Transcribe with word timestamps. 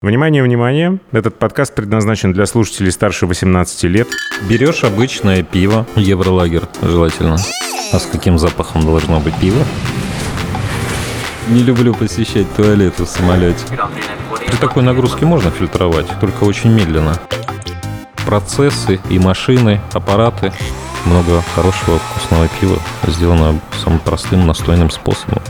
Внимание, 0.00 0.44
внимание! 0.44 1.00
Этот 1.10 1.40
подкаст 1.40 1.74
предназначен 1.74 2.32
для 2.32 2.46
слушателей 2.46 2.92
старше 2.92 3.26
18 3.26 3.82
лет. 3.84 4.06
Берешь 4.48 4.84
обычное 4.84 5.42
пиво, 5.42 5.88
евролагер 5.96 6.68
желательно. 6.80 7.36
А 7.92 7.98
с 7.98 8.06
каким 8.06 8.38
запахом 8.38 8.82
должно 8.82 9.18
быть 9.18 9.34
пиво? 9.40 9.60
Не 11.48 11.64
люблю 11.64 11.94
посещать 11.94 12.46
туалеты 12.54 13.06
в 13.06 13.08
самолете. 13.08 13.64
При 14.46 14.54
такой 14.58 14.84
нагрузке 14.84 15.26
можно 15.26 15.50
фильтровать, 15.50 16.06
только 16.20 16.44
очень 16.44 16.70
медленно. 16.70 17.20
Процессы 18.24 19.00
и 19.10 19.18
машины, 19.18 19.80
аппараты. 19.92 20.52
Много 21.06 21.42
хорошего 21.56 21.98
вкусного 21.98 22.46
пива 22.60 22.78
сделано 23.08 23.60
самым 23.82 23.98
простым 23.98 24.46
настойным 24.46 24.90
способом. 24.90 25.42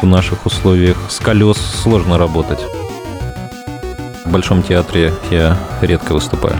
В 0.00 0.06
наших 0.06 0.46
условиях 0.46 0.96
с 1.10 1.18
колес 1.18 1.58
сложно 1.58 2.16
работать. 2.16 2.60
В 4.24 4.30
Большом 4.30 4.62
театре 4.62 5.12
я 5.30 5.56
редко 5.80 6.12
выступаю. 6.12 6.58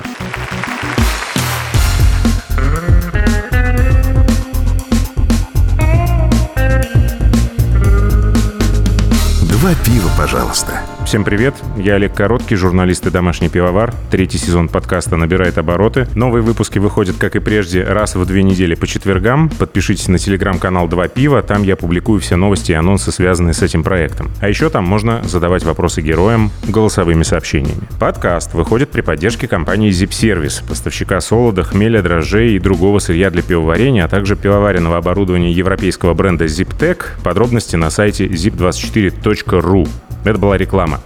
Два 9.43 9.75
пива, 9.85 10.11
пожалуйста. 10.17 10.81
Всем 11.07 11.25
привет, 11.25 11.55
я 11.77 11.95
Олег 11.95 12.15
Короткий, 12.15 12.55
журналист 12.55 13.05
и 13.07 13.11
домашний 13.11 13.49
пивовар. 13.49 13.93
Третий 14.13 14.39
сезон 14.39 14.69
подкаста 14.69 15.17
набирает 15.17 15.59
обороты. 15.59 16.07
Новые 16.15 16.43
выпуски 16.43 16.79
выходят, 16.79 17.17
как 17.17 17.35
и 17.35 17.41
прежде, 17.41 17.83
раз 17.83 18.15
в 18.15 18.25
две 18.27 18.45
недели 18.45 18.77
по 18.77 18.87
четвергам. 18.87 19.49
Подпишитесь 19.49 20.07
на 20.07 20.19
телеграм-канал 20.19 20.87
«Два 20.87 21.09
пива», 21.09 21.43
там 21.43 21.65
я 21.65 21.75
публикую 21.75 22.21
все 22.21 22.37
новости 22.37 22.71
и 22.71 22.75
анонсы, 22.75 23.11
связанные 23.11 23.55
с 23.55 23.63
этим 23.63 23.83
проектом. 23.83 24.31
А 24.41 24.49
еще 24.49 24.71
там 24.71 24.85
можно 24.85 25.21
задавать 25.25 25.65
вопросы 25.65 26.01
героям 26.01 26.53
голосовыми 26.69 27.25
сообщениями. 27.25 27.83
Подкаст 27.99 28.55
выходит 28.55 28.91
при 28.91 29.01
поддержке 29.01 29.49
компании 29.49 29.91
Zip 29.91 30.11
Service, 30.11 30.63
поставщика 30.69 31.21
солода, 31.21 31.65
хмеля, 31.65 32.03
дрожжей 32.03 32.55
и 32.55 32.61
другого 32.61 33.01
сырья 33.01 33.31
для 33.31 33.43
пивоварения, 33.43 34.05
а 34.05 34.09
также 34.09 34.37
пивоваренного 34.37 34.99
оборудования 34.99 35.51
европейского 35.51 36.15
бренда 36.15 36.45
ZipTech. 36.45 37.23
Подробности 37.25 37.75
на 37.75 37.91
сайте 37.91 38.27
zip24.ru. 38.27 39.89
Это 40.25 40.39
была 40.39 40.57
реклама. 40.57 41.01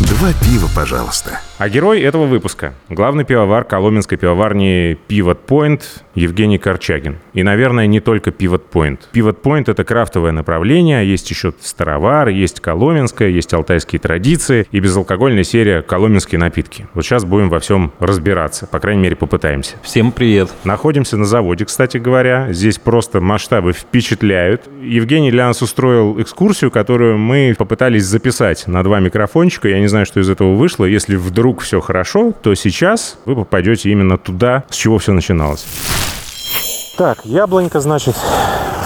Два 0.00 0.32
пива, 0.32 0.68
пожалуйста. 0.74 1.40
А 1.56 1.68
герой 1.68 2.00
этого 2.00 2.26
выпуска– 2.26 2.74
главный 2.88 3.22
пивовар 3.24 3.62
коломенской 3.62 4.18
пивоварни 4.18 4.98
Pivot 5.08 5.38
Point 5.46 5.82
Евгений 6.16 6.58
Корчагин. 6.58 7.18
И, 7.32 7.44
наверное, 7.44 7.86
не 7.86 8.00
только 8.00 8.30
Pivot 8.30 8.62
Point. 8.72 8.98
Pivot 9.12 9.40
Point– 9.40 9.64
это 9.68 9.84
крафтовое 9.84 10.32
направление, 10.32 11.08
есть 11.08 11.30
еще 11.30 11.54
старовар, 11.60 12.26
есть 12.28 12.58
коломенская, 12.58 13.28
есть 13.28 13.54
алтайские 13.54 14.00
традиции 14.00 14.66
и 14.72 14.80
безалкогольная 14.80 15.44
серия 15.44 15.82
коломенские 15.82 16.40
напитки. 16.40 16.88
Вот 16.92 17.04
сейчас 17.04 17.24
будем 17.24 17.50
во 17.50 17.60
всем 17.60 17.92
разбираться, 18.00 18.66
по 18.66 18.80
крайней 18.80 19.02
мере, 19.02 19.14
попытаемся. 19.14 19.76
Всем 19.84 20.10
привет. 20.10 20.50
Находимся 20.64 21.16
на 21.16 21.24
заводе, 21.24 21.66
кстати 21.66 21.98
говоря. 21.98 22.52
Здесь 22.52 22.78
просто 22.78 23.20
масштабы 23.20 23.72
впечатляют. 23.72 24.62
Евгений 24.82 25.30
для 25.30 25.46
нас 25.46 25.62
устроил 25.62 26.20
экскурсию, 26.20 26.72
которую 26.72 27.16
мы 27.16 27.54
попытались 27.56 28.06
записать 28.06 28.66
на 28.66 28.82
два 28.82 28.98
микрофончика. 28.98 29.68
Я 29.68 29.78
не 29.78 29.86
знаю, 29.86 30.04
что 30.04 30.18
из 30.18 30.28
этого 30.28 30.56
вышло. 30.56 30.84
Если 30.84 31.14
вдруг 31.14 31.43
все 31.60 31.80
хорошо, 31.80 32.32
то 32.42 32.54
сейчас 32.54 33.18
вы 33.24 33.36
попадете 33.36 33.90
именно 33.90 34.16
туда, 34.16 34.64
с 34.70 34.76
чего 34.76 34.98
все 34.98 35.12
начиналось. 35.12 35.66
Так, 36.96 37.24
яблонька, 37.24 37.80
значит, 37.80 38.14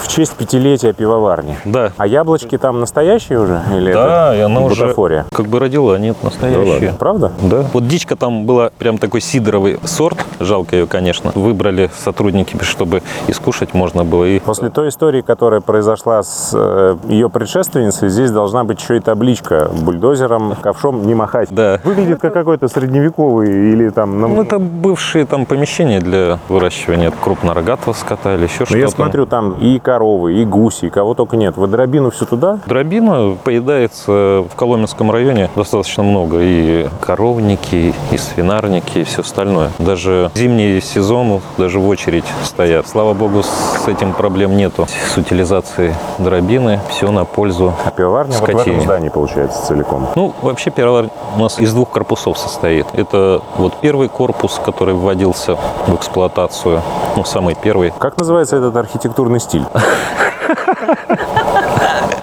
в 0.03 0.07
честь 0.07 0.33
пятилетия 0.35 0.93
пивоварни. 0.93 1.57
Да. 1.65 1.91
А 1.97 2.07
яблочки 2.07 2.57
там 2.57 2.79
настоящие 2.79 3.39
уже? 3.39 3.61
Или 3.75 3.93
Да, 3.93 4.29
это 4.33 4.37
и 4.39 4.41
она 4.41 4.61
уже 4.61 4.83
бутафория? 4.83 5.25
как 5.31 5.47
бы 5.47 5.59
родила, 5.59 5.97
нет, 5.97 6.17
Да 6.21 6.27
настоящая. 6.29 6.71
ладно, 6.73 6.93
правда? 6.97 7.31
Да. 7.41 7.65
Вот 7.73 7.87
дичка 7.87 8.15
там 8.15 8.45
была 8.45 8.71
прям 8.77 8.97
такой 8.97 9.21
сидоровый 9.21 9.79
сорт. 9.83 10.25
Жалко 10.39 10.75
ее, 10.75 10.87
конечно. 10.87 11.31
Выбрали 11.35 11.89
сотрудники, 11.97 12.57
чтобы 12.63 13.01
и 13.27 13.33
скушать 13.33 13.73
можно 13.73 14.03
было. 14.03 14.25
И 14.25 14.39
После 14.39 14.69
той 14.69 14.89
истории, 14.89 15.21
которая 15.21 15.61
произошла 15.61 16.23
с 16.23 16.51
э, 16.53 16.97
ее 17.07 17.29
предшественницей, 17.29 18.09
здесь 18.09 18.31
должна 18.31 18.63
быть 18.63 18.81
еще 18.81 18.97
и 18.97 18.99
табличка 18.99 19.69
бульдозером, 19.81 20.55
ковшом 20.61 21.05
не 21.05 21.13
махать. 21.15 21.49
Да. 21.51 21.79
Выглядит 21.83 22.19
как 22.19 22.33
какой-то 22.33 22.67
средневековый 22.67 23.49
или 23.71 23.89
там... 23.89 24.19
Ну, 24.19 24.41
это 24.41 24.59
бывшие 24.59 25.25
там 25.25 25.45
помещения 25.45 25.99
для 25.99 26.39
выращивания 26.49 27.11
крупнорогатого 27.11 27.93
скота 27.93 28.35
или 28.35 28.43
еще 28.43 28.59
Но 28.61 28.65
что-то. 28.65 28.77
я 28.79 28.87
смотрю, 28.89 29.25
там 29.25 29.53
и 29.53 29.79
коровы, 29.89 30.35
и 30.35 30.45
гуси, 30.45 30.85
и 30.85 30.89
кого 30.91 31.15
только 31.15 31.35
нет. 31.35 31.57
Вы 31.57 31.65
дробину 31.65 32.11
все 32.11 32.25
туда? 32.25 32.59
Дробина 32.67 33.35
поедается 33.43 34.45
в 34.47 34.55
Коломенском 34.55 35.09
районе 35.09 35.49
достаточно 35.55 36.03
много. 36.03 36.37
И 36.41 36.87
коровники, 37.01 37.95
и 38.11 38.17
свинарники, 38.17 38.99
и 38.99 39.03
все 39.03 39.21
остальное. 39.21 39.71
Даже 39.79 40.29
зимний 40.35 40.79
сезон 40.79 41.41
даже 41.57 41.79
в 41.79 41.87
очередь 41.87 42.25
стоят. 42.43 42.87
Слава 42.87 43.15
богу, 43.15 43.41
этим 43.89 44.13
проблем 44.13 44.55
нету. 44.55 44.87
С 45.13 45.17
утилизацией 45.17 45.93
дробины 46.19 46.79
все 46.89 47.11
на 47.11 47.25
пользу 47.25 47.73
А 47.85 47.91
пивоварня 47.91 48.33
вот 48.33 48.41
в 48.41 48.43
этом 48.49 48.59
скотине. 48.61 48.81
здании 48.81 49.09
получается 49.09 49.65
целиком. 49.65 50.07
Ну, 50.15 50.33
вообще 50.41 50.69
пивоварня 50.69 51.09
у 51.35 51.39
нас 51.39 51.59
из 51.59 51.73
двух 51.73 51.89
корпусов 51.89 52.37
состоит. 52.37 52.85
Это 52.93 53.41
вот 53.57 53.73
первый 53.81 54.07
корпус, 54.09 54.59
который 54.63 54.93
вводился 54.93 55.55
в 55.87 55.95
эксплуатацию, 55.95 56.81
ну, 57.15 57.23
самый 57.25 57.55
первый. 57.55 57.91
Как 57.97 58.17
называется 58.17 58.57
этот 58.57 58.75
архитектурный 58.75 59.39
стиль? 59.39 59.65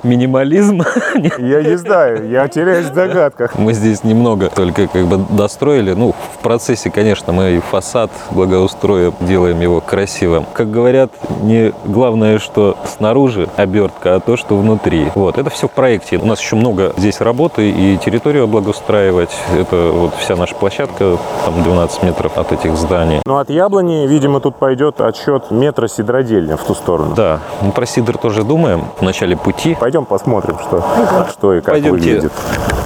Минимализм. 0.06 0.82
Я 1.38 1.62
не 1.62 1.76
знаю, 1.76 2.28
я 2.28 2.46
теряюсь 2.48 2.86
в 2.86 2.94
догадках. 2.94 3.56
Мы 3.58 3.72
здесь 3.72 4.04
немного 4.04 4.48
только 4.48 4.86
как 4.86 5.06
бы 5.06 5.18
достроили. 5.30 5.92
Ну, 5.92 6.14
в 6.34 6.38
процессе, 6.42 6.90
конечно, 6.90 7.32
мы 7.32 7.56
и 7.56 7.60
фасад 7.60 8.10
благоустроим, 8.30 9.14
делаем 9.20 9.60
его 9.60 9.80
красивым. 9.80 10.46
Как 10.52 10.70
говорят, 10.70 11.10
не 11.42 11.72
главное, 11.84 12.38
что 12.38 12.76
снаружи 12.84 13.48
обертка, 13.56 14.16
а 14.16 14.20
то, 14.20 14.36
что 14.36 14.56
внутри. 14.56 15.08
Вот, 15.14 15.38
это 15.38 15.50
все 15.50 15.66
в 15.66 15.72
проекте. 15.72 16.18
У 16.18 16.26
нас 16.26 16.40
еще 16.40 16.56
много 16.56 16.92
здесь 16.96 17.20
работы 17.20 17.70
и 17.70 17.96
территорию 17.98 18.44
облагоустраивать. 18.44 19.34
Это 19.58 19.90
вот 19.92 20.14
вся 20.14 20.36
наша 20.36 20.54
площадка, 20.54 21.18
там 21.44 21.62
12 21.62 22.02
метров 22.04 22.38
от 22.38 22.52
этих 22.52 22.76
зданий. 22.76 23.20
Ну, 23.26 23.38
от 23.38 23.50
яблони, 23.50 24.06
видимо, 24.06 24.40
тут 24.40 24.56
пойдет 24.56 25.00
отсчет 25.00 25.50
метра 25.50 25.88
сидродельня 25.88 26.56
в 26.56 26.64
ту 26.64 26.74
сторону. 26.74 27.14
Да, 27.16 27.40
мы 27.60 27.72
про 27.72 27.86
сидр 27.86 28.16
тоже 28.18 28.44
думаем 28.44 28.84
в 28.98 29.02
начале 29.02 29.36
пути. 29.36 29.76
Пойдем 29.78 29.95
посмотрим, 30.04 30.58
что, 30.58 30.84
что 31.32 31.54
и 31.54 31.60
как 31.60 31.74
Пойдемте 31.74 31.90
выглядит. 31.90 32.32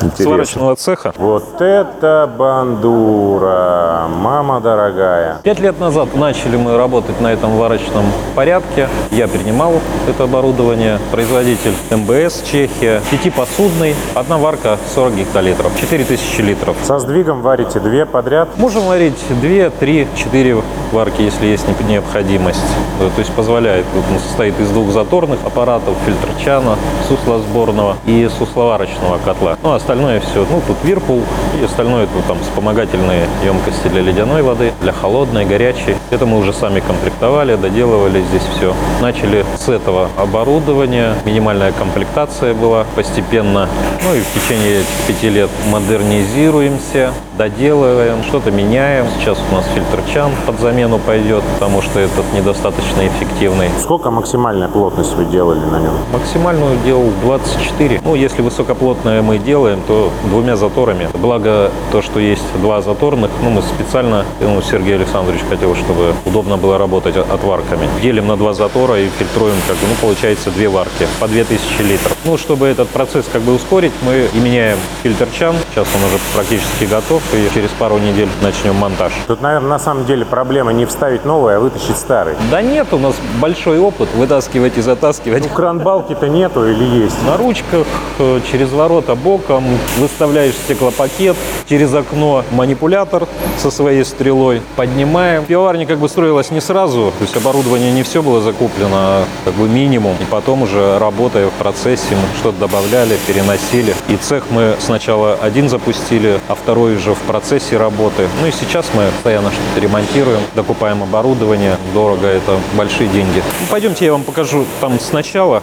Интересно. 0.02 0.24
Сварочного 0.24 0.76
цеха. 0.76 1.12
Вот 1.16 1.60
это 1.60 2.30
бандура, 2.38 4.06
мама 4.08 4.60
дорогая. 4.60 5.38
Пять 5.42 5.60
лет 5.60 5.78
назад 5.78 6.14
начали 6.14 6.56
мы 6.56 6.76
работать 6.76 7.20
на 7.20 7.32
этом 7.32 7.58
варочном 7.58 8.04
порядке. 8.34 8.88
Я 9.10 9.28
принимал 9.28 9.74
это 10.08 10.24
оборудование. 10.24 10.98
Производитель 11.10 11.74
МБС 11.90 12.42
Чехия. 12.42 13.02
Пятипосудный. 13.10 13.94
Одна 14.14 14.38
варка 14.38 14.78
40 14.94 15.16
гектолитров. 15.16 15.72
4000 15.78 16.40
литров. 16.40 16.76
Со 16.82 16.98
сдвигом 16.98 17.42
варите 17.42 17.80
две 17.80 18.06
подряд. 18.06 18.48
Можем 18.56 18.84
варить 18.84 19.18
2, 19.28 19.70
3, 19.70 20.08
4 20.16 20.62
варки, 20.92 21.22
если 21.22 21.46
есть 21.46 21.66
необходимость. 21.88 22.60
Э, 23.00 23.08
То 23.14 23.20
есть 23.20 23.32
позволяет. 23.32 23.86
Он 23.94 24.18
состоит 24.18 24.58
из 24.60 24.70
двух 24.70 24.90
заторных 24.90 25.38
аппаратов, 25.44 25.94
фильтр 26.04 26.28
чана, 26.44 26.76
суслосборного 27.08 27.96
и 28.06 28.28
сусловарочного 28.38 29.18
котла. 29.18 29.56
Ну, 29.62 29.72
остальное 29.72 30.20
все. 30.20 30.46
Ну, 30.50 30.62
тут 30.66 30.76
вирпул 30.84 31.22
и 31.60 31.64
остальное 31.64 32.04
это 32.04 32.12
там 32.26 32.38
вспомогательные 32.40 33.26
емкости 33.44 33.88
для 33.88 34.02
ледяной 34.02 34.42
воды, 34.42 34.72
для 34.80 34.92
холодной, 34.92 35.44
горячей. 35.44 35.96
Это 36.10 36.26
мы 36.26 36.38
уже 36.38 36.52
сами 36.52 36.80
комплектовали, 36.80 37.56
доделывали 37.56 38.22
здесь 38.22 38.42
все. 38.56 38.74
Начали 39.00 39.44
с 39.58 39.68
этого 39.68 40.08
оборудования. 40.16 41.14
Минимальная 41.24 41.72
комплектация 41.72 42.54
была 42.54 42.84
постепенно. 42.94 43.68
Ну 44.04 44.14
и 44.14 44.20
в 44.20 44.34
течение 44.34 44.82
пяти 45.06 45.28
лет 45.28 45.50
модернизируемся, 45.70 47.12
доделываем, 47.36 48.22
что-то 48.24 48.50
меняем. 48.50 49.06
Сейчас 49.18 49.38
у 49.50 49.54
нас 49.54 49.64
фильтр 49.74 50.00
чан 50.12 50.30
под 50.46 50.58
замену 50.60 50.79
пойдет, 50.98 51.42
потому 51.54 51.82
что 51.82 52.00
этот 52.00 52.24
недостаточно 52.32 53.06
эффективный. 53.06 53.68
Сколько 53.80 54.10
максимальная 54.10 54.68
плотность 54.68 55.14
вы 55.14 55.24
делали 55.24 55.60
на 55.60 55.80
нем? 55.80 55.92
Максимальную 56.12 56.76
делал 56.84 57.10
24. 57.22 58.00
Ну, 58.04 58.14
если 58.14 58.42
высокоплотное 58.42 59.22
мы 59.22 59.38
делаем, 59.38 59.80
то 59.86 60.10
двумя 60.24 60.56
заторами. 60.56 61.08
Благо 61.14 61.70
то, 61.92 62.02
что 62.02 62.20
есть 62.20 62.44
два 62.60 62.80
заторных, 62.82 63.30
ну, 63.42 63.50
мы 63.50 63.62
специально, 63.62 64.24
ну, 64.40 64.60
Сергей 64.62 64.96
Александрович 64.96 65.40
хотел, 65.48 65.74
чтобы 65.74 66.14
удобно 66.24 66.56
было 66.56 66.78
работать 66.78 67.16
отварками. 67.16 67.88
Делим 68.02 68.26
на 68.26 68.36
два 68.36 68.54
затора 68.54 68.98
и 69.00 69.08
фильтруем, 69.08 69.56
как 69.66 69.76
бы, 69.76 69.82
ну, 69.88 69.94
получается 70.00 70.50
две 70.50 70.68
варки 70.68 71.06
по 71.18 71.28
2000 71.28 71.82
литров. 71.82 72.16
Ну, 72.24 72.38
чтобы 72.38 72.66
этот 72.66 72.88
процесс 72.88 73.26
как 73.32 73.42
бы 73.42 73.54
ускорить, 73.54 73.92
мы 74.02 74.28
и 74.32 74.38
меняем 74.38 74.78
фильтр 75.02 75.28
чан. 75.38 75.54
Сейчас 75.72 75.88
он 75.94 76.04
уже 76.04 76.18
практически 76.34 76.84
готов, 76.84 77.22
и 77.34 77.52
через 77.54 77.70
пару 77.70 77.98
недель 77.98 78.28
начнем 78.42 78.74
монтаж. 78.76 79.12
Тут, 79.26 79.40
наверное, 79.40 79.70
на 79.70 79.78
самом 79.78 80.04
деле 80.04 80.24
проблема 80.24 80.69
не 80.72 80.86
вставить 80.86 81.24
новый, 81.24 81.56
а 81.56 81.60
вытащить 81.60 81.96
старый. 81.96 82.34
Да 82.50 82.62
нет, 82.62 82.92
у 82.92 82.98
нас 82.98 83.14
большой 83.40 83.78
опыт 83.78 84.08
вытаскивать 84.14 84.78
и 84.78 84.80
затаскивать. 84.80 85.42
Ну, 85.42 85.48
кран-балки-то 85.54 86.28
нету 86.28 86.68
или 86.68 86.84
есть? 86.84 87.16
На 87.24 87.36
ручках, 87.36 87.86
э, 88.18 88.40
через 88.50 88.70
ворота 88.72 89.14
боком, 89.14 89.64
выставляешь 89.98 90.54
стеклопакет, 90.54 91.36
через 91.68 91.94
окно 91.94 92.44
манипулятор 92.50 93.26
со 93.58 93.70
своей 93.70 94.04
стрелой, 94.04 94.62
поднимаем. 94.76 95.44
Пивоварня 95.44 95.86
как 95.86 95.98
бы 95.98 96.08
строилась 96.08 96.50
не 96.50 96.60
сразу, 96.60 97.12
то 97.18 97.22
есть 97.22 97.36
оборудование 97.36 97.92
не 97.92 98.02
все 98.02 98.22
было 98.22 98.40
закуплено, 98.40 98.90
а 98.92 99.24
как 99.44 99.54
бы 99.54 99.68
минимум. 99.68 100.16
И 100.20 100.24
потом 100.24 100.62
уже 100.62 100.98
работая 100.98 101.48
в 101.48 101.52
процессе 101.52 102.10
мы 102.10 102.38
что-то 102.38 102.60
добавляли, 102.60 103.16
переносили. 103.26 103.94
И 104.08 104.16
цех 104.16 104.44
мы 104.50 104.76
сначала 104.80 105.34
один 105.34 105.68
запустили, 105.68 106.40
а 106.48 106.54
второй 106.54 106.96
уже 106.96 107.14
в 107.14 107.20
процессе 107.20 107.76
работы. 107.76 108.28
Ну 108.40 108.46
и 108.46 108.52
сейчас 108.52 108.86
мы 108.94 109.04
постоянно 109.12 109.50
что-то 109.50 109.80
ремонтируем, 109.80 110.40
докупаем 110.60 111.02
оборудование. 111.02 111.78
Дорого, 111.94 112.26
это 112.26 112.58
большие 112.74 113.08
деньги. 113.08 113.42
Пойдемте, 113.70 114.04
я 114.04 114.12
вам 114.12 114.24
покажу 114.24 114.66
там 114.80 115.00
сначала 115.00 115.62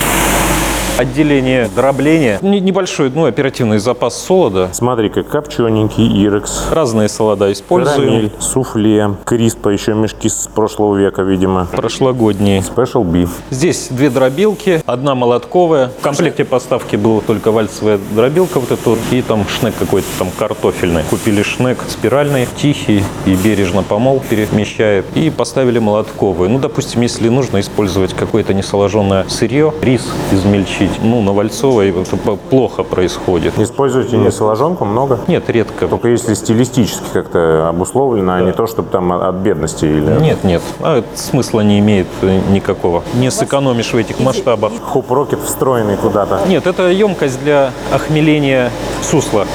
отделение 0.97 1.69
дробления. 1.75 2.39
Небольшой, 2.41 3.11
ну, 3.13 3.25
оперативный 3.25 3.79
запас 3.79 4.21
солода. 4.21 4.69
Смотри, 4.73 5.09
как 5.09 5.27
копчененький 5.27 6.25
ирекс. 6.25 6.67
Разные 6.71 7.09
солода 7.09 7.51
используем. 7.51 7.97
Карамель, 7.97 8.31
суфле, 8.39 9.15
криспа, 9.25 9.69
еще 9.69 9.93
мешки 9.93 10.29
с 10.29 10.47
прошлого 10.53 10.95
века, 10.95 11.21
видимо. 11.21 11.67
Прошлогодние. 11.71 12.59
Special 12.61 13.03
beef. 13.03 13.29
Здесь 13.49 13.87
две 13.89 14.09
дробилки, 14.09 14.81
одна 14.85 15.15
молотковая. 15.15 15.91
В 15.99 16.01
комплекте 16.01 16.45
поставки 16.45 16.95
была 16.95 17.21
только 17.21 17.51
вальцевая 17.51 17.99
дробилка 18.15 18.59
вот 18.59 18.71
эта 18.71 18.89
вот, 18.89 18.99
и 19.11 19.21
там 19.21 19.45
шнек 19.47 19.75
какой-то 19.77 20.07
там 20.17 20.29
картофельный. 20.37 21.03
Купили 21.09 21.43
шнек 21.43 21.77
спиральный, 21.87 22.47
тихий 22.57 23.03
и 23.25 23.35
бережно 23.35 23.83
помол 23.83 24.21
перемещает. 24.27 25.05
И 25.15 25.29
поставили 25.29 25.79
молотковую. 25.79 26.49
Ну, 26.49 26.59
допустим, 26.59 27.01
если 27.01 27.29
нужно 27.29 27.59
использовать 27.59 28.13
какое-то 28.13 28.53
несоложенное 28.53 29.25
сырье, 29.27 29.73
рис 29.81 30.07
измельчить, 30.31 30.86
ну, 31.01 31.21
на 31.21 31.33
вальцовой 31.33 31.89
это 31.89 32.15
плохо 32.49 32.83
происходит. 32.83 33.57
Используйте 33.59 34.17
не 34.17 34.31
соложонку 34.31 34.85
много? 34.85 35.19
Нет, 35.27 35.49
редко. 35.49 35.87
Только 35.87 36.09
если 36.09 36.33
стилистически 36.33 37.05
как-то 37.13 37.69
обусловлено, 37.69 38.35
а 38.35 38.41
не 38.41 38.51
то, 38.51 38.67
чтобы 38.67 38.89
там 38.89 39.11
от 39.11 39.35
бедности 39.35 39.85
или... 39.85 40.19
Нет, 40.19 40.43
нет. 40.43 40.61
А 40.81 41.03
смысла 41.15 41.61
не 41.61 41.79
имеет 41.79 42.07
э, 42.21 42.39
никакого. 42.49 43.03
Не 43.15 43.31
сэкономишь 43.31 43.93
в 43.93 43.97
этих 43.97 44.19
масштабах. 44.19 44.71
Хуп-рокет 44.81 45.39
встроенный 45.39 45.97
куда-то. 45.97 46.41
Нет, 46.47 46.67
это 46.67 46.89
емкость 46.89 47.41
для 47.43 47.71
охмеления 47.91 48.71
сусла. 49.01 49.45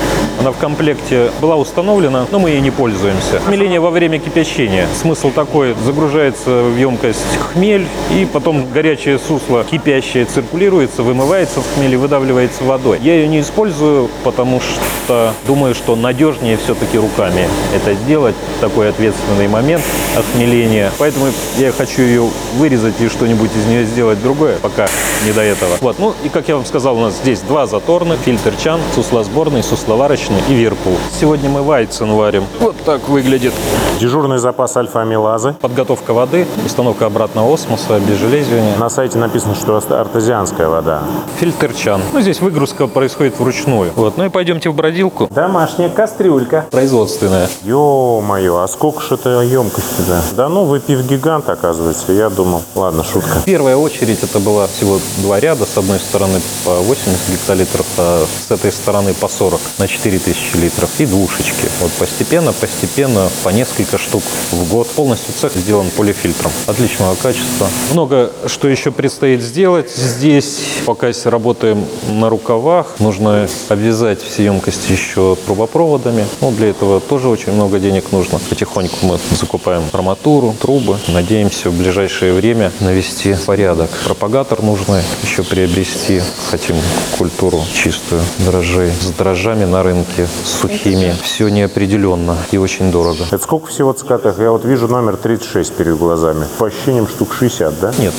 Она 0.41 0.53
в 0.53 0.57
комплекте 0.57 1.31
была 1.41 1.57
установлена, 1.57 2.27
но 2.31 2.39
мы 2.39 2.51
ей 2.51 2.61
не 2.61 2.71
пользуемся. 2.71 3.41
Хмеление 3.47 3.81
во 3.81 3.91
время 3.91 4.19
кипячения. 4.19 4.87
Смысл 5.01 5.31
такой, 5.31 5.75
загружается 5.85 6.63
в 6.63 6.77
емкость 6.77 7.21
хмель, 7.53 7.87
и 8.11 8.25
потом 8.25 8.67
горячее 8.73 9.19
сусло 9.19 9.65
кипящее 9.65 10.25
циркулируется, 10.25 11.03
вымывается 11.03 11.22
в 11.61 11.75
хмель 11.75 11.95
и 11.95 11.97
выдавливается 11.97 12.65
водой. 12.65 12.99
Я 13.03 13.15
ее 13.15 13.29
не 13.29 13.41
использую, 13.41 14.09
потому 14.25 14.61
что 14.61 15.33
думаю, 15.47 15.75
что 15.75 15.97
надежнее 15.97 16.57
все-таки 16.57 16.99
руками 16.99 17.49
это 17.75 17.95
сделать, 17.95 18.35
такой 18.61 18.89
ответственный 18.89 19.49
момент 19.49 19.83
охмеления. 20.17 20.91
Поэтому 20.99 21.27
я 21.59 21.73
хочу 21.73 22.03
ее 22.03 22.29
вырезать 22.57 23.01
и 23.01 23.09
что-нибудь 23.09 23.51
из 23.57 23.67
нее 23.67 23.85
сделать 23.85 24.23
другое, 24.23 24.57
пока 24.59 24.89
не 25.25 25.33
до 25.33 25.43
этого. 25.43 25.77
Вот, 25.81 25.99
ну 25.99 26.15
и 26.25 26.29
как 26.29 26.49
я 26.49 26.57
вам 26.57 26.65
сказал, 26.65 26.97
у 26.97 27.01
нас 27.01 27.15
здесь 27.15 27.41
два 27.41 27.67
заторных, 27.67 28.19
фильтр 28.21 28.53
чан, 28.63 28.81
суслосборный, 28.95 29.63
сусловарочный 29.63 30.41
и 30.49 30.55
вирпул. 30.55 30.97
Сегодня 31.21 31.49
мы 31.49 31.63
вайцен 31.63 32.13
варим. 32.13 32.45
Вот 32.61 32.77
так 32.85 33.09
выглядит. 33.09 33.53
Дежурный 34.01 34.39
запас 34.39 34.77
альфа-амилазы. 34.77 35.55
Подготовка 35.61 36.13
воды, 36.13 36.47
установка 36.65 37.07
обратного 37.07 37.53
осмоса, 37.53 37.97
обезжелезивания. 37.97 38.77
На 38.77 38.89
сайте 38.91 39.19
написано, 39.19 39.55
что 39.55 39.77
ар- 39.77 40.01
артезианская 40.01 40.69
вода. 40.69 41.03
Фильтр 41.39 41.73
чан. 41.75 42.01
Ну, 42.13 42.21
здесь 42.21 42.41
выгрузка 42.41 42.87
происходит 42.87 43.39
вручную. 43.39 43.93
Вот, 43.97 44.17
ну 44.17 44.25
и 44.25 44.29
пойдемте 44.29 44.71
в 44.71 44.75
бродилку. 44.75 45.29
Домашняя 45.31 45.89
кастрюлька. 45.89 46.67
Производственная. 46.71 47.49
Ё-моё, 47.63 48.59
а 48.59 48.69
сколько 48.69 49.01
же 49.01 49.15
это 49.15 49.41
емкости-то? 49.41 50.23
Да 50.37 50.49
ну, 50.49 50.65
вы 50.65 50.81
пив-гигант, 50.81 51.49
оказывается, 51.49 52.13
я 52.13 52.31
думал. 52.31 52.63
Ладно, 52.75 53.05
шутка. 53.05 53.39
В 53.41 53.45
первая 53.45 53.77
очередь 53.77 54.23
это 54.23 54.39
было 54.39 54.69
всего 54.69 54.99
два 55.19 55.41
ряда. 55.41 55.67
С 55.67 55.77
одной 55.77 55.99
стороны 55.99 56.41
по 56.65 56.77
80 56.77 57.31
гектолитров, 57.31 57.87
а 57.99 58.25
с 58.25 58.51
этой 58.51 58.73
стороны 58.73 59.15
по 59.15 59.29
40 59.29 59.61
на 59.79 59.89
4000 59.89 60.57
литров. 60.57 60.91
И 60.99 61.07
двушечки. 61.07 61.69
Вот 61.81 61.91
постепенно, 61.93 62.53
постепенно, 62.53 63.29
по 63.43 63.49
несколько 63.49 63.99
штук 63.99 64.23
в 64.53 64.71
год. 64.71 64.87
Полностью 64.89 65.35
цех 65.35 65.53
сделан 65.55 65.87
полифильтром. 65.97 66.53
Отличного 66.67 67.15
качества. 67.15 67.69
Много 67.93 68.31
что 68.47 68.69
еще 68.69 68.91
предстоит 68.91 69.43
сделать. 69.43 69.91
Здесь 69.91 70.61
пока 70.87 71.02
если 71.09 71.29
работаем 71.29 71.85
на 72.09 72.29
рукавах. 72.29 72.95
Нужно 72.99 73.49
обвязать 73.69 74.23
все 74.23 74.45
емкости 74.45 74.93
еще 74.93 75.37
трубопроводами. 75.47 76.27
Ну, 76.41 76.51
для 76.51 76.69
этого 76.71 77.01
тоже 77.01 77.29
очень 77.29 77.53
много 77.53 77.79
денег 77.79 78.13
нужно. 78.13 78.39
Потихоньку 78.49 78.97
мы 79.03 79.19
закупаем 79.39 79.83
арматуру, 79.93 80.55
трубы. 80.61 80.99
Надеемся 81.09 81.71
в 81.71 81.75
ближайшее 81.75 82.33
время 82.33 82.73
навести 82.81 83.35
порядок. 83.47 83.91
Пропагатор 84.05 84.63
нужно 84.63 85.01
еще 85.23 85.43
приобрести. 85.43 86.23
Хотим 86.51 86.77
культуру 87.19 87.61
чистую 87.75 88.23
дрожжей. 88.39 88.91
С 89.01 89.11
дрожжами 89.11 89.65
на 89.65 89.83
рынке, 89.83 90.27
с 90.45 90.61
сухими. 90.61 91.15
Все 91.23 91.49
неопределенно 91.49 92.37
и 92.51 92.59
очень 92.59 92.91
дорого. 92.91 93.25
Это 93.31 93.43
сколько 93.43 93.69
всего 93.69 93.93
цикатах? 93.93 94.39
Я 94.39 94.51
вот 94.51 94.65
вижу 94.65 94.89
номер 94.89 95.17
36 95.17 95.73
перед 95.75 95.97
глазами. 95.97 96.47
По 96.59 96.67
ощущениям 96.67 97.09
штук 97.09 97.35
60, 97.39 97.81
да? 97.81 97.93
Нет, 97.99 98.15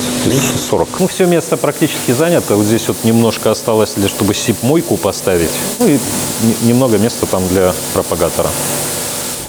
40. 0.70 0.88
Ну, 1.00 1.06
все 1.06 1.26
место 1.26 1.56
практически 1.56 2.12
занято. 2.12 2.56
Вот 2.64 2.68
здесь 2.68 2.88
вот 2.88 2.96
немножко 3.04 3.50
осталось, 3.50 3.92
для, 3.94 4.08
чтобы 4.08 4.32
сип-мойку 4.32 4.96
поставить. 4.96 5.50
Ну, 5.80 5.86
и 5.86 5.98
не- 6.62 6.68
немного 6.68 6.96
места 6.96 7.26
там 7.26 7.46
для 7.48 7.74
пропагатора. 7.92 8.48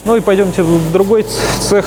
Ну 0.06 0.16
и 0.16 0.22
пойдемте 0.22 0.62
в 0.62 0.92
другой 0.92 1.26
цех. 1.60 1.86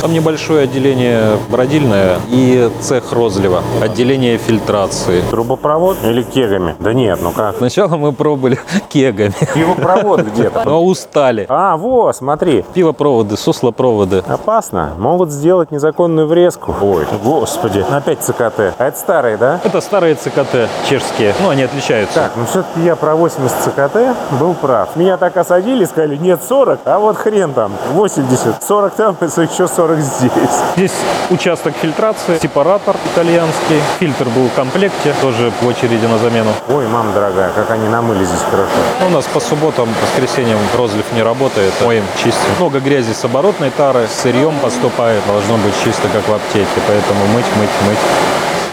Там 0.00 0.12
небольшое 0.12 0.62
отделение 0.62 1.36
бродильное 1.48 2.20
и 2.30 2.70
цех 2.80 3.12
розлива. 3.12 3.64
Отделение 3.82 4.38
фильтрации. 4.38 5.24
Трубопровод 5.28 5.96
или 6.04 6.22
кегами? 6.22 6.76
Да 6.78 6.92
нет, 6.92 7.18
ну 7.20 7.32
как? 7.32 7.56
Сначала 7.56 7.96
мы 7.96 8.12
пробовали 8.12 8.60
кегами, 8.90 9.32
Пивопровод 9.54 10.20
где-то. 10.20 10.62
но 10.64 10.84
устали. 10.84 11.46
А, 11.48 11.76
во, 11.76 12.12
смотри. 12.12 12.64
Пивопроводы, 12.74 13.36
суслопроводы. 13.36 14.22
Опасно. 14.28 14.92
Могут 14.98 15.32
сделать 15.32 15.72
незаконную 15.72 16.28
врезку. 16.28 16.72
Ой, 16.80 17.04
господи. 17.24 17.84
Опять 17.90 18.20
ЦКТ. 18.22 18.74
А 18.78 18.86
это 18.86 18.96
старые, 18.96 19.36
да? 19.36 19.60
Это 19.64 19.80
старые 19.80 20.14
ЦКТ 20.14 20.68
чешские. 20.88 21.34
Ну, 21.42 21.48
они 21.48 21.64
отличаются. 21.64 22.14
Так, 22.20 22.32
ну 22.36 22.44
все-таки 22.46 22.82
я 22.86 22.94
про 22.94 23.16
80 23.16 23.50
ЦКТ 23.64 23.98
был 24.38 24.54
прав. 24.54 24.94
Меня 24.94 25.16
так 25.16 25.36
осадили, 25.36 25.84
сказали, 25.86 26.16
нет, 26.16 26.38
40, 26.48 26.78
а 26.84 27.00
вот 27.00 27.16
хрен 27.16 27.47
там, 27.52 27.72
80. 27.92 28.62
40 28.62 28.94
там, 28.94 29.16
еще 29.20 29.68
40 29.68 30.00
здесь. 30.00 30.32
Здесь 30.76 30.92
участок 31.30 31.74
фильтрации, 31.76 32.38
сепаратор 32.40 32.96
итальянский. 33.12 33.80
Фильтр 33.98 34.28
был 34.30 34.48
в 34.48 34.54
комплекте, 34.54 35.14
тоже 35.20 35.52
в 35.60 35.66
очереди 35.66 36.06
на 36.06 36.18
замену. 36.18 36.50
Ой, 36.68 36.86
мама 36.88 37.12
дорогая, 37.12 37.50
как 37.50 37.70
они 37.70 37.88
намыли 37.88 38.24
здесь 38.24 38.42
хорошо. 38.50 38.68
Ну, 39.00 39.06
у 39.06 39.10
нас 39.10 39.24
по 39.26 39.40
субботам, 39.40 39.88
воскресеньям 40.02 40.58
розлив 40.76 41.04
не 41.14 41.22
работает. 41.22 41.72
Моем 41.84 42.04
чистим. 42.16 42.50
Много 42.58 42.80
грязи 42.80 43.12
с 43.12 43.24
оборотной 43.24 43.70
тары, 43.70 44.06
сырьем 44.22 44.54
поступает. 44.60 45.22
Должно 45.26 45.56
быть 45.58 45.74
чисто, 45.84 46.08
как 46.08 46.26
в 46.28 46.34
аптеке. 46.34 46.66
Поэтому 46.86 47.26
мыть, 47.34 47.46
мыть, 47.56 47.70
мыть. 47.86 47.98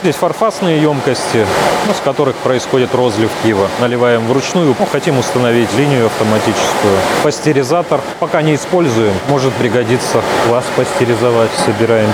Здесь 0.05 0.17
фарфасные 0.17 0.83
емкости, 0.83 1.47
ну, 1.88 1.93
с 1.95 2.00
которых 2.00 2.35
происходит 2.35 2.93
розлив 2.93 3.31
пива. 3.41 3.67
Наливаем 3.81 4.27
вручную. 4.27 4.75
Ну, 4.77 4.85
хотим 4.85 5.17
установить 5.17 5.74
линию 5.75 6.05
автоматическую. 6.05 6.93
Пастеризатор 7.24 8.01
пока 8.19 8.43
не 8.43 8.53
используем. 8.53 9.13
Может 9.29 9.51
пригодится 9.53 10.21
вас 10.47 10.63
пастеризовать. 10.77 11.50
Собираемся. 11.65 12.13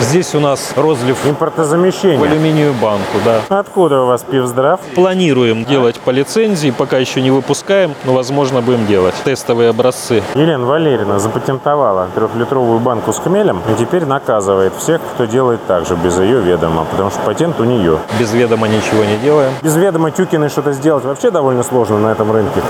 Здесь 0.00 0.34
у 0.34 0.40
нас 0.40 0.72
розлив 0.74 1.16
в 1.24 1.30
Импортозамещение. 1.30 2.20
алюминию 2.20 2.72
банку, 2.72 3.18
да. 3.24 3.42
Откуда 3.56 4.02
у 4.02 4.06
вас 4.06 4.24
пивздрав? 4.24 4.80
Планируем 4.96 5.64
делать 5.64 6.00
по 6.00 6.10
лицензии, 6.10 6.72
пока 6.72 6.98
еще 6.98 7.22
не 7.22 7.30
выпускаем, 7.30 7.94
но, 8.04 8.14
возможно, 8.14 8.62
будем 8.62 8.84
делать 8.86 9.14
тестовые 9.22 9.70
образцы. 9.70 10.24
Елена 10.34 10.66
Валерьевна 10.66 11.20
запатентовала 11.20 12.08
трехлитровую 12.16 12.80
банку 12.80 13.12
с 13.12 13.20
хмелем 13.20 13.62
и 13.72 13.78
теперь 13.78 14.06
наказывает 14.06 14.72
всех, 14.76 15.00
кто 15.14 15.26
делает 15.26 15.60
так 15.68 15.86
же, 15.86 15.94
без 15.94 16.18
ее 16.18 16.40
ведома, 16.40 16.84
потому 16.90 17.10
что 17.10 17.27
патент 17.28 17.60
у 17.60 17.64
нее. 17.64 17.98
Без 18.18 18.32
ведома 18.32 18.68
ничего 18.68 19.04
не 19.04 19.18
делаем. 19.18 19.52
Без 19.60 19.76
ведома 19.76 20.10
Тюкиной 20.10 20.48
что-то 20.48 20.72
сделать 20.72 21.04
вообще 21.04 21.30
довольно 21.30 21.62
сложно 21.62 21.98
на 21.98 22.10
этом 22.10 22.32
рынке. 22.32 22.62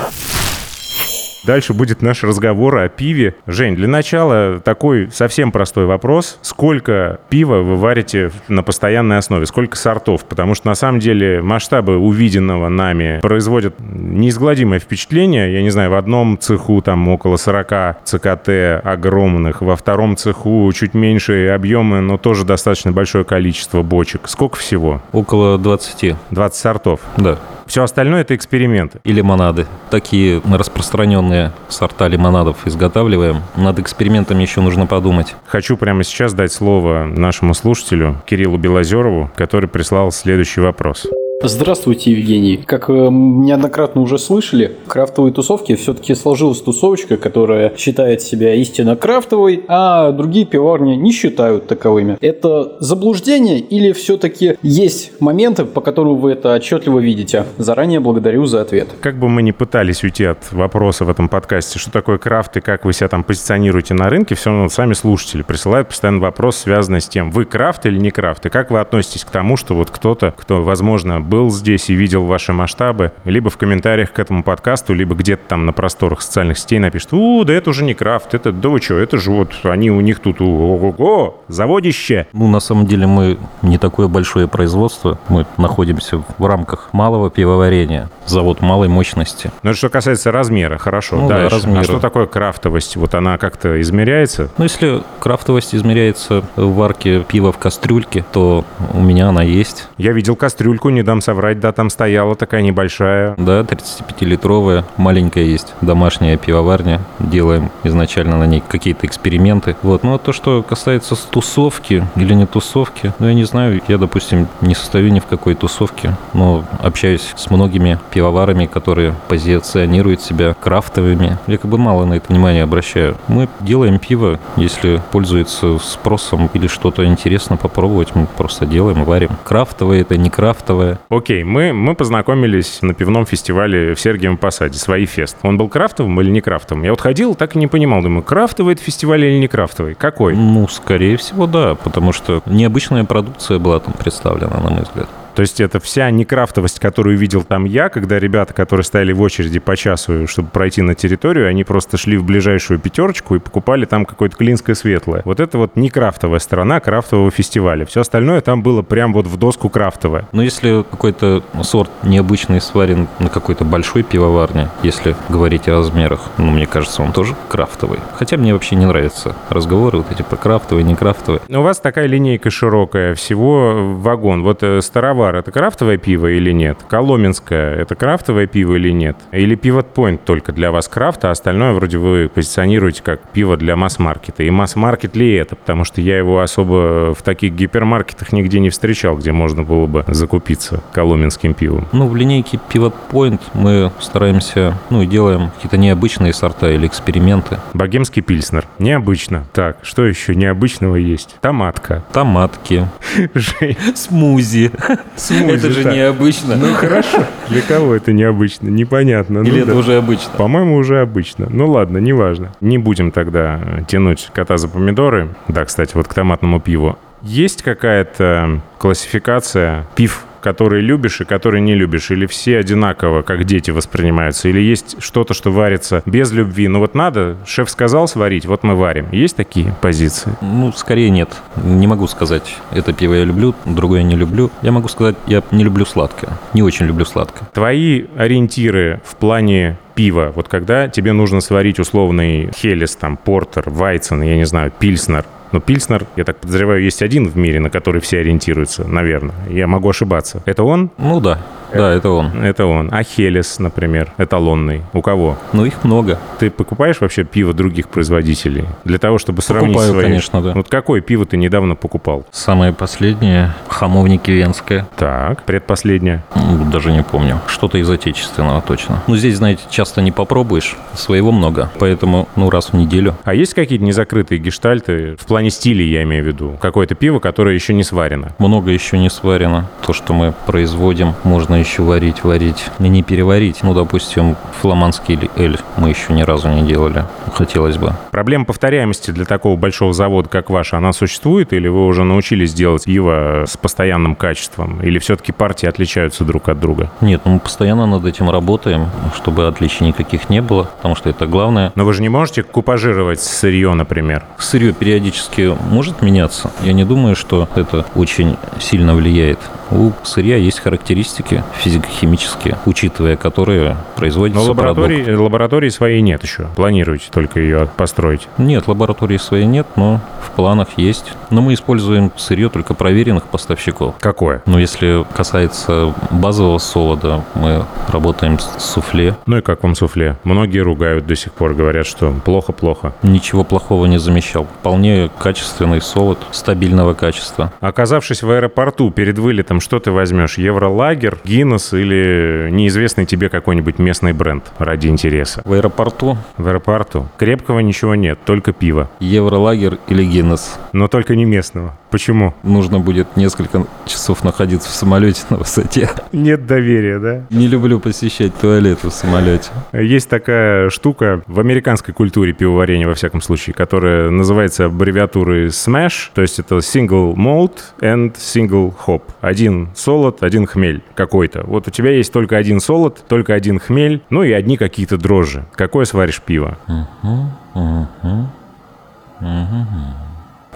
Дальше 1.43 1.73
будет 1.73 2.01
наш 2.01 2.23
разговор 2.23 2.77
о 2.77 2.89
пиве. 2.89 3.35
Жень, 3.47 3.75
для 3.75 3.87
начала 3.87 4.59
такой 4.59 5.09
совсем 5.11 5.51
простой 5.51 5.85
вопрос. 5.85 6.37
Сколько 6.41 7.19
пива 7.29 7.57
вы 7.61 7.75
варите 7.77 8.31
на 8.47 8.63
постоянной 8.63 9.17
основе? 9.17 9.45
Сколько 9.45 9.77
сортов? 9.77 10.25
Потому 10.25 10.55
что 10.55 10.67
на 10.67 10.75
самом 10.75 10.99
деле 10.99 11.41
масштабы 11.41 11.97
увиденного 11.97 12.69
нами 12.69 13.19
производят 13.21 13.75
неизгладимое 13.79 14.79
впечатление. 14.79 15.53
Я 15.53 15.61
не 15.61 15.69
знаю, 15.69 15.91
в 15.91 15.95
одном 15.95 16.37
цеху 16.39 16.81
там 16.81 17.07
около 17.07 17.37
40 17.37 18.03
ЦКТ 18.03 18.49
огромных, 18.83 19.61
во 19.61 19.75
втором 19.75 20.17
цеху 20.17 20.71
чуть 20.73 20.93
меньше 20.93 21.47
объемы, 21.47 22.01
но 22.01 22.17
тоже 22.17 22.45
достаточно 22.45 22.91
большое 22.91 23.23
количество 23.23 23.81
бочек. 23.81 24.21
Сколько 24.25 24.57
всего? 24.57 25.01
Около 25.11 25.57
20, 25.57 26.15
20 26.31 26.59
сортов. 26.59 26.99
да. 27.17 27.37
Все 27.69 27.83
остальное 27.83 28.21
это 28.21 28.35
эксперименты. 28.35 28.99
И 29.03 29.13
лимонады. 29.13 29.67
Такие 29.91 30.41
распространенные 30.43 31.51
сорта 31.67 32.07
лимонадов 32.07 32.65
изготавливаем. 32.65 33.43
Над 33.55 33.77
экспериментами 33.77 34.41
еще 34.41 34.61
нужно 34.61 34.87
подумать. 34.87 35.35
Хочу 35.45 35.77
прямо 35.77 36.03
сейчас 36.03 36.33
дать 36.33 36.51
слово 36.51 37.05
нашему 37.05 37.53
слушателю 37.53 38.23
Кириллу 38.25 38.57
Белозерову, 38.57 39.29
который 39.35 39.69
прислал 39.69 40.11
следующий 40.11 40.61
вопрос. 40.61 41.05
Здравствуйте, 41.41 42.11
Евгений. 42.11 42.57
Как 42.57 42.89
э, 42.89 42.93
неоднократно 42.93 44.01
уже 44.01 44.17
слышали, 44.17 44.75
в 44.85 44.89
крафтовой 44.89 45.31
тусовке 45.31 45.77
все-таки 45.77 46.13
сложилась 46.13 46.59
тусовочка, 46.61 47.15
которая 47.15 47.73
считает 47.77 48.21
себя 48.21 48.53
истинно 48.55 48.97
крафтовой, 48.97 49.63
а 49.69 50.11
другие 50.11 50.45
пиварни 50.45 50.95
не 50.95 51.13
считают 51.13 51.65
таковыми. 51.65 52.17
Это 52.19 52.75
заблуждение 52.81 53.59
или 53.59 53.93
все-таки 53.93 54.57
есть 54.63 55.13
моменты, 55.21 55.63
по 55.63 55.79
которым 55.79 56.17
вы 56.17 56.33
это 56.33 56.53
отчетливо 56.53 56.99
видите? 56.99 57.45
Заранее 57.57 58.01
благодарю 58.01 58.45
за 58.45 58.59
ответ. 58.59 58.89
Как 58.99 59.17
бы 59.17 59.29
мы 59.29 59.41
ни 59.41 59.51
пытались 59.51 60.03
уйти 60.03 60.25
от 60.25 60.51
вопроса 60.51 61.05
в 61.05 61.09
этом 61.09 61.29
подкасте, 61.29 61.79
что 61.79 61.89
такое 61.89 62.17
крафт 62.17 62.57
и 62.57 62.61
как 62.61 62.83
вы 62.83 62.91
себя 62.91 63.07
там 63.07 63.23
позиционируете 63.23 63.93
на 63.93 64.09
рынке, 64.09 64.35
все 64.35 64.49
равно 64.49 64.67
сами 64.67 64.91
слушатели 64.91 65.43
присылают 65.43 65.87
постоянно 65.87 66.19
вопрос, 66.19 66.57
связанный 66.57 66.99
с 66.99 67.07
тем, 67.07 67.31
вы 67.31 67.45
крафт 67.45 67.85
или 67.85 67.97
не 67.97 68.11
крафт, 68.11 68.45
и 68.45 68.49
как 68.49 68.71
вы 68.71 68.81
относитесь 68.81 69.23
к 69.23 69.29
тому, 69.29 69.55
что 69.55 69.73
вот 69.73 69.89
кто-то, 69.89 70.33
кто, 70.35 70.61
возможно, 70.61 71.28
был 71.29 71.51
здесь 71.51 71.89
и 71.89 71.93
видел 71.93 72.25
ваши 72.25 72.51
масштабы, 72.51 73.11
либо 73.23 73.49
в 73.49 73.57
комментариях 73.57 74.11
к 74.11 74.19
этому 74.19 74.43
подкасту, 74.43 74.93
либо 74.93 75.15
где-то 75.15 75.43
там 75.47 75.65
на 75.65 75.73
просторах 75.73 76.21
социальных 76.21 76.57
сетей 76.57 76.79
напишет, 76.79 77.13
«У, 77.13 77.43
да 77.43 77.53
это 77.53 77.69
уже 77.69 77.83
не 77.83 77.93
крафт, 77.93 78.33
это, 78.33 78.51
да 78.51 78.69
вы 78.69 78.81
что, 78.81 78.97
это 78.97 79.17
же 79.17 79.31
вот 79.31 79.53
они 79.63 79.91
у 79.91 80.01
них 80.01 80.19
тут, 80.19 80.41
ого-го, 80.41 81.43
заводище!» 81.47 82.27
Ну, 82.33 82.47
на 82.47 82.59
самом 82.59 82.87
деле 82.87 83.07
мы 83.07 83.37
не 83.61 83.77
такое 83.77 84.07
большое 84.07 84.47
производство. 84.47 85.19
Мы 85.29 85.45
находимся 85.57 86.23
в 86.37 86.45
рамках 86.45 86.89
малого 86.91 87.29
пивоварения. 87.29 88.09
Завод 88.25 88.61
малой 88.61 88.87
мощности. 88.87 89.51
Ну, 89.63 89.73
что 89.73 89.89
касается 89.89 90.31
размера, 90.31 90.77
хорошо. 90.77 91.17
Ну 91.17 91.29
да, 91.29 91.49
размера. 91.49 91.81
А 91.81 91.83
что 91.83 91.99
такое 91.99 92.25
крафтовость? 92.25 92.95
Вот 92.95 93.13
она 93.13 93.37
как-то 93.37 93.79
измеряется? 93.81 94.49
Но 94.57 94.65
если 94.65 95.01
крафтовость 95.19 95.75
измеряется 95.75 96.43
в 96.55 96.73
варке 96.75 97.21
пива 97.21 97.51
в 97.51 97.57
кастрюльке, 97.57 98.25
то 98.31 98.65
у 98.93 99.01
меня 99.01 99.29
она 99.29 99.43
есть. 99.43 99.87
Я 99.97 100.11
видел 100.11 100.35
кастрюльку, 100.35 100.89
не 100.89 101.03
дам 101.03 101.18
соврать, 101.21 101.59
да, 101.59 101.71
там 101.71 101.89
стояла 101.89 102.35
такая 102.35 102.61
небольшая. 102.61 103.35
Да, 103.37 103.61
35-литровая, 103.61 104.83
маленькая 104.97 105.43
есть 105.43 105.73
домашняя 105.81 106.37
пивоварня. 106.37 107.01
Делаем 107.19 107.71
изначально 107.83 108.37
на 108.37 108.45
ней 108.45 108.63
какие-то 108.67 109.05
эксперименты. 109.07 109.75
Вот. 109.81 110.03
Ну, 110.03 110.15
а 110.15 110.17
то, 110.17 110.33
что 110.33 110.63
касается 110.63 111.15
тусовки 111.29 112.05
или 112.15 112.33
не 112.33 112.45
тусовки, 112.45 113.13
ну, 113.19 113.27
я 113.27 113.33
не 113.33 113.43
знаю. 113.45 113.81
Я, 113.87 113.97
допустим, 113.97 114.47
не 114.61 114.75
состою 114.75 115.11
ни 115.11 115.19
в 115.19 115.25
какой 115.25 115.55
тусовке, 115.55 116.15
но 116.33 116.63
общаюсь 116.81 117.33
с 117.35 117.49
многими 117.49 117.99
пивоварами, 118.11 118.65
которые 118.65 119.15
позиционируют 119.27 120.21
себя 120.21 120.53
крафтовыми. 120.53 121.37
Я 121.47 121.57
как 121.57 121.69
бы 121.69 121.77
мало 121.77 122.05
на 122.05 122.15
это 122.15 122.27
внимание 122.29 122.63
обращаю. 122.63 123.17
Мы 123.27 123.47
делаем 123.59 123.99
пиво, 123.99 124.39
если 124.55 125.01
пользуется 125.11 125.77
спросом 125.79 126.49
или 126.53 126.67
что-то 126.67 127.05
интересно 127.05 127.57
попробовать, 127.57 128.15
мы 128.15 128.25
просто 128.25 128.65
делаем, 128.65 129.03
варим. 129.03 129.31
Крафтовое 129.43 130.01
это 130.01 130.17
не 130.17 130.29
крафтовое. 130.29 130.99
Окей, 131.09 131.43
мы, 131.43 131.73
мы 131.73 131.95
познакомились 131.95 132.83
на 132.83 132.93
пивном 132.93 133.25
фестивале 133.25 133.95
в 133.95 133.99
Сергиевом 133.99 134.37
Посаде, 134.37 134.77
свои 134.77 135.07
фест. 135.07 135.37
Он 135.41 135.57
был 135.57 135.67
крафтовым 135.67 136.21
или 136.21 136.29
не 136.29 136.39
крафтовым? 136.39 136.83
Я 136.83 136.91
вот 136.91 137.01
ходил, 137.01 137.33
так 137.33 137.55
и 137.55 137.59
не 137.59 137.65
понимал. 137.65 138.03
Думаю, 138.03 138.21
крафтовый 138.21 138.75
это 138.75 138.83
фестиваль 138.83 139.25
или 139.25 139.39
не 139.39 139.47
крафтовый? 139.47 139.95
Какой? 139.95 140.35
Ну, 140.35 140.67
скорее 140.67 141.17
всего, 141.17 141.47
да, 141.47 141.73
потому 141.73 142.13
что 142.13 142.43
необычная 142.45 143.05
продукция 143.05 143.57
была 143.57 143.79
там 143.79 143.95
представлена, 143.95 144.59
на 144.59 144.69
мой 144.69 144.83
взгляд. 144.83 145.09
То 145.39 145.43
есть 145.43 145.61
это 145.61 145.79
вся 145.79 146.11
некрафтовость, 146.11 146.81
которую 146.81 147.17
видел 147.17 147.43
там 147.43 147.63
я, 147.63 147.87
когда 147.87 148.19
ребята, 148.19 148.53
которые 148.53 148.83
стояли 148.83 149.13
в 149.13 149.21
очереди 149.21 149.59
по 149.59 149.77
часу, 149.77 150.27
чтобы 150.27 150.49
пройти 150.49 150.81
на 150.81 150.95
территорию, 150.95 151.47
они 151.47 151.63
просто 151.63 151.95
шли 151.95 152.17
в 152.17 152.25
ближайшую 152.25 152.77
пятерочку 152.77 153.35
и 153.35 153.39
покупали 153.39 153.85
там 153.85 154.05
какое-то 154.05 154.35
клинское 154.35 154.75
светлое. 154.75 155.21
Вот 155.23 155.39
это 155.39 155.57
вот 155.57 155.77
не 155.77 155.89
крафтовая 155.89 156.39
сторона 156.39 156.81
крафтового 156.81 157.31
фестиваля. 157.31 157.85
Все 157.85 158.01
остальное 158.01 158.41
там 158.41 158.61
было 158.61 158.81
прям 158.81 159.13
вот 159.13 159.27
в 159.27 159.37
доску 159.37 159.69
крафтовое. 159.69 160.27
Но 160.33 160.41
если 160.41 160.83
какой-то 160.83 161.41
сорт 161.63 161.89
необычный 162.03 162.59
сварен 162.59 163.07
на 163.19 163.29
какой-то 163.29 163.63
большой 163.63 164.03
пивоварне, 164.03 164.67
если 164.83 165.15
говорить 165.29 165.69
о 165.69 165.75
размерах, 165.77 166.19
ну, 166.37 166.51
мне 166.51 166.65
кажется, 166.65 167.01
он 167.01 167.13
тоже 167.13 167.33
крафтовый. 167.47 167.99
Хотя 168.15 168.35
мне 168.35 168.51
вообще 168.51 168.75
не 168.75 168.85
нравятся 168.85 169.37
разговоры 169.47 169.99
вот 169.99 170.11
эти 170.11 170.21
про 170.21 170.35
крафтовый, 170.35 170.83
не 170.83 170.95
крафтовый. 170.95 171.39
У 171.47 171.61
вас 171.61 171.79
такая 171.79 172.07
линейка 172.07 172.49
широкая, 172.49 173.15
всего 173.15 173.95
вагон. 173.95 174.43
Вот 174.43 174.63
э, 174.63 174.81
Старовар— 175.29 175.35
это 175.37 175.51
крафтовое 175.51 175.97
пиво 175.97 176.27
или 176.27 176.51
нет? 176.51 176.79
Коломенское— 176.89 177.75
это 177.77 177.95
крафтовое 177.95 178.47
пиво 178.47 178.75
или 178.75 178.89
нет? 178.91 179.15
Или 179.31 179.55
Pivot 179.55 179.87
Point 179.93 180.19
только 180.25 180.51
для 180.51 180.71
вас 180.71 180.87
крафт, 180.87 181.23
а 181.25 181.31
остальное 181.31 181.73
вроде 181.73 181.97
вы 181.97 182.29
позиционируете 182.33 183.03
как 183.03 183.21
пиво 183.29 183.55
для 183.55 183.75
масс-маркета. 183.75 184.43
И 184.43 184.49
масс-маркет 184.49 185.15
ли 185.15 185.33
это? 185.33 185.55
Потому 185.55 185.83
что 185.83 186.01
я 186.01 186.17
его 186.17 186.41
особо 186.41 187.13
в 187.13 187.21
таких 187.21 187.53
гипермаркетах 187.53 188.31
нигде 188.31 188.59
не 188.59 188.69
встречал, 188.69 189.17
где 189.17 189.31
можно 189.31 189.63
было 189.63 189.85
бы 189.85 190.03
закупиться 190.07 190.81
коломенским 190.93 191.53
пивом. 191.53 191.87
Ну, 191.91 192.07
в 192.07 192.15
линейке 192.15 192.59
Pivot 192.69 192.95
Point 193.11 193.41
мы 193.53 193.91
стараемся, 193.99 194.75
ну, 194.89 195.03
и 195.03 195.05
делаем 195.05 195.51
какие-то 195.51 195.77
необычные 195.77 196.33
сорта 196.33 196.71
или 196.71 196.87
эксперименты. 196.87 197.59
Богемский 197.73 198.23
пильснер. 198.23 198.65
Необычно. 198.79 199.45
Так, 199.53 199.77
что 199.83 200.05
еще 200.05 200.33
необычного 200.33 200.95
есть? 200.95 201.37
Томатка. 201.41 202.03
Томатки, 202.13 202.87
смузи. 203.95 204.71
Смузи, 205.15 205.43
Это 205.55 205.69
же 205.71 205.83
так. 205.83 205.93
необычно. 205.93 206.55
Ну 206.55 206.73
хорошо. 206.73 207.23
Для 207.49 207.61
кого 207.61 207.95
это 207.95 208.13
необычно? 208.13 208.67
Непонятно. 208.69 209.43
Ну 209.43 209.49
Или 209.49 209.61
это 209.61 209.71
да. 209.73 209.77
уже 209.77 209.97
обычно? 209.97 210.31
По-моему, 210.37 210.75
уже 210.77 211.01
обычно. 211.01 211.47
Ну 211.49 211.69
ладно, 211.69 211.97
неважно. 211.97 212.51
Не 212.61 212.77
будем 212.77 213.11
тогда 213.11 213.59
тянуть 213.87 214.29
кота 214.33 214.57
за 214.57 214.67
помидоры. 214.67 215.29
Да, 215.47 215.65
кстати, 215.65 215.91
вот 215.95 216.07
к 216.07 216.13
томатному 216.13 216.59
пиву. 216.59 216.97
Есть 217.21 217.63
какая-то 217.63 218.61
классификация 218.77 219.85
пив, 219.95 220.23
который 220.41 220.81
любишь 220.81 221.21
и 221.21 221.25
который 221.25 221.61
не 221.61 221.75
любишь? 221.75 222.11
Или 222.11 222.25
все 222.25 222.57
одинаково, 222.57 223.21
как 223.21 223.45
дети, 223.45 223.71
воспринимаются? 223.71 224.49
Или 224.49 224.61
есть 224.61 225.01
что-то, 225.01 225.33
что 225.33 225.51
варится 225.51 226.01
без 226.05 226.31
любви? 226.31 226.67
Ну 226.67 226.79
вот 226.79 226.95
надо, 226.95 227.37
шеф 227.45 227.69
сказал 227.69 228.07
сварить, 228.07 228.45
вот 228.45 228.63
мы 228.63 228.75
варим. 228.75 229.07
Есть 229.11 229.35
такие 229.35 229.73
позиции? 229.81 230.31
Ну, 230.41 230.71
скорее 230.71 231.09
нет. 231.09 231.29
Не 231.63 231.87
могу 231.87 232.07
сказать, 232.07 232.57
это 232.71 232.93
пиво 232.93 233.13
я 233.13 233.23
люблю, 233.23 233.55
другое 233.65 234.03
не 234.03 234.15
люблю. 234.15 234.51
Я 234.61 234.71
могу 234.71 234.87
сказать, 234.87 235.15
я 235.27 235.43
не 235.51 235.63
люблю 235.63 235.85
сладкое. 235.85 236.31
Не 236.53 236.63
очень 236.63 236.85
люблю 236.85 237.05
сладкое. 237.05 237.47
Твои 237.53 238.05
ориентиры 238.17 239.01
в 239.05 239.15
плане 239.15 239.77
пива, 239.95 240.31
вот 240.33 240.47
когда 240.47 240.87
тебе 240.87 241.11
нужно 241.11 241.41
сварить 241.41 241.77
условный 241.77 242.49
хелес, 242.55 242.95
там, 242.95 243.17
портер, 243.17 243.69
вайцен, 243.69 244.21
я 244.21 244.37
не 244.37 244.45
знаю, 244.45 244.71
пильснер, 244.71 245.25
но 245.51 245.59
пильснер, 245.59 246.05
я 246.15 246.23
так 246.23 246.37
подозреваю, 246.37 246.83
есть 246.83 247.01
один 247.01 247.27
в 247.27 247.35
мире, 247.37 247.59
на 247.59 247.69
который 247.69 248.01
все 248.01 248.19
ориентируются, 248.19 248.87
наверное. 248.87 249.35
Я 249.49 249.67
могу 249.67 249.89
ошибаться. 249.89 250.41
Это 250.45 250.63
он? 250.63 250.91
Ну 250.97 251.19
да, 251.19 251.39
да, 251.73 251.93
это 251.93 252.09
он. 252.09 252.43
Это 252.43 252.65
он. 252.65 252.89
А 252.91 253.03
Хелес, 253.03 253.59
например, 253.59 254.11
эталонный. 254.17 254.81
У 254.93 255.01
кого? 255.01 255.37
Ну, 255.53 255.65
их 255.65 255.83
много. 255.83 256.19
Ты 256.39 256.49
покупаешь 256.49 257.01
вообще 257.01 257.23
пиво 257.23 257.53
других 257.53 257.89
производителей? 257.89 258.65
Для 258.83 258.97
того, 258.97 259.17
чтобы 259.17 259.41
сравнить 259.41 259.73
Покупаю, 259.73 259.93
свои... 259.93 260.03
конечно, 260.03 260.41
да. 260.41 260.53
Вот 260.53 260.69
какое 260.69 261.01
пиво 261.01 261.25
ты 261.25 261.37
недавно 261.37 261.75
покупал? 261.75 262.25
Самое 262.31 262.73
последнее– 262.73 263.53
хамовники 263.67 264.31
венское. 264.31 264.87
Так, 264.97 265.43
предпоследнее. 265.43 266.23
Даже 266.71 266.91
не 266.91 267.03
помню. 267.03 267.39
Что-то 267.47 267.77
из 267.77 267.89
отечественного 267.89 268.61
точно. 268.61 269.03
Ну, 269.07 269.15
здесь, 269.15 269.37
знаете, 269.37 269.63
часто 269.69 270.01
не 270.01 270.11
попробуешь. 270.11 270.75
Своего 270.93 271.31
много. 271.31 271.69
Поэтому, 271.79 272.27
ну, 272.35 272.49
раз 272.49 272.67
в 272.71 272.73
неделю. 272.73 273.15
А 273.23 273.33
есть 273.33 273.53
какие-то 273.53 273.83
незакрытые 273.83 274.39
гештальты 274.39 275.15
в 275.19 275.25
плане 275.25 275.49
стилей, 275.49 275.89
я 275.89 276.03
имею 276.03 276.23
в 276.23 276.27
виду? 276.27 276.57
Какое-то 276.61 276.95
пиво, 276.95 277.19
которое 277.19 277.55
еще 277.55 277.73
не 277.73 277.83
сварено? 277.83 278.33
Много 278.37 278.71
еще 278.71 278.97
не 278.97 279.09
сварено. 279.09 279.69
То, 279.85 279.93
что 279.93 280.13
мы 280.13 280.33
производим, 280.45 281.13
можно 281.23 281.58
еще 281.59 281.83
варить, 281.83 282.23
варить. 282.23 282.65
И 282.79 282.89
не 282.89 283.03
переварить. 283.03 283.63
Ну, 283.63 283.73
допустим, 283.73 284.35
фламандский 284.61 285.15
или 285.15 285.31
эль 285.35 285.57
мы 285.77 285.89
еще 285.89 286.13
ни 286.13 286.21
разу 286.21 286.49
не 286.49 286.63
делали. 286.63 287.05
Хотелось 287.33 287.77
бы. 287.77 287.93
Проблема 288.11 288.45
повторяемости 288.45 289.11
для 289.11 289.25
такого 289.25 289.55
большого 289.55 289.93
завода, 289.93 290.29
как 290.29 290.49
ваш, 290.49 290.73
она 290.73 290.93
существует? 290.93 291.53
Или 291.53 291.67
вы 291.67 291.85
уже 291.85 292.03
научились 292.03 292.53
делать 292.53 292.85
пиво 292.85 293.45
с 293.47 293.57
постоянным 293.57 294.15
качеством? 294.15 294.81
Или 294.81 294.99
все-таки 294.99 295.31
партии 295.31 295.67
отличаются 295.67 296.23
друг 296.23 296.49
от 296.49 296.59
друга? 296.59 296.91
Нет, 297.01 297.21
ну, 297.25 297.33
мы 297.33 297.39
постоянно 297.39 297.85
над 297.85 298.05
этим 298.05 298.29
работаем, 298.29 298.87
чтобы 299.15 299.47
отличий 299.47 299.85
никаких 299.85 300.29
не 300.29 300.41
было, 300.41 300.69
потому 300.77 300.95
что 300.95 301.09
это 301.09 301.25
главное. 301.27 301.71
Но 301.75 301.85
вы 301.85 301.93
же 301.93 302.01
не 302.01 302.09
можете 302.09 302.43
купажировать 302.43 303.21
сырье, 303.21 303.73
например? 303.73 304.23
Сырье 304.37 304.73
периодически 304.73 305.55
может 305.69 306.01
меняться. 306.01 306.51
Я 306.61 306.73
не 306.73 306.83
думаю, 306.83 307.15
что 307.15 307.47
это 307.55 307.85
очень 307.95 308.37
сильно 308.59 308.95
влияет. 308.95 309.39
У 309.71 309.91
сырья 310.03 310.37
есть 310.37 310.59
характеристики 310.59 311.43
физико-химические, 311.57 312.57
учитывая 312.65 313.15
которые 313.17 313.77
производится 313.95 314.41
Но 314.43 314.49
лаборатории, 314.49 315.03
продукт. 315.03 315.21
лаборатории 315.21 315.69
своей 315.69 316.01
нет 316.01 316.23
еще. 316.23 316.47
Планируете 316.55 317.07
только 317.11 317.39
ее 317.39 317.69
построить. 317.77 318.27
Нет, 318.37 318.67
лаборатории 318.67 319.17
своей 319.17 319.45
нет, 319.45 319.67
но 319.75 320.01
в 320.25 320.31
планах 320.31 320.69
есть. 320.77 321.13
Но 321.29 321.41
мы 321.41 321.53
используем 321.53 322.11
сырье 322.17 322.49
только 322.49 322.73
проверенных 322.73 323.25
поставщиков. 323.25 323.95
Какое? 323.99 324.41
Но 324.45 324.59
если 324.59 325.05
касается 325.13 325.93
базового 326.09 326.57
солода, 326.57 327.23
мы 327.35 327.65
работаем 327.87 328.39
с 328.39 328.63
суфле. 328.63 329.15
Ну 329.25 329.37
и 329.37 329.41
как 329.41 329.63
вам 329.63 329.75
суфле? 329.75 330.17
Многие 330.23 330.59
ругают 330.59 331.05
до 331.05 331.15
сих 331.15 331.33
пор, 331.33 331.53
говорят, 331.53 331.85
что 331.85 332.13
плохо-плохо. 332.25 332.93
Ничего 333.03 333.43
плохого 333.43 333.85
не 333.85 333.99
замечал. 333.99 334.47
Вполне 334.59 335.09
качественный 335.19 335.81
солод, 335.81 336.19
стабильного 336.31 336.93
качества. 336.93 337.53
Оказавшись 337.59 338.23
в 338.23 338.31
аэропорту 338.31 338.91
перед 338.91 339.19
вылетом, 339.19 339.58
что 339.59 339.79
ты 339.79 339.91
возьмешь? 339.91 340.37
Евролагер, 340.37 341.17
Гиннес 341.23 341.73
или 341.73 342.49
неизвестный 342.51 343.05
тебе 343.05 343.29
какой-нибудь 343.29 343.79
местный 343.79 344.13
бренд 344.13 344.51
ради 344.57 344.87
интереса? 344.87 345.41
В 345.45 345.53
аэропорту 345.53 346.17
В 346.37 346.47
аэропорту 346.47 347.07
крепкого 347.17 347.59
ничего 347.59 347.95
нет, 347.95 348.19
только 348.25 348.53
пиво. 348.53 348.89
Евролагер 348.99 349.79
или 349.87 350.03
Гиннес. 350.03 350.59
Но 350.73 350.87
только 350.87 351.15
не 351.15 351.25
местного. 351.25 351.78
Почему? 351.89 352.33
Нужно 352.43 352.79
будет 352.79 353.17
несколько 353.17 353.65
часов 353.85 354.23
находиться 354.23 354.69
в 354.69 354.73
самолете 354.73 355.23
на 355.29 355.37
высоте. 355.37 355.89
Нет 356.11 356.45
доверия, 356.45 356.99
да? 356.99 357.21
Не 357.29 357.47
люблю 357.47 357.79
посещать 357.79 358.33
туалеты 358.35 358.89
в 358.89 358.93
самолете. 358.93 359.49
Есть 359.73 360.09
такая 360.09 360.69
штука 360.69 361.23
в 361.27 361.39
американской 361.39 361.93
культуре 361.93 362.33
пивоварения, 362.33 362.87
во 362.87 362.93
всяком 362.93 363.21
случае, 363.21 363.53
которая 363.53 364.09
называется 364.09 364.65
аббревиатурой 364.65 365.47
SMASH, 365.47 366.11
то 366.13 366.21
есть 366.21 366.39
это 366.39 366.57
Single 366.57 367.15
Malt 367.15 367.53
and 367.81 368.15
Single 368.15 368.73
Hop. 368.85 369.01
Один 369.21 369.69
солод, 369.75 370.21
один 370.21 370.45
хмель 370.45 370.83
какой-то. 370.95 371.43
Вот 371.45 371.67
у 371.67 371.71
тебя 371.71 371.91
есть 371.91 372.13
только 372.13 372.37
один 372.37 372.59
солод, 372.59 373.03
только 373.07 373.33
один 373.33 373.59
хмель, 373.59 374.01
ну 374.09 374.23
и 374.23 374.31
одни 374.31 374.57
какие-то 374.57 374.97
дрожжи. 374.97 375.45
Какое 375.55 375.85
сваришь 375.85 376.21
пиво? 376.21 376.57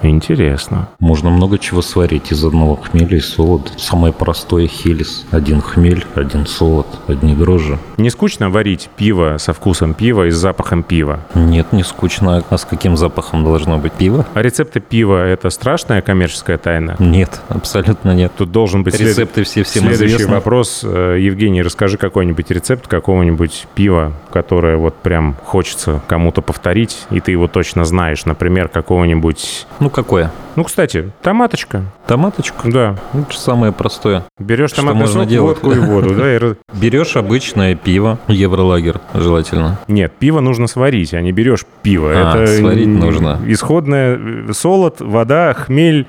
Интересно. 0.03 0.89
Можно 1.00 1.29
много 1.29 1.57
чего 1.57 1.81
сварить 1.81 2.31
из 2.31 2.43
одного 2.43 2.75
хмеля 2.75 3.17
и 3.17 3.22
солода. 3.22 3.72
Самое 3.77 4.13
простое 4.13 4.67
хелис. 4.67 5.25
Один 5.31 5.62
хмель, 5.62 6.05
один 6.15 6.45
солод, 6.45 6.88
одни 7.07 7.33
дрожжи. 7.36 7.79
Не 7.98 8.10
скучно 8.10 8.50
варить 8.50 8.89
пиво 8.98 9.38
со 9.39 9.53
вкусом 9.53 9.93
пива 9.93 10.27
и 10.27 10.29
с 10.31 10.36
запахом 10.36 10.83
пива? 10.83 11.22
Нет, 11.36 11.72
не 11.72 11.83
скучно. 11.83 12.43
А 12.50 12.57
с 12.57 12.65
каким 12.65 12.98
запахом 12.98 13.43
должно 13.43 13.77
быть 13.77 13.93
пиво? 13.93 14.25
А 14.33 14.41
рецепты 14.41 14.79
пива– 14.81 15.25
это 15.27 15.50
страшная 15.50 16.01
коммерческая 16.01 16.57
тайна? 16.57 16.95
Нет, 17.00 17.39
абсолютно 17.48 18.13
нет. 18.13 18.31
Тут 18.38 18.51
должен 18.51 18.83
быть 18.83 18.95
след- 18.95 19.10
Рецепты 19.10 19.43
все 19.43 19.63
всем 19.63 19.83
Следующий 19.83 20.15
известны. 20.15 20.33
вопрос. 20.36 20.81
Э, 20.83 21.17
Евгений, 21.19 21.62
расскажи 21.62 21.98
какой-нибудь 21.98 22.51
рецепт 22.51 22.88
какого-нибудь 22.88 23.67
пива, 23.74 24.12
которое 24.31 24.75
вот 24.77 24.95
прям 24.95 25.36
хочется 25.45 26.01
кому-то 26.07 26.41
повторить, 26.41 27.05
и 27.10 27.19
ты 27.22 27.31
его 27.31 27.48
точно 27.48 27.86
знаешь. 27.86 28.25
Например, 28.25 28.67
какого-нибудь... 28.67 29.65
Ну, 29.79 29.89
какое? 29.93 30.31
Ну, 30.55 30.63
кстати, 30.63 31.12
томаточка. 31.21 31.83
Томаточку? 32.05 32.69
Да. 32.69 32.97
Ну, 33.13 33.25
самое 33.31 33.71
простое. 33.71 34.23
Берешь 34.38 34.71
томатный 34.73 35.01
можно 35.01 35.21
сок, 35.21 35.29
делать? 35.29 35.63
водку 35.63 35.71
и 35.71 35.79
воду, 35.79 36.15
да? 36.15 36.55
Берешь 36.77 37.15
обычное 37.15 37.75
пиво, 37.75 38.19
евролагер 38.27 39.00
желательно. 39.13 39.79
Нет, 39.88 40.12
пиво 40.19 40.41
нужно 40.41 40.67
сварить, 40.67 41.13
а 41.13 41.21
не 41.21 41.31
берешь 41.31 41.65
пиво. 41.81 42.12
А, 42.13 42.43
Это 42.43 42.57
сварить 42.57 42.88
нужно. 42.88 43.39
Исходное 43.47 44.19
э, 44.19 44.53
солод, 44.53 45.00
вода, 45.00 45.53
хмель, 45.53 46.07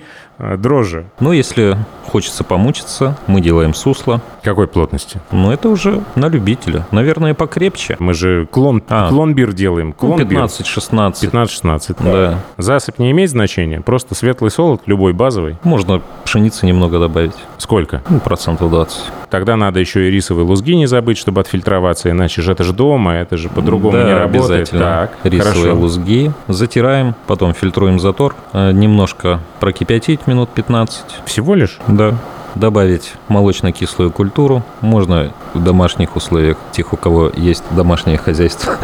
дрожжи. 0.59 1.05
Ну, 1.21 1.33
если 1.33 1.77
хочется 2.11 2.45
помучиться, 2.45 3.17
мы 3.27 3.41
делаем 3.41 3.75
сусло. 3.75 4.21
Какой 4.43 4.67
плотности? 4.69 5.21
Но 5.33 5.53
это 5.53 5.69
уже 5.69 6.03
на 6.15 6.29
любителя. 6.29 6.87
Наверное, 6.91 7.35
покрепче. 7.35 7.97
Мы 7.99 8.15
же 8.15 8.47
клон, 8.51 8.83
А. 8.89 9.09
клон-бир 9.09 9.53
делаем. 9.53 9.89
Ну, 10.01 10.17
Клон-бир. 10.17 10.39
15-16. 10.45 11.13
15-16. 11.33 11.97
Да. 12.13 12.39
Засыпь 12.59 12.99
не 12.99 13.11
имеет 13.11 13.31
значения, 13.31 13.81
просто 13.81 14.15
светлый 14.15 14.51
солод, 14.51 14.83
любой 14.87 15.13
базовый. 15.13 15.57
Можно 15.65 16.03
пшеницы 16.25 16.67
немного 16.67 16.99
добавить. 16.99 17.33
Сколько? 17.59 18.03
Ну, 18.09 18.21
процентов 18.21 18.71
20. 18.71 18.99
Тогда 19.31 19.57
надо 19.57 19.81
еще 19.81 20.07
и 20.07 20.11
рисовые 20.11 20.45
лузги 20.47 20.73
не 20.73 20.87
забыть, 20.87 21.19
чтобы 21.19 21.41
отфильтроваться, 21.41 22.11
иначе 22.11 22.43
же 22.43 22.53
это 22.53 22.63
же 22.63 22.73
дома, 22.73 23.15
это 23.15 23.37
же 23.37 23.49
по-другому 23.49 23.97
да, 23.97 24.05
не 24.05 24.13
работает. 24.15 24.45
обязательно. 24.51 24.81
Так, 24.83 25.11
Рисовые 25.25 25.53
хорошо. 25.63 25.75
лузги. 25.81 26.33
Затираем, 26.47 27.15
потом 27.27 27.55
фильтруем 27.55 27.99
затор. 27.99 28.37
э, 28.53 28.71
Немножко 28.73 29.41
прокипятить 29.61 30.27
минут 30.35 30.51
15. 30.51 31.05
Всего 31.27 31.55
лишь? 31.55 31.79
Да. 31.87 32.17
Добавить 32.57 33.15
молочно-кислую 33.29 34.11
культуру. 34.11 34.63
Можно 34.81 35.33
в 35.55 35.63
домашних 35.63 36.17
условиях, 36.17 36.57
тех, 36.73 36.93
у 36.93 36.97
кого 36.97 37.31
есть 37.35 37.63
домашнее 37.71 38.19
хозяйство, 38.19 38.77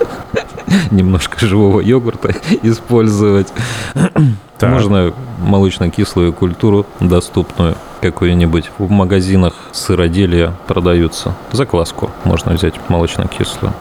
немножко 0.90 1.44
живого 1.44 1.80
йогурта 1.80 2.34
использовать. 2.62 3.48
Так. 4.58 4.72
Можно 4.72 5.12
молочно-кислую 5.38 6.32
культуру 6.32 6.86
доступную 7.00 7.74
какую-нибудь. 8.00 8.70
В 8.78 8.90
магазинах 8.90 9.54
сыроделия 9.72 10.52
продаются. 10.66 11.34
Закваску 11.52 12.10
можно 12.24 12.52
взять 12.52 12.74
молочно-кислую. 12.88 13.72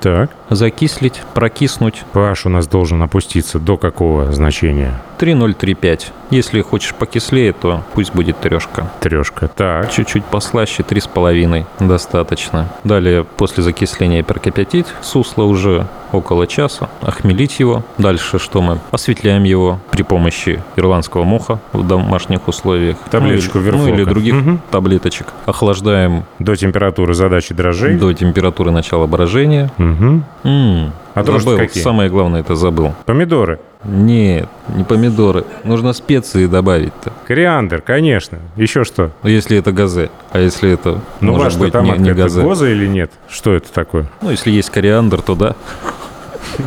Так. 0.00 0.30
Закислить, 0.48 1.20
прокиснуть. 1.34 2.04
pH 2.14 2.46
у 2.46 2.48
нас 2.48 2.66
должен 2.66 3.02
опуститься 3.02 3.58
до 3.58 3.76
какого 3.76 4.32
значения? 4.32 5.00
3,035. 5.18 6.12
Если 6.30 6.62
хочешь 6.62 6.94
покислее, 6.94 7.52
то 7.52 7.82
пусть 7.94 8.14
будет 8.14 8.38
трешка. 8.40 8.90
Трешка. 9.00 9.48
Так. 9.48 9.92
Чуть-чуть 9.92 10.24
послаще, 10.24 10.82
3,5 10.82 11.66
достаточно. 11.80 12.68
Далее, 12.84 13.24
после 13.24 13.62
закисления 13.62 14.24
прокипятить 14.24 14.86
сусло 15.02 15.42
уже 15.44 15.86
около 16.12 16.46
часа, 16.46 16.88
охмелить 17.02 17.60
его. 17.60 17.84
Дальше 17.98 18.38
что 18.38 18.62
мы? 18.62 18.78
Осветляем 18.90 19.44
его 19.44 19.78
при 19.90 20.02
помощи 20.02 20.62
ирландского 20.76 21.24
моха 21.24 21.60
в 21.72 21.86
домашних 21.86 22.48
условиях. 22.48 22.96
Таблеточку 23.10 23.58
ну, 23.58 23.64
или, 23.64 23.70
ну, 23.70 23.76
Верфлока. 23.76 23.94
или 24.00 24.04
других 24.04 24.34
Мгм. 24.34 24.60
таблеточек. 24.70 25.26
Охлаждаем 25.46 26.24
До 26.38 26.56
температуры 26.56 27.12
задачи 27.14 27.54
дрожжей. 27.54 27.96
до 27.96 28.12
температуры 28.14 28.70
начала 28.70 29.06
брожения. 29.06 29.70
Мгм. 29.90 30.24
М, 30.44 30.92
А 31.14 31.22
забыл. 31.24 31.58
какие? 31.58 31.82
Самое 31.82 32.08
главное 32.10 32.40
это 32.40 32.54
забыл. 32.54 32.94
Помидоры. 33.06 33.58
Нет, 33.84 34.48
не 34.74 34.84
помидоры. 34.84 35.44
Нужно 35.64 35.92
специи 35.94 36.46
добавить-то. 36.46 37.12
Кориандр, 37.26 37.80
конечно. 37.80 38.38
Еще 38.56 38.84
что? 38.84 39.10
Ну, 39.22 39.28
Если 39.30 39.56
это 39.58 39.72
газе. 39.72 40.10
А 40.32 40.38
если 40.38 40.70
это, 40.72 41.00
Ну, 41.20 41.32
может 41.36 41.58
быть, 41.58 41.68
не, 41.68 41.70
томатка, 41.72 42.02
не 42.02 42.10
это 42.10 42.22
газе. 42.22 42.42
гоза 42.42 42.68
или 42.68 42.86
нет? 42.86 43.10
Что 43.28 43.54
это 43.54 43.72
такое? 43.72 44.06
Ну, 44.20 44.30
если 44.30 44.50
есть 44.50 44.70
кориандр, 44.70 45.22
то 45.22 45.34
да. 45.34 45.54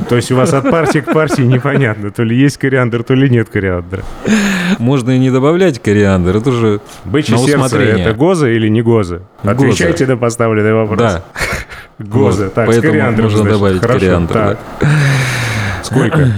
То 0.10 0.16
есть 0.16 0.32
у 0.32 0.36
вас 0.36 0.54
от 0.54 0.70
партии 0.72 1.00
к 1.00 1.14
партии 1.14 1.42
непонятно, 1.44 2.10
то 2.10 2.24
ли 2.24 2.36
есть 2.36 2.58
кориандр, 2.58 3.04
то 3.04 3.14
ли 3.14 3.30
нет 3.30 3.50
кориандра. 3.50 4.02
Можно 4.80 5.12
и 5.12 5.20
не 5.20 5.30
добавлять 5.30 5.80
кориандр, 5.80 6.38
это 6.38 6.52
же 6.52 6.80
Бычье 7.06 7.36
на 7.36 7.42
сердце 7.44 7.78
это 7.80 8.14
гоза 8.14 8.50
или 8.50 8.70
не 8.70 8.82
гоза? 8.82 9.22
Гоза. 9.44 9.52
Отвечайте 9.56 10.08
на 10.08 10.18
поставленный 10.18 10.74
вопрос. 10.74 11.00
Да, 11.00 11.24
Гоза. 12.00 12.46
Вот, 12.46 12.54
Так, 12.54 12.66
с 12.66 12.72
поэтому 12.74 12.94
кориандром, 12.94 13.24
нужно 13.26 13.40
значит. 13.40 13.58
добавить 13.58 13.82
Хорошо, 13.82 14.00
кориандр, 14.00 14.34
так. 14.34 14.58
Сколько? 15.84 16.28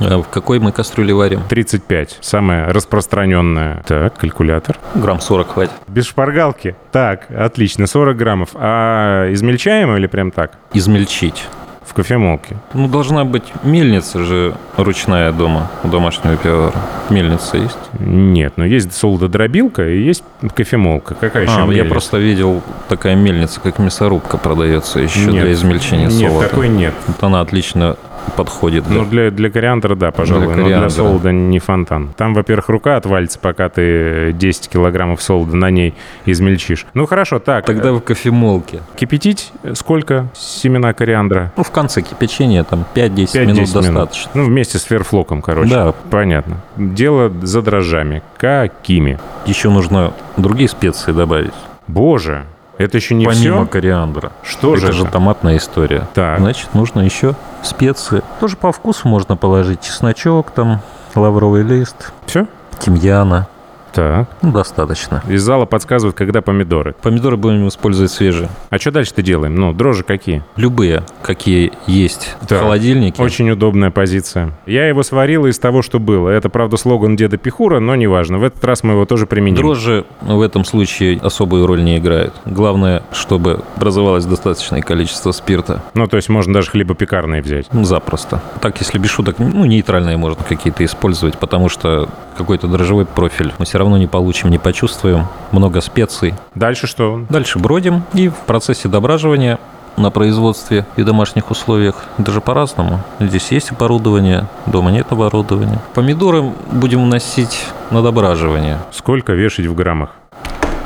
А 0.00 0.18
в 0.20 0.28
какой 0.28 0.58
мы 0.58 0.72
кастрюле 0.72 1.14
варим? 1.14 1.42
35. 1.48 2.18
Самая 2.20 2.72
распространенная. 2.72 3.84
Так, 3.86 4.16
калькулятор. 4.18 4.76
Грамм 4.96 5.20
40 5.20 5.48
хватит. 5.52 5.72
Без 5.86 6.06
шпаргалки. 6.06 6.74
Так, 6.90 7.26
отлично, 7.30 7.86
40 7.86 8.16
граммов. 8.16 8.48
А 8.54 9.32
измельчаем 9.32 9.94
или 9.96 10.08
прям 10.08 10.32
так? 10.32 10.58
Измельчить. 10.72 11.46
В 11.86 11.92
кофемолке. 11.92 12.56
Ну, 12.72 12.88
должна 12.88 13.24
быть 13.24 13.44
мельница 13.62 14.24
же 14.24 14.54
ручная 14.76 15.32
дома 15.32 15.70
у 15.84 15.88
домашнего 15.88 16.36
пивовара. 16.36 16.72
Мельница 17.10 17.58
есть? 17.58 17.76
Нет, 18.00 18.54
но 18.56 18.64
есть 18.64 18.92
солододробилка 18.94 19.86
и 19.88 20.00
есть 20.02 20.24
кофемолка. 20.56 21.14
Какая 21.14 21.42
еще 21.44 21.52
А, 21.56 21.60
я 21.60 21.66
мельница? 21.66 21.90
просто 21.90 22.18
видел 22.18 22.62
такая 22.88 23.14
мельница, 23.16 23.60
как 23.60 23.78
мясорубка 23.78 24.38
продается 24.38 24.98
еще 24.98 25.26
Нет. 25.30 25.42
для 25.44 25.52
измельчения 25.52 26.06
Нет, 26.08 26.30
солода. 26.30 26.48
такой 26.48 26.68
нет. 26.68 26.94
Вот 27.06 27.22
она 27.22 27.40
отлично 27.42 27.96
подходит. 28.36 28.84
да. 28.88 28.94
Ну, 28.94 29.04
для, 29.04 29.30
для 29.30 29.50
кориандра, 29.50 29.94
да, 29.94 30.10
пожалуй. 30.10 30.46
Для 30.46 30.50
но 30.50 30.54
для 30.56 30.64
кориандра. 30.64 30.88
солода 30.90 31.32
не 31.32 31.58
фонтан. 31.58 32.10
Там, 32.16 32.34
во-первых, 32.34 32.68
рука 32.68 32.96
отвалится, 32.96 33.38
пока 33.38 33.68
ты 33.68 34.32
10 34.32 34.68
килограммов 34.68 35.22
солода 35.22 35.56
на 35.56 35.70
ней 35.70 35.94
измельчишь. 36.26 36.86
Ну, 36.94 37.06
хорошо, 37.06 37.38
так. 37.38 37.66
Тогда 37.66 37.92
в 37.92 38.00
кофемолке. 38.00 38.80
Кипятить 38.96 39.52
сколько 39.74 40.28
семена 40.34 40.92
кориандра? 40.92 41.52
Ну, 41.56 41.62
в 41.62 41.70
конце 41.70 42.02
кипячения 42.02 42.64
там 42.64 42.84
5-10 42.94 43.06
минут 43.06 43.28
5-10 43.34 43.46
минут. 43.46 43.72
достаточно. 43.72 44.30
Ну, 44.34 44.44
вместе 44.44 44.78
с 44.78 44.82
ферфлоком, 44.82 45.42
короче. 45.42 45.70
Да. 45.70 45.92
Понятно. 46.10 46.56
Дело 46.76 47.32
за 47.42 47.62
дрожжами. 47.62 48.22
Какими? 48.36 49.18
Еще 49.46 49.70
нужно 49.70 50.12
другие 50.36 50.68
специи 50.68 51.12
добавить. 51.12 51.52
Боже, 51.86 52.44
это 52.78 52.96
еще 52.96 53.14
не 53.14 53.24
Помимо 53.24 53.62
все? 53.62 53.66
кориандра. 53.66 54.32
Что 54.42 54.74
это 54.74 54.86
же 54.86 54.92
же 54.92 55.02
это? 55.04 55.12
томатная 55.12 55.56
история. 55.56 56.06
Так. 56.14 56.38
Значит, 56.38 56.74
нужно 56.74 57.00
еще 57.00 57.34
специи. 57.62 58.22
Тоже 58.40 58.56
по 58.56 58.72
вкусу 58.72 59.08
можно 59.08 59.36
положить 59.36 59.80
чесночок, 59.80 60.50
там, 60.50 60.80
лавровый 61.14 61.62
лист, 61.62 62.12
Все? 62.26 62.46
тимьяна. 62.78 63.46
Так. 63.94 64.28
Ну, 64.42 64.52
достаточно. 64.52 65.22
Из 65.28 65.42
зала 65.42 65.66
подсказывают, 65.66 66.16
когда 66.16 66.42
помидоры. 66.42 66.94
Помидоры 67.00 67.36
будем 67.36 67.68
использовать 67.68 68.10
свежие. 68.10 68.48
А 68.70 68.78
что 68.78 68.90
дальше-то 68.90 69.22
делаем? 69.22 69.54
Ну, 69.54 69.72
дрожжи 69.72 70.02
какие? 70.02 70.42
Любые, 70.56 71.04
какие 71.22 71.72
есть 71.86 72.34
Так. 72.48 72.58
в 72.60 72.62
холодильнике. 72.62 73.22
Очень 73.22 73.50
удобная 73.50 73.90
позиция. 73.90 74.50
Я 74.66 74.88
его 74.88 75.02
сварил 75.02 75.46
из 75.46 75.58
того, 75.58 75.82
что 75.82 75.98
было. 76.00 76.28
Это, 76.28 76.48
правда, 76.48 76.76
слоган 76.76 77.16
деда 77.16 77.36
Пихура, 77.36 77.78
но 77.80 77.94
неважно. 77.94 78.38
В 78.38 78.44
этот 78.44 78.64
раз 78.64 78.82
мы 78.82 78.92
его 78.94 79.04
тоже 79.04 79.26
применим. 79.26 79.56
Дрожжи 79.56 80.04
в 80.22 80.40
этом 80.40 80.64
случае 80.64 81.20
особую 81.22 81.66
роль 81.66 81.82
не 81.84 81.98
играют. 81.98 82.34
Главное, 82.44 83.02
чтобы 83.12 83.60
образовалось 83.76 84.24
достаточное 84.24 84.82
количество 84.82 85.30
спирта. 85.32 85.82
Ну, 85.94 86.06
то 86.08 86.16
есть 86.16 86.28
можно 86.28 86.52
даже 86.52 86.70
хлебопекарные 86.70 87.42
взять. 87.42 87.66
Ну, 87.72 87.84
запросто. 87.84 88.42
Так, 88.60 88.78
если 88.80 88.98
без 88.98 89.10
шуток, 89.10 89.36
ну, 89.38 89.64
нейтральные 89.64 90.16
можно 90.16 90.42
какие-то 90.42 90.84
использовать, 90.84 91.38
потому 91.38 91.68
что 91.68 92.08
какой-то 92.36 92.66
дрожжевой 92.66 93.06
профиль 93.06 93.52
мы 93.58 93.64
все 93.64 93.78
равно 93.84 93.98
не 93.98 94.06
получим, 94.06 94.50
не 94.50 94.58
почувствуем. 94.58 95.26
Много 95.52 95.80
специй. 95.80 96.34
Дальше 96.54 96.86
что? 96.86 97.24
Дальше 97.28 97.58
бродим, 97.58 98.02
и 98.12 98.28
в 98.28 98.36
процессе 98.46 98.88
дображивания 98.88 99.58
на 99.96 100.10
производстве 100.10 100.86
и 100.96 101.02
домашних 101.02 101.50
условиях 101.50 101.94
даже 102.18 102.40
по-разному. 102.40 103.00
Здесь 103.20 103.52
есть 103.52 103.70
оборудование, 103.70 104.48
дома 104.66 104.90
нет 104.90 105.06
оборудования. 105.10 105.78
Помидоры 105.94 106.42
будем 106.72 107.04
вносить 107.04 107.66
на 107.90 108.02
дображивание. 108.02 108.78
Сколько 108.92 109.32
вешать 109.32 109.66
в 109.66 109.74
граммах? 109.74 110.10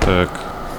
Так, 0.00 0.28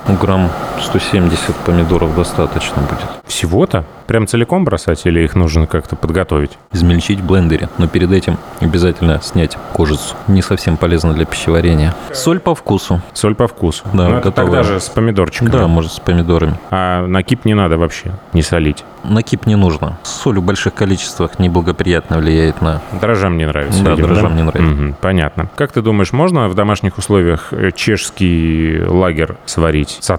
ну, 0.07 0.15
грамм 0.15 0.49
170 0.81 1.55
помидоров 1.65 2.15
достаточно 2.15 2.81
будет. 2.81 3.05
Всего-то? 3.25 3.85
Прям 4.07 4.25
целиком 4.25 4.63
бросать 4.65 5.05
или 5.05 5.19
их 5.23 5.35
нужно 5.35 5.67
как-то 5.67 5.95
подготовить? 5.95 6.57
Измельчить 6.71 7.19
в 7.19 7.25
блендере, 7.27 7.69
но 7.77 7.87
перед 7.87 8.11
этим 8.11 8.37
обязательно 8.59 9.19
снять 9.21 9.57
кожицу. 9.73 10.15
Не 10.27 10.41
совсем 10.41 10.77
полезно 10.77 11.13
для 11.13 11.25
пищеварения. 11.25 11.93
Соль 12.13 12.39
по 12.39 12.55
вкусу. 12.55 13.01
Соль 13.13 13.35
по 13.35 13.47
вкусу. 13.47 13.83
Да, 13.93 14.07
Ну, 14.09 14.15
это 14.17 14.29
готовая. 14.29 14.51
тогда 14.51 14.63
же 14.63 14.79
с 14.79 14.89
помидорчиками. 14.89 15.49
Да, 15.49 15.67
может, 15.67 15.91
с 15.91 15.99
помидорами. 15.99 16.55
А 16.71 17.05
на 17.05 17.21
кип 17.21 17.45
не 17.45 17.53
надо 17.53 17.77
вообще, 17.77 18.11
не 18.33 18.41
солить. 18.41 18.83
Накип 19.03 19.45
не 19.45 19.55
нужно. 19.55 19.97
Соль 20.03 20.39
в 20.39 20.43
больших 20.43 20.73
количествах 20.73 21.39
неблагоприятно 21.39 22.17
влияет 22.17 22.61
на... 22.61 22.81
Дрожжам 22.99 23.37
не 23.37 23.45
нравится. 23.45 23.81
Да, 23.83 23.91
видимо, 23.91 24.07
дрожжам 24.07 24.35
не 24.35 24.43
нравится. 24.43 24.73
Мгм, 24.75 24.95
понятно. 24.99 25.49
Как 25.55 25.71
ты 25.71 25.81
думаешь, 25.81 26.11
можно 26.11 26.49
в 26.49 26.55
домашних 26.55 26.97
условиях 26.97 27.53
э, 27.53 27.71
чешский 27.73 28.81
лагерь 28.85 29.35
сварить 29.45 29.97
с 30.01 30.09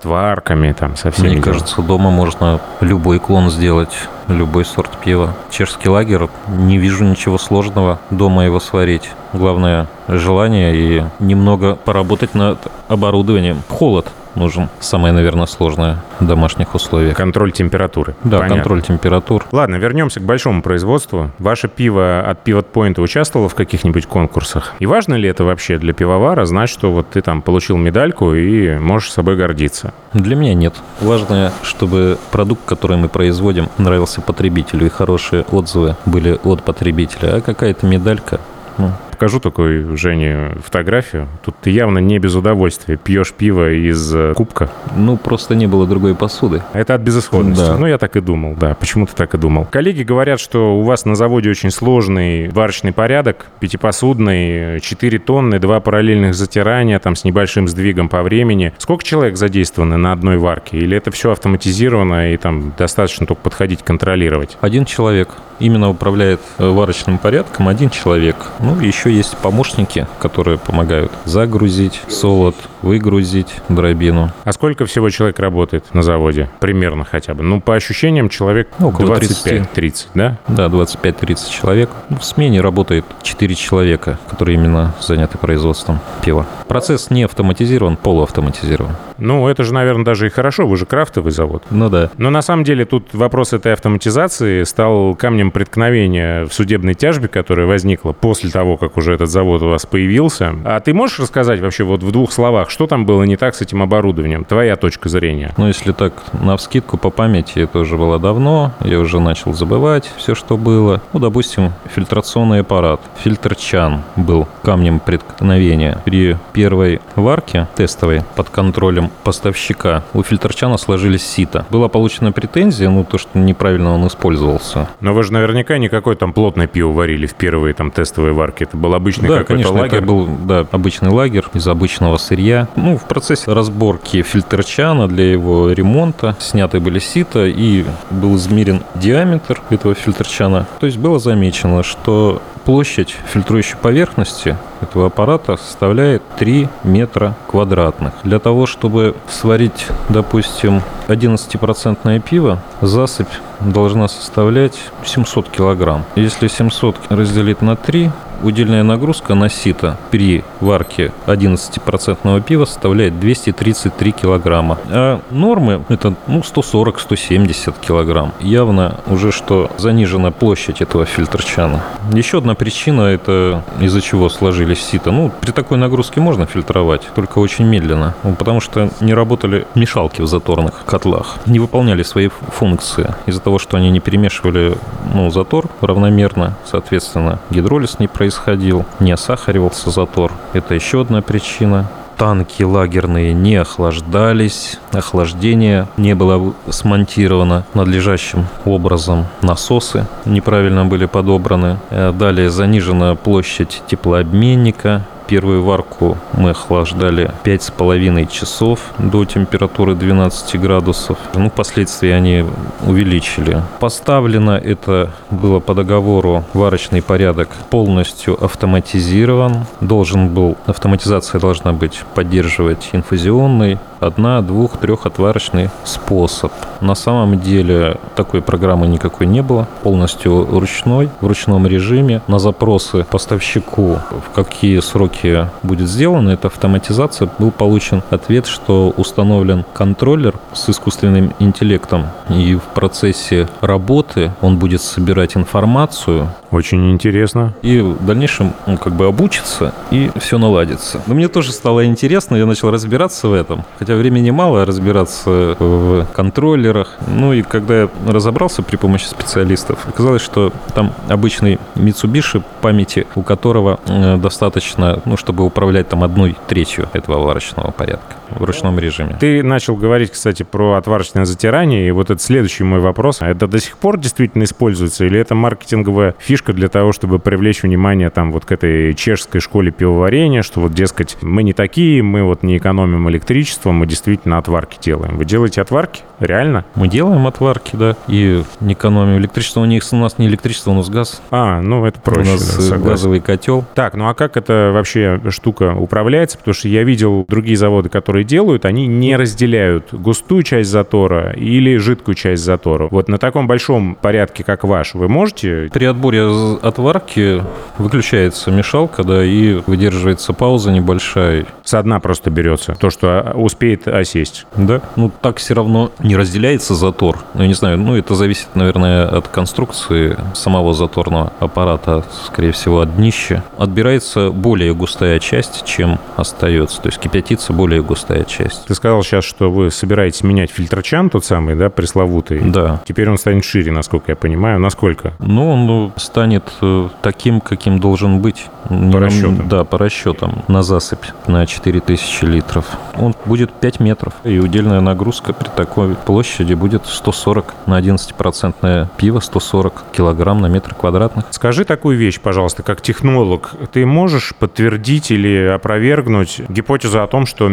отварками, 0.50 0.72
там, 0.72 0.96
со 0.96 1.10
всеми? 1.10 1.26
Мне 1.26 1.36
делами? 1.36 1.52
кажется, 1.52 1.82
дома 1.82 2.10
можно 2.10 2.60
любой 2.80 3.18
клон 3.18 3.50
сделать, 3.50 3.94
любой 4.28 4.64
сорт 4.64 4.90
пива. 5.02 5.34
Чешский 5.50 5.88
лагерь, 5.88 6.28
не 6.48 6.78
вижу 6.78 7.04
ничего 7.04 7.38
сложного 7.38 7.98
дома 8.10 8.44
его 8.44 8.60
сварить. 8.60 9.10
Главное 9.32 9.86
желание 10.08 10.74
и 10.74 11.04
немного 11.18 11.76
поработать 11.76 12.34
над 12.34 12.58
оборудованием. 12.88 13.62
Холод 13.68 14.06
нужен. 14.34 14.68
Самое, 14.80 15.12
наверное, 15.12 15.46
сложное 15.46 15.98
в 16.18 16.26
домашних 16.26 16.74
условиях. 16.74 17.16
Контроль 17.16 17.52
температуры. 17.52 18.14
Да, 18.24 18.38
Понятно. 18.38 18.56
контроль 18.56 18.82
температур. 18.82 19.44
Ладно, 19.52 19.76
вернемся 19.76 20.20
к 20.20 20.24
большому 20.24 20.62
производству. 20.62 21.30
Ваше 21.38 21.68
пиво 21.68 22.20
от 22.20 22.46
Pivot 22.46 22.66
Point 22.72 23.00
участвовало 23.00 23.48
в 23.48 23.54
каких-нибудь 23.54 24.06
конкурсах? 24.06 24.74
И 24.78 24.86
важно 24.86 25.14
ли 25.14 25.28
это 25.28 25.44
вообще 25.44 25.78
для 25.78 25.92
пивовара 25.92 26.44
знать, 26.44 26.70
что 26.70 26.92
вот 26.92 27.10
ты 27.10 27.22
там 27.22 27.42
получил 27.42 27.76
медальку 27.76 28.34
и 28.34 28.78
можешь 28.78 29.12
собой 29.12 29.36
гордиться? 29.36 29.92
Для 30.12 30.36
меня 30.36 30.54
нет. 30.54 30.74
Важно, 31.00 31.52
чтобы 31.62 32.18
продукт, 32.30 32.62
который 32.64 32.96
мы 32.96 33.08
производим, 33.08 33.68
нравился 33.78 34.20
потребителю, 34.20 34.86
и 34.86 34.88
хорошие 34.88 35.42
отзывы 35.50 35.96
были 36.06 36.38
от 36.42 36.62
потребителя. 36.62 37.36
А 37.36 37.40
какая-то 37.40 37.86
медалька, 37.86 38.40
ну, 38.78 38.90
Покажу 39.20 39.38
такой 39.38 39.98
Жене 39.98 40.52
фотографию. 40.64 41.28
Тут 41.44 41.54
ты 41.60 41.68
явно 41.68 41.98
не 41.98 42.18
без 42.18 42.34
удовольствия 42.34 42.96
пьешь 42.96 43.34
пиво 43.34 43.70
из 43.70 44.14
э, 44.14 44.32
кубка. 44.34 44.70
ну, 44.96 45.18
просто 45.18 45.54
не 45.54 45.66
было 45.66 45.86
другой 45.86 46.14
посуды. 46.14 46.62
Это 46.72 46.94
от 46.94 47.02
безысходности. 47.02 47.66
Да. 47.66 47.76
Ну, 47.76 47.86
я 47.86 47.98
так 47.98 48.16
и 48.16 48.22
думал, 48.22 48.56
да. 48.58 48.74
Почему-то 48.74 49.14
так 49.14 49.34
и 49.34 49.36
думал. 49.36 49.66
Коллеги 49.70 50.04
говорят, 50.04 50.40
что 50.40 50.78
у 50.78 50.84
вас 50.84 51.04
на 51.04 51.16
заводе 51.16 51.50
очень 51.50 51.70
сложный 51.70 52.48
варочный 52.48 52.94
порядок, 52.94 53.44
пятипосудный, 53.60 54.80
4 54.80 55.18
тонны, 55.18 55.58
два 55.58 55.80
параллельных 55.80 56.34
затирания, 56.34 56.98
там, 56.98 57.14
с 57.14 57.22
небольшим 57.22 57.68
сдвигом 57.68 58.08
по 58.08 58.22
времени. 58.22 58.72
Сколько 58.78 59.04
человек 59.04 59.36
задействованы 59.36 59.98
на 59.98 60.12
одной 60.12 60.38
варке? 60.38 60.78
Или 60.78 60.96
это 60.96 61.10
все 61.10 61.32
автоматизировано 61.32 62.32
и 62.32 62.38
там 62.38 62.72
достаточно 62.78 63.26
только 63.26 63.42
подходить 63.42 63.82
контролировать? 63.82 64.56
Один 64.62 64.86
человек 64.86 65.28
именно 65.60 65.90
управляет 65.90 66.40
э, 66.58 66.68
варочным 66.68 67.18
порядком, 67.18 67.68
один 67.68 67.90
человек. 67.90 68.36
Ну, 68.60 68.80
еще 68.80 69.09
есть 69.10 69.36
помощники, 69.36 70.06
которые 70.18 70.58
помогают 70.58 71.12
загрузить 71.24 72.00
солод, 72.08 72.56
выгрузить 72.82 73.54
дробину. 73.68 74.32
А 74.44 74.52
сколько 74.52 74.86
всего 74.86 75.10
человек 75.10 75.38
работает 75.38 75.92
на 75.94 76.02
заводе? 76.02 76.48
Примерно 76.60 77.04
хотя 77.04 77.34
бы. 77.34 77.42
Ну, 77.42 77.60
по 77.60 77.74
ощущениям, 77.74 78.28
человек 78.28 78.68
Ну, 78.78 78.88
около 78.88 79.16
25-30, 79.16 80.06
да? 80.14 80.38
Да, 80.48 80.66
25-30 80.66 81.50
человек. 81.50 81.90
Ну, 82.08 82.18
В 82.18 82.24
смене 82.24 82.60
работает 82.60 83.04
4 83.22 83.54
человека, 83.54 84.18
которые 84.28 84.56
именно 84.56 84.94
заняты 85.00 85.38
производством 85.38 86.00
пива. 86.24 86.46
Процесс 86.68 87.10
не 87.10 87.24
автоматизирован, 87.24 87.96
полуавтоматизирован. 87.96 88.96
Ну, 89.20 89.48
это 89.48 89.64
же, 89.64 89.74
наверное, 89.74 90.04
даже 90.04 90.26
и 90.26 90.30
хорошо. 90.30 90.66
Вы 90.66 90.76
же 90.76 90.86
крафтовый 90.86 91.32
завод. 91.32 91.62
Ну 91.70 91.88
да. 91.88 92.10
Но 92.16 92.30
на 92.30 92.42
самом 92.42 92.64
деле 92.64 92.84
тут 92.84 93.08
вопрос 93.12 93.52
этой 93.52 93.72
автоматизации 93.72 94.64
стал 94.64 95.14
камнем 95.14 95.50
преткновения 95.50 96.44
в 96.44 96.52
судебной 96.52 96.94
тяжбе, 96.94 97.28
которая 97.28 97.66
возникла 97.66 98.12
после 98.12 98.50
того, 98.50 98.76
как 98.76 98.96
уже 98.96 99.14
этот 99.14 99.28
завод 99.28 99.62
у 99.62 99.68
вас 99.68 99.86
появился. 99.86 100.54
А 100.64 100.80
ты 100.80 100.94
можешь 100.94 101.20
рассказать 101.20 101.60
вообще 101.60 101.84
вот 101.84 102.02
в 102.02 102.10
двух 102.12 102.32
словах, 102.32 102.70
что 102.70 102.86
там 102.86 103.06
было 103.06 103.22
не 103.24 103.36
так 103.36 103.54
с 103.54 103.60
этим 103.60 103.82
оборудованием? 103.82 104.44
Твоя 104.44 104.76
точка 104.76 105.08
зрения. 105.08 105.52
Но 105.56 105.68
если 105.68 105.92
так, 105.92 106.14
на 106.32 106.56
вскидку 106.56 106.96
по 106.96 107.10
памяти, 107.10 107.60
это 107.60 107.80
уже 107.80 107.96
было 107.96 108.18
давно, 108.18 108.72
я 108.84 108.98
уже 108.98 109.20
начал 109.20 109.52
забывать 109.54 110.10
все, 110.16 110.34
что 110.34 110.56
было. 110.56 111.02
Ну, 111.12 111.20
допустим, 111.20 111.72
фильтрационный 111.94 112.60
аппарат, 112.60 113.00
фильтр 113.18 113.54
Чан 113.54 114.02
был 114.16 114.48
камнем 114.62 115.00
преткновения. 115.00 116.00
При 116.04 116.36
первой 116.52 117.00
варке 117.16 117.68
тестовой 117.76 118.22
под 118.36 118.48
контролем 118.50 119.09
поставщика 119.24 120.02
у 120.14 120.22
фильтрчана 120.22 120.78
сложились 120.78 121.26
сито. 121.26 121.66
Была 121.70 121.88
получена 121.88 122.32
претензия, 122.32 122.88
ну, 122.90 123.04
то, 123.04 123.18
что 123.18 123.38
неправильно 123.38 123.94
он 123.94 124.06
использовался. 124.06 124.88
Но 125.00 125.12
вы 125.12 125.22
же 125.22 125.32
наверняка 125.32 125.78
никакой 125.78 126.16
там 126.16 126.32
плотное 126.32 126.66
пиво 126.66 126.92
варили 126.92 127.26
в 127.26 127.34
первые 127.34 127.74
там 127.74 127.90
тестовые 127.90 128.32
варки. 128.32 128.64
Это 128.64 128.76
был 128.76 128.94
обычный 128.94 129.28
да, 129.28 129.38
какой-то 129.38 129.52
конечно, 129.52 129.72
лагерь. 129.72 129.98
это 129.98 130.06
был 130.06 130.26
да, 130.26 130.66
обычный 130.70 131.10
лагерь 131.10 131.44
из 131.54 131.66
обычного 131.66 132.16
сырья. 132.16 132.68
Ну, 132.76 132.96
в 132.96 133.04
процессе 133.04 133.52
разборки 133.52 134.22
фильтрчана 134.22 135.08
для 135.08 135.30
его 135.30 135.70
ремонта 135.70 136.36
сняты 136.38 136.80
были 136.80 136.98
сито 136.98 137.46
и 137.46 137.84
был 138.10 138.36
измерен 138.36 138.82
диаметр 138.94 139.60
этого 139.70 139.94
фильтрчана. 139.94 140.66
То 140.78 140.86
есть 140.86 140.98
было 140.98 141.18
замечено, 141.18 141.82
что 141.82 142.42
площадь 142.64 143.16
фильтрующей 143.32 143.76
поверхности 143.76 144.56
этого 144.80 145.06
аппарата 145.06 145.56
составляет 145.56 146.22
3 146.38 146.68
метра 146.84 147.34
квадратных. 147.48 148.12
Для 148.24 148.38
того, 148.38 148.66
чтобы 148.66 149.14
сварить, 149.28 149.86
допустим, 150.08 150.82
11% 151.08 152.20
пиво, 152.20 152.58
засыпь 152.80 153.28
должна 153.60 154.08
составлять 154.08 154.78
700 155.04 155.48
килограмм. 155.48 156.04
Если 156.16 156.48
700 156.48 156.96
разделить 157.10 157.62
на 157.62 157.76
3, 157.76 158.10
удельная 158.42 158.82
нагрузка 158.82 159.34
на 159.34 159.48
сито 159.48 159.96
при 160.10 160.44
варке 160.60 161.12
11% 161.26 162.42
пива 162.42 162.64
составляет 162.64 163.18
233 163.20 164.12
килограмма. 164.12 164.78
А 164.88 165.20
нормы 165.30 165.82
это 165.88 166.14
ну, 166.26 166.40
140-170 166.40 167.74
килограмм. 167.80 168.32
Явно 168.40 168.96
уже 169.06 169.32
что 169.32 169.70
занижена 169.78 170.30
площадь 170.30 170.80
этого 170.80 171.04
фильтрчана. 171.04 171.82
Еще 172.12 172.38
одна 172.38 172.54
причина 172.54 173.02
это 173.02 173.62
из-за 173.80 174.00
чего 174.00 174.28
сложились 174.28 174.82
сито. 174.82 175.10
Ну, 175.10 175.30
при 175.40 175.52
такой 175.52 175.78
нагрузке 175.78 176.20
можно 176.20 176.46
фильтровать, 176.46 177.02
только 177.14 177.38
очень 177.38 177.66
медленно. 177.66 178.14
Ну, 178.22 178.34
потому 178.34 178.60
что 178.60 178.90
не 179.00 179.14
работали 179.14 179.66
мешалки 179.74 180.22
в 180.22 180.26
заторных 180.26 180.84
котлах. 180.84 181.38
Не 181.46 181.58
выполняли 181.58 182.02
свои 182.02 182.28
функции. 182.28 183.14
Из-за 183.26 183.40
того, 183.40 183.49
что 183.58 183.76
они 183.76 183.90
не 183.90 184.00
перемешивали 184.00 184.76
ну, 185.14 185.30
затор 185.30 185.66
равномерно, 185.80 186.54
соответственно, 186.64 187.38
гидролиз 187.50 187.98
не 187.98 188.08
происходил, 188.08 188.84
не 189.00 189.12
осахаривался 189.12 189.90
затор. 189.90 190.32
Это 190.52 190.74
еще 190.74 191.02
одна 191.02 191.22
причина. 191.22 191.88
Танки 192.16 192.62
лагерные 192.62 193.32
не 193.32 193.56
охлаждались, 193.56 194.78
охлаждение 194.92 195.88
не 195.96 196.14
было 196.14 196.52
смонтировано 196.68 197.64
надлежащим 197.72 198.46
образом, 198.66 199.26
насосы 199.40 200.06
неправильно 200.26 200.84
были 200.84 201.06
подобраны. 201.06 201.78
Э, 201.88 202.12
Далее 202.12 202.50
занижена 202.50 203.14
площадь 203.14 203.82
теплообменника, 203.86 205.06
Первую 205.30 205.62
варку 205.62 206.18
мы 206.32 206.50
охлаждали 206.50 207.30
5,5 207.44 208.26
часов 208.32 208.80
до 208.98 209.24
температуры 209.24 209.94
12 209.94 210.60
градусов. 210.60 211.18
Ну, 211.34 211.48
впоследствии 211.50 212.10
они 212.10 212.44
увеличили. 212.84 213.62
Поставлено 213.78 214.58
это 214.58 215.12
было 215.30 215.60
по 215.60 215.72
договору 215.74 216.42
варочный 216.52 217.00
порядок 217.00 217.48
полностью 217.70 218.44
автоматизирован. 218.44 219.66
Должен 219.80 220.30
был, 220.30 220.56
автоматизация 220.66 221.40
должна 221.40 221.72
быть 221.72 222.02
поддерживать 222.16 222.88
инфузионный, 222.90 223.78
одна, 224.00 224.40
двух, 224.42 224.78
трехотварочный 224.78 225.70
способ. 225.84 226.52
На 226.80 226.94
самом 226.94 227.38
деле 227.38 227.98
такой 228.16 228.42
программы 228.42 228.86
никакой 228.86 229.26
не 229.26 229.42
было, 229.42 229.68
полностью 229.82 230.46
ручной, 230.50 231.10
в 231.20 231.26
ручном 231.26 231.66
режиме. 231.66 232.22
На 232.26 232.38
запросы 232.38 233.06
поставщику, 233.10 233.98
в 234.10 234.34
какие 234.34 234.80
сроки 234.80 235.46
будет 235.62 235.88
сделана 235.88 236.30
эта 236.30 236.48
автоматизация, 236.48 237.28
был 237.38 237.50
получен 237.50 238.02
ответ, 238.10 238.46
что 238.46 238.92
установлен 238.96 239.64
контроллер 239.74 240.34
с 240.52 240.68
искусственным 240.70 241.34
интеллектом, 241.38 242.06
и 242.28 242.54
в 242.54 242.62
процессе 242.74 243.48
работы 243.60 244.32
он 244.40 244.58
будет 244.58 244.80
собирать 244.80 245.36
информацию. 245.36 246.28
Очень 246.50 246.90
интересно. 246.92 247.52
И 247.62 247.80
в 247.80 248.04
дальнейшем 248.04 248.54
он 248.66 248.78
как 248.78 248.94
бы 248.94 249.06
обучится, 249.06 249.72
и 249.90 250.10
все 250.16 250.38
наладится. 250.38 251.00
Но 251.06 251.14
мне 251.14 251.28
тоже 251.28 251.52
стало 251.52 251.84
интересно, 251.84 252.36
я 252.36 252.46
начал 252.46 252.70
разбираться 252.70 253.28
в 253.28 253.34
этом. 253.34 253.64
Хотя 253.78 253.89
времени 253.96 254.30
мало 254.30 254.64
разбираться 254.64 255.56
в 255.58 256.06
контроллерах. 256.12 256.98
Ну 257.06 257.32
и 257.32 257.42
когда 257.42 257.82
я 257.82 257.88
разобрался 258.06 258.62
при 258.62 258.76
помощи 258.76 259.06
специалистов, 259.06 259.86
оказалось, 259.88 260.22
что 260.22 260.52
там 260.74 260.92
обычный 261.08 261.58
Mitsubishi 261.74 262.42
памяти, 262.60 263.06
у 263.14 263.22
которого 263.22 263.80
э, 263.86 264.16
достаточно, 264.16 265.00
ну, 265.04 265.16
чтобы 265.16 265.44
управлять 265.44 265.88
там 265.88 266.04
одной 266.04 266.36
третью 266.48 266.88
этого 266.92 267.18
варочного 267.18 267.70
порядка 267.70 268.19
в 268.30 268.44
ручном 268.44 268.78
режиме. 268.78 269.16
Ты 269.18 269.42
начал 269.42 269.76
говорить, 269.76 270.10
кстати, 270.10 270.42
про 270.42 270.74
отварочное 270.74 271.24
затирание, 271.24 271.88
и 271.88 271.90
вот 271.90 272.10
это 272.10 272.20
следующий 272.20 272.64
мой 272.64 272.80
вопрос. 272.80 273.18
Это 273.20 273.46
до 273.46 273.58
сих 273.60 273.78
пор 273.78 273.98
действительно 273.98 274.44
используется, 274.44 275.04
или 275.04 275.18
это 275.18 275.34
маркетинговая 275.34 276.14
фишка 276.18 276.52
для 276.52 276.68
того, 276.68 276.92
чтобы 276.92 277.18
привлечь 277.18 277.62
внимание 277.62 278.10
там 278.10 278.32
вот 278.32 278.44
к 278.44 278.52
этой 278.52 278.94
чешской 278.94 279.40
школе 279.40 279.70
пивоварения, 279.70 280.42
что 280.42 280.60
вот, 280.60 280.72
дескать, 280.72 281.16
мы 281.22 281.42
не 281.42 281.52
такие, 281.52 282.02
мы 282.02 282.22
вот 282.22 282.42
не 282.42 282.56
экономим 282.56 283.08
электричество, 283.10 283.72
мы 283.72 283.86
действительно 283.86 284.38
отварки 284.38 284.78
делаем. 284.80 285.16
Вы 285.16 285.24
делаете 285.24 285.60
отварки? 285.62 286.02
Реально? 286.20 286.64
Мы 286.74 286.88
делаем 286.88 287.26
отварки, 287.26 287.76
да, 287.76 287.96
и 288.06 288.42
не 288.60 288.74
экономим 288.74 289.18
электричество. 289.18 289.60
У 289.60 289.64
них 289.64 289.82
у 289.90 289.96
нас 289.96 290.18
не 290.18 290.26
электричество, 290.26 290.70
у 290.70 290.74
нас 290.74 290.88
газ. 290.88 291.22
А, 291.30 291.60
ну 291.60 291.84
это 291.86 292.00
проще. 292.00 292.30
у 292.30 292.32
нас 292.32 292.56
да, 292.56 292.62
э, 292.62 292.66
согласен. 292.66 292.88
газовый 292.88 293.20
котел. 293.20 293.64
Так, 293.74 293.94
ну 293.94 294.08
а 294.08 294.14
как 294.14 294.36
эта 294.36 294.70
вообще 294.72 295.20
штука 295.30 295.74
управляется? 295.74 296.38
Потому 296.38 296.54
что 296.54 296.68
я 296.68 296.84
видел 296.84 297.24
другие 297.28 297.56
заводы, 297.56 297.88
которые 297.88 298.19
делают, 298.24 298.64
они 298.64 298.86
не 298.86 299.16
разделяют 299.16 299.92
густую 299.92 300.42
часть 300.42 300.70
затора 300.70 301.32
или 301.32 301.76
жидкую 301.76 302.14
часть 302.14 302.42
затора. 302.42 302.88
Вот 302.90 303.08
на 303.08 303.18
таком 303.18 303.46
большом 303.46 303.94
порядке, 303.94 304.44
как 304.44 304.64
ваш, 304.64 304.94
вы 304.94 305.08
можете... 305.08 305.70
При 305.72 305.84
отборе 305.84 306.26
отварки 306.62 307.42
выключается 307.78 308.50
мешалка, 308.50 309.04
да, 309.04 309.24
и 309.24 309.60
выдерживается 309.66 310.32
пауза 310.32 310.72
небольшая. 310.72 311.46
Со 311.64 311.82
дна 311.82 312.00
просто 312.00 312.30
берется 312.30 312.74
то, 312.74 312.90
что 312.90 313.08
а, 313.08 313.32
успеет 313.36 313.86
осесть. 313.86 314.46
Да. 314.56 314.80
Ну, 314.96 315.10
так 315.20 315.38
все 315.38 315.54
равно 315.54 315.92
не 316.00 316.16
разделяется 316.16 316.74
затор. 316.74 317.18
Ну, 317.34 317.42
я 317.42 317.48
не 317.48 317.54
знаю, 317.54 317.78
ну, 317.78 317.96
это 317.96 318.14
зависит, 318.14 318.48
наверное, 318.54 319.06
от 319.06 319.28
конструкции 319.28 320.16
самого 320.34 320.74
заторного 320.74 321.32
аппарата, 321.38 322.04
скорее 322.26 322.52
всего, 322.52 322.80
от 322.80 322.96
днища. 322.96 323.44
Отбирается 323.56 324.30
более 324.30 324.74
густая 324.74 325.18
часть, 325.20 325.64
чем 325.64 325.98
остается. 326.16 326.80
То 326.82 326.88
есть 326.88 326.98
кипятится 326.98 327.52
более 327.52 327.82
густая 327.82 328.09
часть. 328.24 328.66
Ты 328.66 328.74
сказал 328.74 329.02
сейчас, 329.02 329.24
что 329.24 329.50
вы 329.50 329.70
собираетесь 329.70 330.22
менять 330.22 330.50
фильтр-чан 330.50 331.10
тот 331.10 331.24
самый, 331.24 331.54
да, 331.54 331.70
пресловутый? 331.70 332.40
Да. 332.40 332.82
Теперь 332.86 333.08
он 333.08 333.18
станет 333.18 333.44
шире, 333.44 333.72
насколько 333.72 334.12
я 334.12 334.16
понимаю. 334.16 334.58
Насколько? 334.60 335.14
Ну, 335.18 335.50
он 335.50 335.66
ну, 335.66 335.92
станет 335.96 336.44
э, 336.60 336.88
таким, 337.02 337.40
каким 337.40 337.78
должен 337.78 338.20
быть. 338.20 338.46
По 338.68 339.00
расчетам. 339.00 339.48
Да, 339.48 339.64
по 339.64 339.78
расчетам. 339.78 340.44
На 340.48 340.62
засыпь 340.62 341.06
на 341.26 341.46
4000 341.46 342.24
литров. 342.24 342.66
Он 342.96 343.14
будет 343.24 343.52
5 343.52 343.80
метров. 343.80 344.14
И 344.24 344.38
удельная 344.38 344.80
нагрузка 344.80 345.32
при 345.32 345.48
такой 345.48 345.94
площади 345.94 346.54
будет 346.54 346.86
140 346.86 347.54
на 347.66 347.80
11% 347.80 348.88
пиво, 348.96 349.20
140 349.20 349.84
килограмм 349.92 350.40
на 350.40 350.46
метр 350.46 350.74
квадратных. 350.74 351.26
Скажи 351.30 351.64
такую 351.64 351.96
вещь, 351.96 352.20
пожалуйста, 352.20 352.62
как 352.62 352.80
технолог. 352.80 353.52
Ты 353.72 353.86
можешь 353.86 354.34
подтвердить 354.34 355.10
или 355.10 355.46
опровергнуть 355.46 356.42
гипотезу 356.48 357.02
о 357.02 357.06
том, 357.06 357.26
что 357.26 357.48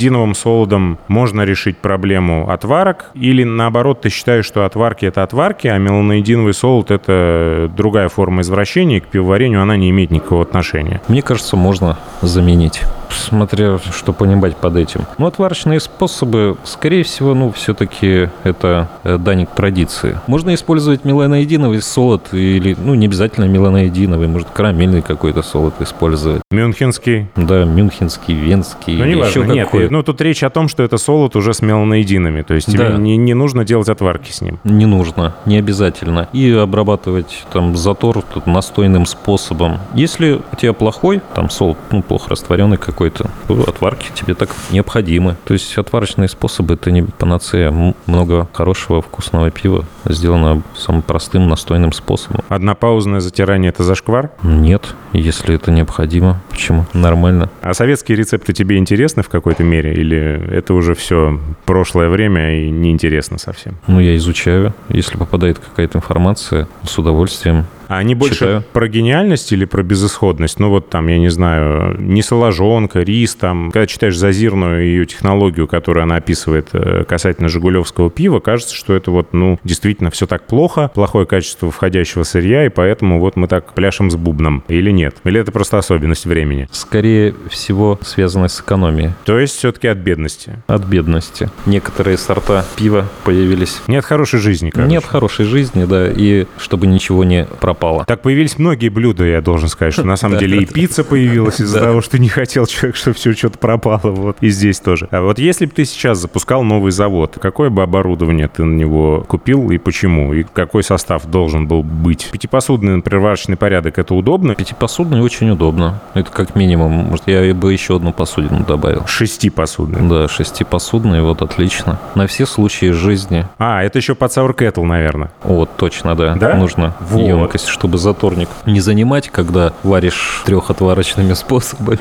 меланоидиновым 0.00 0.34
солодом 0.34 0.98
можно 1.08 1.42
решить 1.42 1.78
проблему 1.78 2.50
отварок? 2.50 3.10
Или 3.14 3.44
наоборот, 3.44 4.02
ты 4.02 4.08
считаешь, 4.08 4.44
что 4.44 4.64
отварки— 4.64 5.04
это 5.06 5.22
отварки, 5.22 5.68
а 5.68 5.78
меланоидиновый 5.78 6.54
солод— 6.54 6.90
это 6.92 7.70
другая 7.76 8.08
форма 8.08 8.42
извращения, 8.42 8.98
и 8.98 9.00
к 9.00 9.06
пивоварению 9.06 9.62
она 9.62 9.76
не 9.76 9.90
имеет 9.90 10.10
никакого 10.10 10.42
отношения? 10.42 11.00
Мне 11.08 11.22
кажется, 11.22 11.56
можно 11.56 11.98
заменить. 12.22 12.82
Смотря 13.10 13.78
что 13.78 14.12
понимать 14.12 14.56
под 14.56 14.76
этим. 14.76 15.02
Ну, 15.18 15.26
отварочные 15.26 15.80
способы, 15.80 16.56
скорее 16.64 17.02
всего, 17.04 17.34
ну, 17.34 17.52
все-таки 17.52 18.28
это 18.44 18.88
э, 19.04 19.18
дань 19.18 19.46
традиции. 19.46 20.18
Можно 20.26 20.54
использовать 20.54 21.04
меланоидиновый 21.04 21.82
солод 21.82 22.32
или, 22.32 22.76
ну, 22.78 22.94
не 22.94 23.06
обязательно 23.06 23.44
меланоидиновый, 23.46 24.28
может, 24.28 24.48
карамельный 24.50 25.02
какой-то 25.02 25.42
солод 25.42 25.74
использовать. 25.80 26.42
Мюнхенский? 26.50 27.28
Да, 27.36 27.64
мюнхенский, 27.64 28.34
венский, 28.34 28.96
Ну, 28.96 29.04
или 29.04 29.14
неважно, 29.14 29.40
еще 29.42 29.52
нет. 29.52 29.64
какой. 29.66 29.88
Ну, 29.90 30.02
тут 30.02 30.20
речь 30.20 30.42
о 30.42 30.50
том, 30.50 30.68
что 30.68 30.82
это 30.82 30.96
солод 30.98 31.36
уже 31.36 31.54
с 31.54 31.62
меланоидинами. 31.62 32.42
То 32.42 32.54
есть 32.54 32.66
тебе 32.70 32.88
Да. 32.90 32.96
не, 32.96 33.16
не 33.16 33.34
нужно 33.34 33.64
делать 33.64 33.88
отварки 33.88 34.30
с 34.32 34.40
ним. 34.40 34.58
Не 34.64 34.86
нужно, 34.86 35.34
не 35.46 35.58
обязательно. 35.58 36.28
И 36.32 36.50
обрабатывать 36.52 37.44
там 37.52 37.76
затор 37.76 38.22
тут 38.22 38.46
настойным 38.46 39.06
способом. 39.06 39.78
Если 39.94 40.40
у 40.52 40.56
тебя 40.56 40.72
плохой, 40.72 41.20
там 41.34 41.50
солод, 41.50 41.78
ну, 41.90 42.02
плохо 42.02 42.30
растворенный 42.30 42.76
какой-то, 43.00 43.30
то 43.48 43.62
отварки 43.62 44.10
тебе 44.14 44.34
так 44.34 44.50
необходимы. 44.70 45.36
То 45.44 45.54
есть 45.54 45.78
отварочные 45.78 46.28
способы 46.28 46.74
это 46.74 46.90
не 46.90 47.02
панацея. 47.02 47.94
Много 48.04 48.46
хорошего 48.52 49.00
вкусного 49.00 49.50
пива 49.50 49.86
сделано 50.04 50.62
самым 50.76 51.00
простым 51.00 51.48
настойным 51.48 51.92
способом. 51.92 52.44
Однопаузное 52.50 53.20
затирание— 53.20 53.68
это 53.70 53.84
зашквар? 53.84 54.30
Нет, 54.42 54.94
если 55.14 55.54
это 55.54 55.70
необходимо. 55.70 56.42
Почему? 56.50 56.84
Нормально. 56.92 57.48
А 57.62 57.72
советские 57.72 58.18
рецепты 58.18 58.52
тебе 58.52 58.76
интересны 58.76 59.22
в 59.22 59.30
какой-то 59.30 59.64
мере? 59.64 59.94
Или 59.94 60.18
это 60.50 60.74
уже 60.74 60.94
все 60.94 61.40
прошлое 61.64 62.10
время 62.10 62.66
и 62.66 62.70
неинтересно 62.70 63.38
совсем? 63.38 63.78
Ну, 63.86 64.00
я 64.00 64.14
изучаю. 64.16 64.74
Если 64.90 65.16
попадает 65.16 65.58
какая-то 65.58 65.96
информация, 65.96 66.68
с 66.86 66.98
удовольствием 66.98 67.64
А 67.90 67.98
они 67.98 68.14
больше 68.14 68.38
Читаю. 68.38 68.64
про 68.72 68.86
гениальность 68.86 69.50
или 69.50 69.64
про 69.64 69.82
безысходность? 69.82 70.60
Ну 70.60 70.68
вот 70.68 70.90
там, 70.90 71.08
я 71.08 71.18
не 71.18 71.28
знаю, 71.28 72.00
не 72.00 72.22
соложонка, 72.22 73.00
рис, 73.00 73.34
там, 73.34 73.72
когда 73.72 73.88
читаешь 73.88 74.16
Зазирную 74.16 74.84
ее 74.84 75.06
технологию, 75.06 75.66
которую 75.66 76.04
она 76.04 76.14
описывает 76.14 76.68
э, 76.72 77.02
касательно 77.02 77.48
жигулевского 77.48 78.08
пива, 78.08 78.38
кажется, 78.38 78.76
что 78.76 78.94
это 78.94 79.10
вот, 79.10 79.32
ну, 79.32 79.58
действительно 79.64 80.12
все 80.12 80.28
так 80.28 80.46
плохо, 80.46 80.92
плохое 80.94 81.26
качество 81.26 81.72
входящего 81.72 82.22
сырья, 82.22 82.64
и 82.64 82.68
поэтому 82.68 83.18
вот 83.18 83.34
мы 83.34 83.48
так 83.48 83.72
пляшем 83.74 84.08
с 84.12 84.14
бубном. 84.14 84.62
Или 84.68 84.92
нет? 84.92 85.16
Или 85.24 85.40
это 85.40 85.50
просто 85.50 85.76
особенность 85.76 86.26
времени? 86.26 86.68
скорее 86.70 87.34
всего 87.48 87.98
связано 88.02 88.46
с 88.46 88.60
экономией. 88.60 89.10
То 89.24 89.36
есть 89.36 89.56
все-таки 89.56 89.88
от 89.88 89.98
бедности. 89.98 90.62
От 90.68 90.84
бедности. 90.84 91.50
Некоторые 91.66 92.18
сорта 92.18 92.64
пива 92.76 93.08
появились 93.24 93.80
Нет 93.88 94.04
хорошей 94.04 94.38
жизни, 94.38 94.70
короче. 94.70 94.90
Нет 94.90 95.04
хорошей 95.04 95.44
жизни, 95.44 95.86
да, 95.86 96.08
и 96.08 96.46
чтобы 96.56 96.86
ничего 96.86 97.24
не 97.24 97.46
пропало. 97.60 97.79
Так 98.06 98.22
появились 98.22 98.58
многие 98.58 98.88
блюда, 98.88 99.24
я 99.24 99.40
должен 99.40 99.68
сказать, 99.68 99.92
что 99.92 100.04
на 100.04 100.16
самом 100.16 100.38
деле 100.40 100.58
и 100.58 100.66
пицца 100.66 101.04
появилась 101.04 101.60
из-за 101.60 101.80
того, 101.80 102.00
что 102.00 102.18
не 102.18 102.28
хотел 102.28 102.66
человек, 102.66 102.96
чтобы 102.96 103.16
все 103.16 103.32
что-то 103.32 103.58
пропало. 103.58 104.00
Вот. 104.02 104.36
И 104.40 104.48
здесь 104.50 104.78
тоже. 104.80 105.08
А 105.10 105.20
вот 105.20 105.38
если 105.38 105.66
бы 105.66 105.72
ты 105.72 105.84
сейчас 105.84 106.18
запускал 106.18 106.62
новый 106.62 106.92
завод, 106.92 107.38
какое 107.40 107.70
бы 107.70 107.82
оборудование 107.82 108.48
ты 108.48 108.64
на 108.64 108.74
него 108.74 109.24
купил 109.26 109.70
и 109.70 109.78
почему? 109.78 110.32
И 110.34 110.44
какой 110.44 110.82
состав 110.82 111.26
должен 111.26 111.66
был 111.66 111.82
быть? 111.82 112.28
Пятипосудный 112.30 112.96
например, 112.96 113.20
варочный 113.22 113.56
порядок— 113.56 113.98
это 113.98 114.14
удобно? 114.14 114.54
Пятипосудный 114.54 115.20
очень 115.20 115.50
удобно. 115.50 116.00
Это 116.14 116.30
как 116.30 116.54
минимум. 116.54 116.92
Может, 116.92 117.28
я 117.28 117.54
бы 117.54 117.72
еще 117.72 117.96
одну 117.96 118.12
посудину 118.12 118.64
добавил. 118.64 119.06
Шестипосудный. 119.06 120.08
Да, 120.08 120.28
шестипосудный, 120.28 121.22
вот 121.22 121.42
отлично. 121.42 121.98
На 122.14 122.26
все 122.26 122.46
случаи 122.46 122.90
жизни. 122.90 123.46
А, 123.58 123.82
это 123.82 123.98
еще 123.98 124.14
под 124.14 124.30
Sour 124.30 124.54
Kettle, 124.54 124.84
наверное. 124.84 125.30
Вот, 125.42 125.70
точно, 125.76 126.14
да. 126.14 126.34
Да? 126.34 126.54
Нужно 126.54 126.94
Вот. 127.00 127.26
емкость, 127.26 127.68
чтобы 127.70 127.98
заторник 127.98 128.48
не 128.66 128.80
занимать, 128.80 129.28
когда 129.30 129.72
варишь 129.82 130.42
трехотварочными 130.44 131.32
способами. 131.34 132.00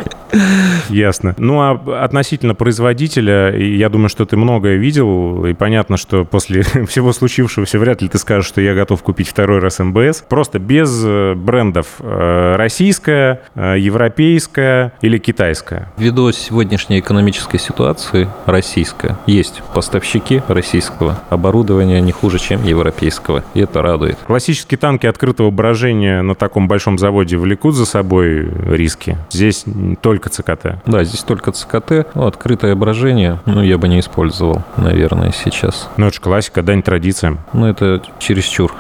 Ясно. 0.90 1.36
Ну, 1.38 1.60
а 1.62 2.04
относительно 2.04 2.56
производителя, 2.56 3.56
я 3.56 3.90
думаю, 3.90 4.10
что 4.10 4.26
ты 4.26 4.38
многое 4.38 4.78
видел, 4.78 5.46
и 5.46 5.54
понятно, 5.54 5.98
что 5.98 6.26
после 6.26 6.62
всего 6.88 7.14
случившегося 7.14 7.80
вряд 7.80 8.02
ли 8.02 8.10
ты 8.10 8.18
скажешь, 8.18 8.48
что 8.48 8.62
я 8.62 8.76
готов 8.76 9.02
купить 9.04 9.30
второй 9.30 9.60
раз 9.60 9.80
МБС. 9.80 10.24
Просто 10.28 10.60
без 10.60 11.02
э, 11.06 11.34
брендов 11.36 11.88
э, 12.00 12.56
российская, 12.58 13.42
э, 13.56 13.76
европейская 13.80 14.94
или 15.02 15.18
китайская. 15.18 15.92
Ввиду 15.98 16.32
сегодняшней 16.32 17.00
экономической 17.00 17.58
ситуации 17.58 18.28
российская, 18.46 19.18
есть 19.26 19.62
поставщики 19.74 20.42
российского 20.48 21.20
оборудования 21.30 22.02
не 22.02 22.12
хуже, 22.12 22.40
чем 22.40 22.64
европейского, 22.64 23.44
и 23.54 23.62
это 23.62 23.82
радует. 23.82 24.18
Классические 24.28 24.78
танки 24.78 25.06
открытого 25.06 25.52
брожения 25.52 26.22
на 26.22 26.36
таком 26.36 26.68
большом 26.68 26.98
заводе 26.98 27.38
влекут 27.38 27.76
за 27.76 27.86
собой 27.86 28.50
риски. 28.68 29.18
Здесь 29.32 29.66
только 30.02 30.19
ЦКТ. 30.28 30.82
Да, 30.86 31.04
здесь 31.06 31.22
только 31.22 31.54
ЦКТ. 31.54 32.08
Ну, 32.16 32.28
открытое 32.28 32.76
брожение, 32.76 33.40
ну, 33.46 33.62
я 33.62 33.78
бы 33.78 33.88
не 33.88 34.02
использовал, 34.02 34.64
наверное, 34.76 35.32
сейчас. 35.32 35.88
Ну, 35.96 36.08
это 36.08 36.16
же 36.16 36.22
классика, 36.22 36.62
дань 36.62 36.84
традициям. 36.84 37.40
Ну, 37.54 37.68
это 37.68 38.02
чересчур. 38.20 38.74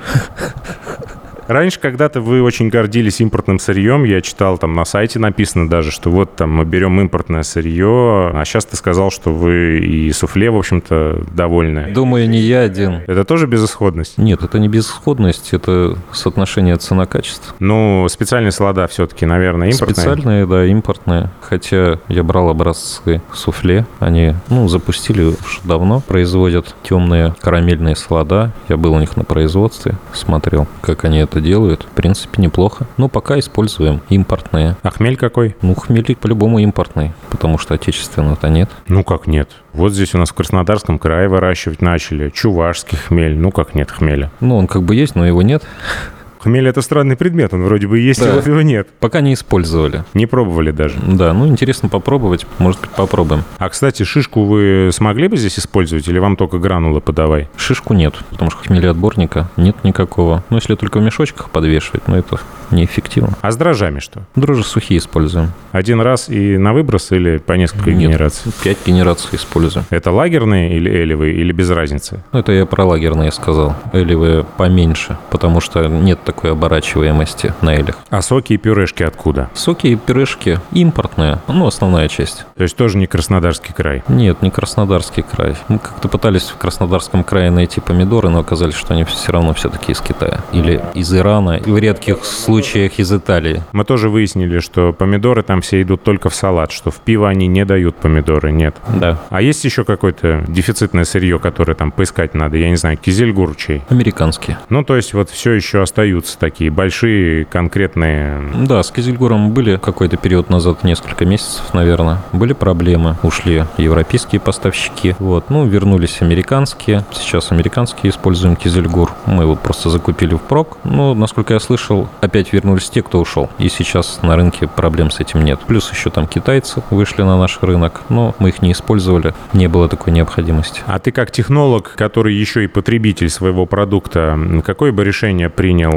Раньше 1.49 1.79
когда-то 1.79 2.21
вы 2.21 2.43
очень 2.43 2.69
гордились 2.69 3.21
импортным 3.21 3.57
сырьем. 3.57 4.03
Я 4.03 4.21
читал, 4.21 4.59
там 4.59 4.75
на 4.75 4.85
сайте 4.85 5.17
написано 5.17 5.67
даже, 5.67 5.89
что 5.89 6.12
вот 6.12 6.35
там 6.35 6.51
мы 6.51 6.63
берем 6.63 7.01
импортное 7.01 7.41
сырье. 7.41 8.29
А 8.35 8.43
сейчас 8.45 8.65
ты 8.65 8.75
сказал, 8.75 9.09
что 9.09 9.33
вы 9.33 9.79
и 9.79 10.12
суфле, 10.12 10.51
в 10.51 10.57
общем-то, 10.57 11.23
довольны. 11.31 11.88
Думаю, 11.91 12.29
не 12.29 12.38
я 12.38 12.59
один. 12.59 13.01
Это 13.07 13.23
тоже 13.23 13.47
безысходность? 13.47 14.19
Нет, 14.19 14.43
это 14.43 14.59
не 14.59 14.67
безысходность, 14.67 15.51
это 15.51 15.97
соотношение 16.12 16.75
цена-качество. 16.75 17.55
Ну, 17.57 18.05
специальные 18.09 18.51
слода 18.51 18.85
все-таки, 18.85 19.25
наверное, 19.25 19.71
импортные? 19.71 19.95
Специальные, 19.95 20.45
да, 20.45 20.65
импортные. 20.67 21.31
Хотя 21.41 21.97
я 22.09 22.21
брал 22.21 22.49
образцы 22.49 23.23
суфле. 23.33 23.88
Они, 23.97 24.35
ну, 24.49 24.67
запустили 24.67 25.23
уже 25.23 25.62
давно. 25.63 26.01
Производят 26.01 26.75
темные 26.83 27.33
карамельные 27.41 27.95
слода. 27.95 28.51
Я 28.67 28.77
был 28.77 28.93
у 28.93 28.99
них 28.99 29.17
на 29.17 29.23
производстве, 29.23 29.95
смотрел, 30.13 30.67
как 30.81 31.05
они 31.05 31.17
это 31.17 31.38
делают. 31.41 31.84
В 31.84 31.95
принципе, 31.95 32.41
неплохо. 32.41 32.88
Но 32.97 33.08
пока 33.08 33.39
используем 33.39 34.02
импортные. 34.10 34.75
А 34.82 34.91
хмель 34.91 35.17
какой? 35.17 35.56
Ну, 35.62 35.75
хмель 35.75 36.15
по-любому 36.15 36.60
импортный, 36.60 37.12
потому 37.30 37.58
что 37.58 37.73
отечественного-то 37.73 38.49
нет. 38.49 38.69
Ну, 38.88 39.04
как 39.04 39.28
нет? 39.28 39.49
Вот 39.73 39.93
здесь 39.93 40.15
у 40.15 40.17
нас 40.17 40.30
в 40.30 40.34
Краснодарском 40.34 40.97
крае 40.97 41.28
выращивать 41.28 41.82
начали. 41.82 42.30
Чувашский 42.30 42.97
хмель. 42.97 43.38
Ну, 43.38 43.52
как 43.52 43.75
нет 43.75 43.91
хмеля? 43.91 44.32
Ну, 44.39 44.58
он 44.58 44.67
как 44.67 44.84
бы 44.84 44.95
есть, 44.95 45.15
но 45.15 45.25
его 45.25 45.41
нет. 45.41 45.63
Хмель— 46.39 46.67
это 46.69 46.82
странный 46.82 47.15
предмет, 47.17 47.54
он 47.54 47.63
вроде 47.63 47.88
бы 47.88 47.99
есть, 47.99 48.21
да. 48.23 48.32
а 48.32 48.36
вот 48.36 48.47
его 48.47 48.62
нет. 48.62 48.88
Пока 48.99 49.21
не 49.21 49.34
использовали. 49.34 50.04
Не 50.13 50.25
пробовали 50.25 50.71
даже? 50.71 50.95
Да, 51.06 51.34
ну 51.34 51.47
интересно 51.47 51.89
попробовать, 51.89 52.45
может 52.60 52.80
быть, 52.80 52.89
попробуем. 52.91 53.43
А, 53.58 53.69
кстати, 53.69 54.04
шишку 54.04 54.45
вы 54.45 54.89
смогли 54.93 55.28
бы 55.28 55.38
здесь 55.38 55.60
использовать 55.60 56.08
или 56.08 56.17
вам 56.17 56.38
только 56.38 56.58
гранулы 56.58 57.02
подавай? 57.02 57.49
Шишку 57.58 57.93
нет, 57.93 58.15
потому 58.30 58.52
что 58.52 58.63
хмелеотборника 58.63 59.49
нет 59.58 59.75
никакого. 59.84 60.43
Ну, 60.49 60.58
если 60.58 60.75
только 60.75 60.99
в 60.99 61.04
мешочках 61.04 61.49
подвешивать, 61.49 62.08
но 62.08 62.17
это 62.17 62.39
неэффективно. 62.71 63.34
А 63.41 63.52
с 63.52 63.58
дрожжами 63.58 63.99
что? 63.99 64.21
Дрожжи 64.36 64.63
сухие 64.63 64.99
используем. 64.99 65.52
Один 65.71 65.99
раз 66.02 66.30
и 66.30 66.58
на 66.58 66.73
выброс 66.73 67.12
или 67.12 67.38
по 67.38 67.54
несколько 67.54 67.91
Нет, 67.91 67.99
генераций? 67.99 68.52
пять 68.63 68.78
генераций 68.86 69.30
используем. 69.34 69.86
Это 69.89 70.12
лагерные 70.12 70.75
или 70.75 70.89
элевые, 71.04 71.36
или 71.36 71.52
без 71.52 71.69
разницы? 71.69 72.23
Ну, 72.32 72.39
это 72.39 72.52
я 72.52 72.65
про 72.65 72.86
лагерные 72.86 73.32
сказал. 73.32 73.75
Элевые 73.91 74.45
поменьше, 74.58 75.17
потому 75.32 75.60
что 75.62 75.88
нет 75.88 76.19
такой 76.29 76.51
оборачиваемости 76.51 77.55
на 77.61 77.75
элях. 77.75 77.97
А 78.11 78.21
соки 78.21 78.53
и 78.53 78.57
пюрешки 78.57 79.01
откуда? 79.01 79.49
Соки 79.55 79.87
и 79.87 79.95
пюрешки 79.95 80.59
импортные, 80.71 81.39
ну, 81.47 81.65
основная 81.65 82.07
часть. 82.07 82.45
То 82.55 82.61
есть 82.61 82.75
тоже 82.75 82.99
не 82.99 83.07
Краснодарский 83.07 83.73
край? 83.73 84.03
Нет, 84.07 84.43
не 84.43 84.51
Краснодарский 84.51 85.23
край. 85.23 85.55
Мы 85.69 85.79
как-то 85.79 86.07
пытались 86.07 86.43
в 86.43 86.57
Краснодарском 86.57 87.23
крае 87.23 87.49
найти 87.49 87.81
помидоры, 87.81 88.29
но 88.29 88.39
оказались, 88.39 88.75
что 88.75 88.93
они 88.93 89.05
все 89.05 89.31
равно 89.31 89.55
все-таки 89.55 89.91
из 89.91 90.01
Китая. 90.01 90.41
Или 90.51 90.79
из 90.93 91.11
Ирана, 91.11 91.59
в 91.65 91.77
редких 91.79 92.23
случаях 92.23 92.99
из 92.99 93.11
Италии. 93.11 93.63
Мы 93.71 93.83
тоже 93.83 94.09
выяснили, 94.09 94.59
что 94.59 94.93
помидоры 94.93 95.41
там 95.41 95.61
все 95.61 95.81
идут 95.81 96.03
только 96.03 96.29
в 96.29 96.35
салат, 96.35 96.71
что 96.71 96.91
в 96.91 96.97
пиво 96.97 97.27
они 97.27 97.47
не 97.47 97.65
дают 97.65 97.95
помидоры, 97.95 98.51
нет. 98.51 98.75
Да. 98.87 99.19
А 99.31 99.41
есть 99.41 99.65
еще 99.65 99.83
какое-то 99.83 100.45
дефицитное 100.47 101.05
сырье, 101.05 101.39
которое 101.39 101.73
там 101.73 101.91
поискать 101.91 102.35
надо? 102.35 102.57
Я 102.57 102.69
не 102.69 102.75
знаю, 102.75 102.97
кизельгур 102.97 103.55
чей? 103.55 103.81
Американские. 103.89 104.59
Ну, 104.69 104.83
то 104.83 104.95
есть 104.95 105.15
вот 105.15 105.31
все 105.31 105.53
еще 105.53 105.81
остаются 105.81 106.18
такие 106.39 106.69
большие, 106.69 107.45
конкретные... 107.45 108.41
Да, 108.65 108.84
с 108.84 108.91
кизельгуром 108.91 109.51
были 109.51 109.77
какой-то 109.77 110.17
период 110.17 110.49
назад, 110.49 110.84
несколько 110.84 111.25
месяцев, 111.25 111.73
наверное. 111.73 112.19
Были 112.34 112.53
проблемы. 112.53 113.15
Ушли 113.23 113.65
европейские 113.77 114.41
поставщики. 114.41 115.15
Вот. 115.19 115.49
Ну, 115.49 115.65
вернулись 115.65 116.21
американские. 116.21 117.05
Сейчас 117.12 117.51
американские 117.51 118.12
используем 118.12 118.55
кизельгур. 118.55 119.12
Мы 119.25 119.43
его 119.43 119.55
просто 119.55 119.89
закупили 119.89 120.36
в 120.36 120.41
прок. 120.41 120.77
Но, 120.84 121.13
насколько 121.13 121.53
я 121.53 121.60
слышал, 121.60 122.10
опять 122.21 122.53
вернулись 122.53 122.89
те, 122.89 123.01
кто 123.01 123.19
ушел. 123.19 123.49
И 123.58 123.69
сейчас 123.69 124.19
на 124.21 124.36
рынке 124.36 124.67
проблем 124.67 125.12
с 125.12 125.19
этим 125.19 125.43
нет. 125.43 125.60
Плюс 125.67 125.91
еще 125.91 126.10
там 126.10 126.27
китайцы 126.27 126.82
вышли 126.89 127.21
на 127.21 127.38
наш 127.38 127.60
рынок. 127.62 128.01
Но 128.10 128.36
мы 128.39 128.49
их 128.49 128.62
не 128.62 128.71
использовали. 128.71 129.34
Не 129.53 129.67
было 129.67 129.88
такой 129.88 130.13
необходимости. 130.13 130.82
А 130.86 130.99
ты 130.99 131.12
как 131.12 131.32
технолог, 131.32 131.93
который 131.95 132.34
еще 132.34 132.63
и 132.63 132.67
потребитель 132.67 133.29
своего 133.29 133.65
продукта, 133.65 134.39
какое 134.65 134.91
бы 134.91 135.03
решение 135.03 135.49
принял? 135.49 135.89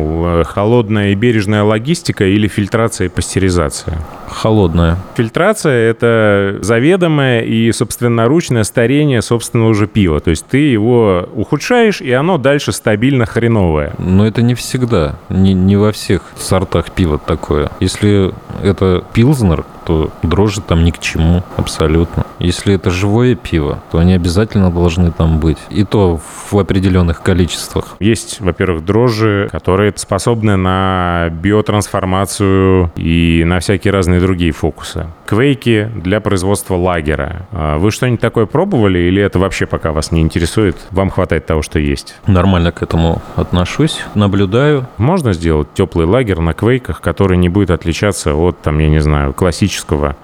Холодная 0.47 1.11
и 1.11 1.15
бережная 1.15 1.63
логистика 1.63 2.25
или 2.25 2.49
фильтрация 2.49 3.07
и 3.07 3.09
пастеризация? 3.09 3.99
Холодная. 4.29 4.99
Фильтрация– 5.17 5.91
это 5.91 6.59
заведомое 6.63 7.41
и 7.43 7.71
собственноручное 7.73 8.65
старение 8.65 9.23
собственного 9.23 9.75
же 9.75 9.87
пива. 9.87 10.21
То 10.21 10.31
есть 10.31 10.47
ты 10.47 10.59
его 10.59 11.29
ухудшаешь, 11.35 12.01
и 12.01 12.13
оно 12.13 12.39
дальше 12.39 12.73
стабильно 12.73 13.27
хреновое. 13.27 13.95
Но 13.99 14.27
это 14.27 14.43
не 14.43 14.55
всегда. 14.55 15.17
Не, 15.29 15.55
не 15.55 15.77
во 15.77 15.93
всех 15.93 16.23
сортах 16.37 16.91
пива 16.91 17.19
такое. 17.19 17.71
Если 17.81 18.33
это 18.63 19.05
пилзнер, 19.13 19.65
то 19.85 20.11
дрожжи 20.23 20.61
там 20.61 20.85
ни 20.85 20.91
к 20.91 20.99
чему 20.99 21.43
абсолютно. 21.57 22.27
Если 22.39 22.75
это 22.75 22.91
живое 22.91 23.35
пиво, 23.35 23.83
то 23.91 23.99
они 23.99 24.15
обязательно 24.15 24.71
должны 24.71 25.11
там 25.11 25.39
быть. 25.39 25.59
И 25.71 25.85
то 25.85 26.21
в 26.51 26.59
определенных 26.59 27.23
количествах. 27.23 27.97
Есть, 28.01 28.41
во-первых, 28.41 28.85
дрожжи, 28.85 29.49
которые 29.53 29.93
способны 29.97 30.57
на 30.57 31.29
биотрансформацию 31.31 32.91
и 32.97 33.45
на 33.47 33.61
всякие 33.61 33.93
разные 33.93 34.21
другие 34.21 34.53
фокусы. 34.53 35.07
Квейки 35.27 35.91
для 35.95 36.21
производства 36.21 36.77
лагера. 36.77 37.47
А 37.53 37.79
вы 37.79 37.91
что-нибудь 37.91 38.21
такое 38.21 38.47
пробовали 38.47 38.99
или 38.99 39.23
это 39.23 39.39
вообще 39.39 39.67
пока 39.67 39.93
вас 39.93 40.13
не 40.13 40.21
интересует? 40.21 40.77
Вам 40.91 41.11
хватает 41.11 41.47
того, 41.47 41.63
что 41.63 41.79
есть? 41.79 42.17
Нормально 42.27 42.73
к 42.73 42.83
этому 42.83 43.23
отношусь, 43.37 44.01
наблюдаю. 44.15 44.87
Можно 44.99 45.33
сделать 45.33 45.69
теплый 45.75 46.07
лагерь 46.07 46.41
на 46.41 46.55
квейках, 46.55 47.01
который 47.01 47.37
не 47.37 47.49
будет 47.49 47.71
отличаться 47.71 48.35
от, 48.35 48.61
там, 48.61 48.79
я 48.79 48.89
не 48.89 49.01
знаю, 49.01 49.33
классического 49.33 49.72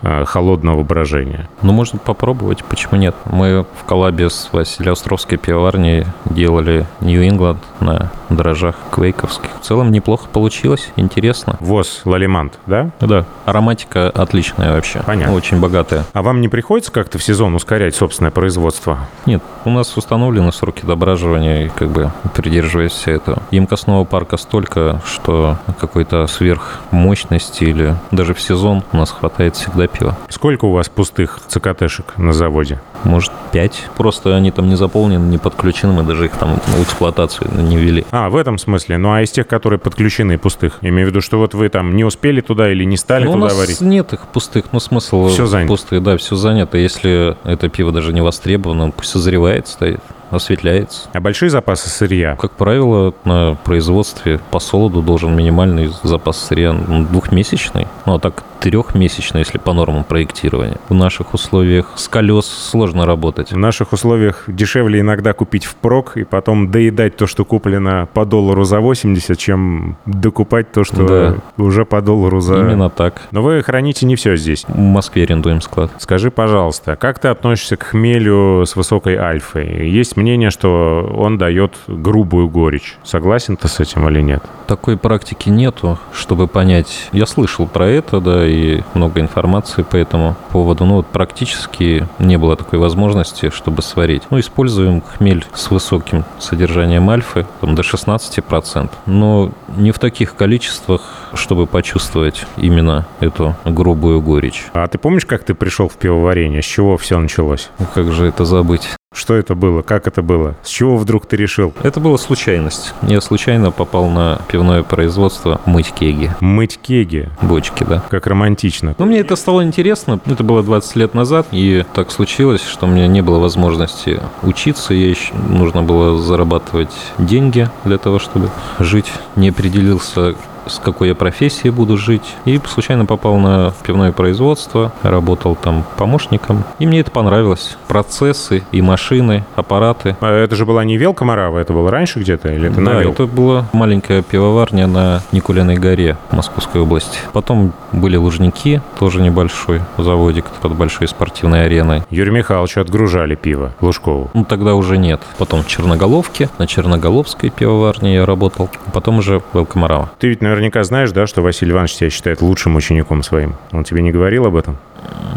э, 0.02 0.24
холодного 0.24 0.82
брожения? 0.82 1.48
Ну, 1.62 1.72
можно 1.72 1.98
попробовать, 1.98 2.64
почему 2.64 2.98
нет? 2.98 3.14
Мы 3.24 3.64
в 3.80 3.84
коллабе 3.84 4.30
с 4.30 4.48
Василиостровской 4.52 5.38
пивоварней 5.38 6.06
делали 6.24 6.87
Нью-Ингланд 7.00 7.58
на 7.80 8.11
дрожжах 8.28 8.76
квейковских. 8.90 9.50
В 9.61 9.64
целом 9.64 9.90
неплохо 9.90 10.28
получилось, 10.32 10.90
интересно. 10.96 11.56
ВОЗ 11.61 12.02
Лалимант, 12.04 12.58
да? 12.66 12.90
Да, 13.00 13.24
ароматика 13.44 14.11
отличная 14.11 14.72
вообще. 14.72 15.02
Понятно. 15.06 15.34
Очень 15.34 15.61
богатая. 15.61 16.04
А 16.12 16.22
вам 16.22 16.40
не 16.40 16.48
приходится 16.48 16.92
как-то 16.92 17.18
в 17.18 17.22
сезон 17.22 17.54
ускорять 17.54 17.94
собственное 17.94 18.30
производство? 18.30 18.98
Нет, 19.26 19.42
у 19.64 19.70
нас 19.70 19.96
установлены 19.96 20.52
сроки 20.52 20.84
дображивания, 20.84 21.70
как 21.74 21.88
бы 21.88 22.12
придерживаясь 22.34 23.06
этого. 23.06 23.42
Емкостного 23.50 24.04
парка 24.04 24.37
столько, 24.37 25.00
что 25.06 25.56
какой-то 25.80 26.26
сверхмощности 26.26 27.64
или 27.64 27.96
даже 28.11 28.34
в 28.34 28.40
сезон 28.40 28.82
у 28.92 28.96
нас 28.96 29.11
хватает 29.11 29.38
всегда 29.55 29.87
пива. 29.87 30.16
Сколько 30.29 30.64
у 30.66 30.72
вас 30.72 30.88
пустых 30.88 31.38
ЦКТшек 31.48 32.16
на 32.18 32.33
заводе? 32.33 32.81
Может, 33.05 33.31
пять. 33.53 33.87
Просто 33.96 34.35
они 34.37 34.51
там 34.51 34.68
не 34.68 34.74
заполнены, 34.77 35.24
не 35.29 35.38
подключены, 35.38 35.92
мы 35.92 36.03
даже 36.03 36.24
их 36.27 36.33
там 36.33 36.57
в 36.66 36.83
эксплуатацию 36.83 37.48
не 37.62 37.77
ввели. 37.77 38.05
А, 38.11 38.29
в 38.29 38.37
этом 38.37 38.59
смысле. 38.59 38.98
Ну, 38.98 39.12
а 39.12 39.22
из 39.22 39.31
тех, 39.31 39.46
которые 39.46 39.79
подключены 39.79 40.33
и 40.33 40.37
пустых? 40.37 40.79
Имею 40.83 41.07
в 41.07 41.11
виду, 41.11 41.20
что 41.20 41.38
вот 41.38 41.55
вы 41.55 41.68
там 41.68 41.94
не 41.96 42.05
успели 42.05 42.40
туда 42.40 42.70
или 42.70 42.85
не 42.85 42.96
стали 42.96 43.24
Ну, 43.24 43.31
у 43.31 43.35
туда 43.35 43.46
нас 43.46 43.57
варить? 43.57 43.81
нет 43.81 44.12
их 44.12 44.20
пустых, 44.27 44.66
ну 44.72 44.81
смысл 44.81 45.29
Всё 45.29 45.46
занято. 45.46 45.68
пустые, 45.68 46.01
да, 46.01 46.16
все 46.16 46.35
занято. 46.37 46.77
Если 46.77 47.37
это 47.48 47.68
пиво 47.68 47.92
даже 47.92 48.12
не 48.12 48.20
востребовано, 48.20 48.90
пусть 48.90 49.11
созревает, 49.11 49.68
стоит. 49.68 50.01
Осветляется. 50.30 51.08
А 51.12 51.20
большие 51.20 51.50
запасы 51.50 51.88
сырья? 51.88 52.36
Как 52.36 52.52
правило, 52.52 53.14
на 53.24 53.56
производстве 53.64 54.40
по 54.50 54.58
солоду 54.58 55.02
должен 55.02 55.34
минимальный 55.36 55.90
запас 56.02 56.38
сырья 56.38 56.72
ну, 56.72 57.04
двухмесячный. 57.04 57.86
Ну, 58.06 58.14
а 58.14 58.18
так 58.18 58.44
трехмесячный, 58.60 59.40
если 59.40 59.58
по 59.58 59.72
нормам 59.72 60.04
проектирования. 60.04 60.78
В 60.88 60.94
наших 60.94 61.34
условиях 61.34 61.92
с 61.96 62.08
колес 62.08 62.46
сложно 62.46 63.06
работать. 63.06 63.52
В 63.52 63.56
наших 63.56 63.92
условиях 63.92 64.44
дешевле 64.46 65.00
иногда 65.00 65.32
купить 65.32 65.64
впрок 65.64 66.16
и 66.16 66.24
потом 66.24 66.70
доедать 66.70 67.16
то, 67.16 67.26
что 67.26 67.44
куплено 67.44 68.08
по 68.12 68.24
доллару 68.24 68.64
за 68.64 68.80
80, 68.80 69.38
чем 69.38 69.96
докупать 70.06 70.72
то, 70.72 70.84
что 70.84 71.06
Да. 71.06 71.36
уже 71.62 71.84
по 71.84 72.00
доллару 72.00 72.40
за... 72.40 72.56
Именно 72.56 72.90
так. 72.90 73.22
Но 73.30 73.42
вы 73.42 73.62
храните 73.62 74.06
не 74.06 74.16
все 74.16 74.36
здесь. 74.36 74.64
В 74.66 74.76
Москве 74.76 75.22
арендуем 75.22 75.60
склад. 75.60 75.92
Скажи, 75.98 76.30
пожалуйста, 76.30 76.96
как 76.96 77.18
ты 77.18 77.28
относишься 77.28 77.76
к 77.76 77.84
хмелю 77.84 78.64
с 78.66 78.76
высокой 78.76 79.16
альфой? 79.16 79.88
Есть 79.88 80.16
мнение, 80.18 80.50
что 80.50 81.10
он 81.16 81.38
дает 81.38 81.74
грубую 81.86 82.48
горечь. 82.48 82.96
Согласен 83.04 83.56
ты 83.56 83.68
с 83.68 83.80
этим 83.80 84.08
или 84.08 84.20
нет? 84.20 84.42
Такой 84.66 84.96
практики 84.96 85.48
нету, 85.48 85.98
чтобы 86.12 86.46
понять. 86.46 87.08
Я 87.12 87.26
слышал 87.26 87.66
про 87.66 87.88
это, 87.88 88.20
да, 88.20 88.46
и 88.46 88.82
много 88.94 89.20
информации 89.20 89.82
по 89.82 89.96
этому 89.96 90.36
поводу. 90.52 90.84
Но 90.84 90.96
вот 90.96 91.06
практически 91.06 92.06
не 92.18 92.36
было 92.36 92.56
такой 92.56 92.78
возможности, 92.78 93.50
чтобы 93.50 93.82
сварить. 93.82 94.24
Ну, 94.30 94.38
используем 94.38 95.00
хмель 95.00 95.46
с 95.54 95.70
высоким 95.70 96.24
содержанием 96.38 97.08
альфы, 97.08 97.46
там, 97.60 97.74
до 97.74 97.82
16%. 97.82 98.90
Но 99.06 99.50
не 99.76 99.92
в 99.92 99.98
таких 99.98 100.34
количествах, 100.34 101.30
чтобы 101.34 101.66
почувствовать 101.66 102.46
именно 102.56 103.06
эту 103.20 103.54
грубую 103.64 104.20
горечь. 104.20 104.66
А 104.74 104.86
ты 104.88 104.98
помнишь, 104.98 105.26
как 105.26 105.44
ты 105.44 105.54
пришел 105.54 105.88
в 105.88 105.96
пивоварение? 105.96 106.62
С 106.62 106.66
чего 106.66 106.96
все 106.96 107.18
началось? 107.18 107.70
Ну, 107.78 107.86
как 107.94 108.12
же 108.12 108.26
это 108.26 108.44
забыть? 108.44 108.88
Что 109.14 109.34
это 109.34 109.54
было? 109.54 109.80
Как 109.80 110.06
это 110.06 110.22
было? 110.22 110.54
С 110.62 110.68
чего 110.68 110.98
вдруг 110.98 111.24
ты 111.26 111.36
решил 111.36 111.72
Это 111.82 111.98
была 111.98 112.18
случайность. 112.18 112.92
Я 113.02 113.22
случайно 113.22 113.70
попал 113.70 114.09
на 114.09 114.38
пивное 114.48 114.82
производство 114.82 115.61
мыть 115.64 115.92
кеги. 115.92 116.30
мыть 116.40 116.78
кеги? 116.80 117.30
Бочки, 117.40 117.84
да. 117.84 118.04
Как 118.11 118.26
романтично. 118.26 118.94
Но 118.98 119.06
мне 119.06 119.20
это 119.20 119.34
стало 119.36 119.64
интересно. 119.64 120.20
Это 120.26 120.44
было 120.44 120.62
20 120.62 120.96
лет 120.96 121.14
назад, 121.14 121.46
и 121.52 121.84
так 121.94 122.11
случилось, 122.11 122.62
что 122.62 122.86
у 122.86 122.90
меня 122.90 123.06
не 123.06 123.22
было 123.22 123.38
возможности 123.38 124.20
учиться. 124.42 124.92
Я 124.92 125.09
еще 125.09 125.32
нужно 125.34 125.82
было 125.82 126.18
зарабатывать 126.18 126.94
деньги 127.16 127.68
для 127.84 127.96
того, 127.96 128.18
чтобы 128.18 128.50
жить. 128.78 129.11
Не 129.36 129.48
определился, 129.48 130.34
с 130.68 130.78
какой 130.78 131.08
я 131.08 131.14
профессией 131.14 131.70
буду 131.70 131.96
жить. 131.96 132.36
И 132.44 132.60
случайно 132.66 133.06
попал 133.06 133.36
на 133.38 133.72
пивное 133.82 134.12
производство, 134.12 134.92
работал 135.02 135.56
там 135.56 135.84
помощником. 135.96 136.64
И 136.78 136.86
мне 136.86 137.00
это 137.00 137.10
понравилось. 137.10 137.76
Процессы 137.88 138.62
и 138.72 138.82
машины, 138.82 139.44
аппараты. 139.56 140.16
А 140.20 140.32
это 140.32 140.56
же 140.56 140.66
была 140.66 140.84
не 140.84 140.96
Велка 140.96 141.24
Морава, 141.24 141.58
это 141.58 141.72
было 141.72 141.90
раньше 141.90 142.20
где-то? 142.20 142.52
Или 142.52 142.68
ты 142.68 142.80
да, 142.80 143.02
это 143.02 143.26
была 143.26 143.66
маленькая 143.72 144.22
пивоварня 144.22 144.86
на 144.86 145.22
Никулиной 145.32 145.76
горе 145.76 146.16
Московской 146.30 146.80
области. 146.80 147.18
Потом 147.32 147.72
были 147.92 148.16
Лужники, 148.16 148.82
тоже 148.98 149.20
небольшой 149.20 149.80
заводик 149.96 150.46
под 150.62 150.74
большой 150.74 151.08
спортивной 151.08 151.66
ареной. 151.66 152.02
Юрию 152.10 152.34
Михайловичу 152.34 152.80
отгружали 152.80 153.34
пиво 153.34 153.72
Лужкову. 153.80 154.30
Ну, 154.34 154.44
тогда 154.44 154.74
уже 154.74 154.98
нет. 154.98 155.20
Потом 155.38 155.62
в 155.62 155.66
Черноголовке, 155.66 156.48
на 156.58 156.66
Черноголовской 156.66 157.50
пивоварне 157.50 158.14
я 158.14 158.26
работал. 158.26 158.68
Потом 158.92 159.18
уже 159.18 159.40
в 159.52 159.58
Элкомарава. 159.58 160.10
Ты 160.18 160.28
ведь 160.28 160.42
наверняка 160.59 160.82
знаешь, 160.82 161.12
да, 161.12 161.26
что 161.26 161.42
Василий 161.42 161.72
Иванович 161.72 161.94
тебя 161.94 162.11
считает 162.11 162.42
лучшим 162.42 162.74
учеником 162.74 163.22
своим. 163.22 163.54
Он 163.72 163.84
тебе 163.84 164.02
не 164.02 164.11
говорил 164.11 164.44
об 164.46 164.56
этом? 164.56 164.76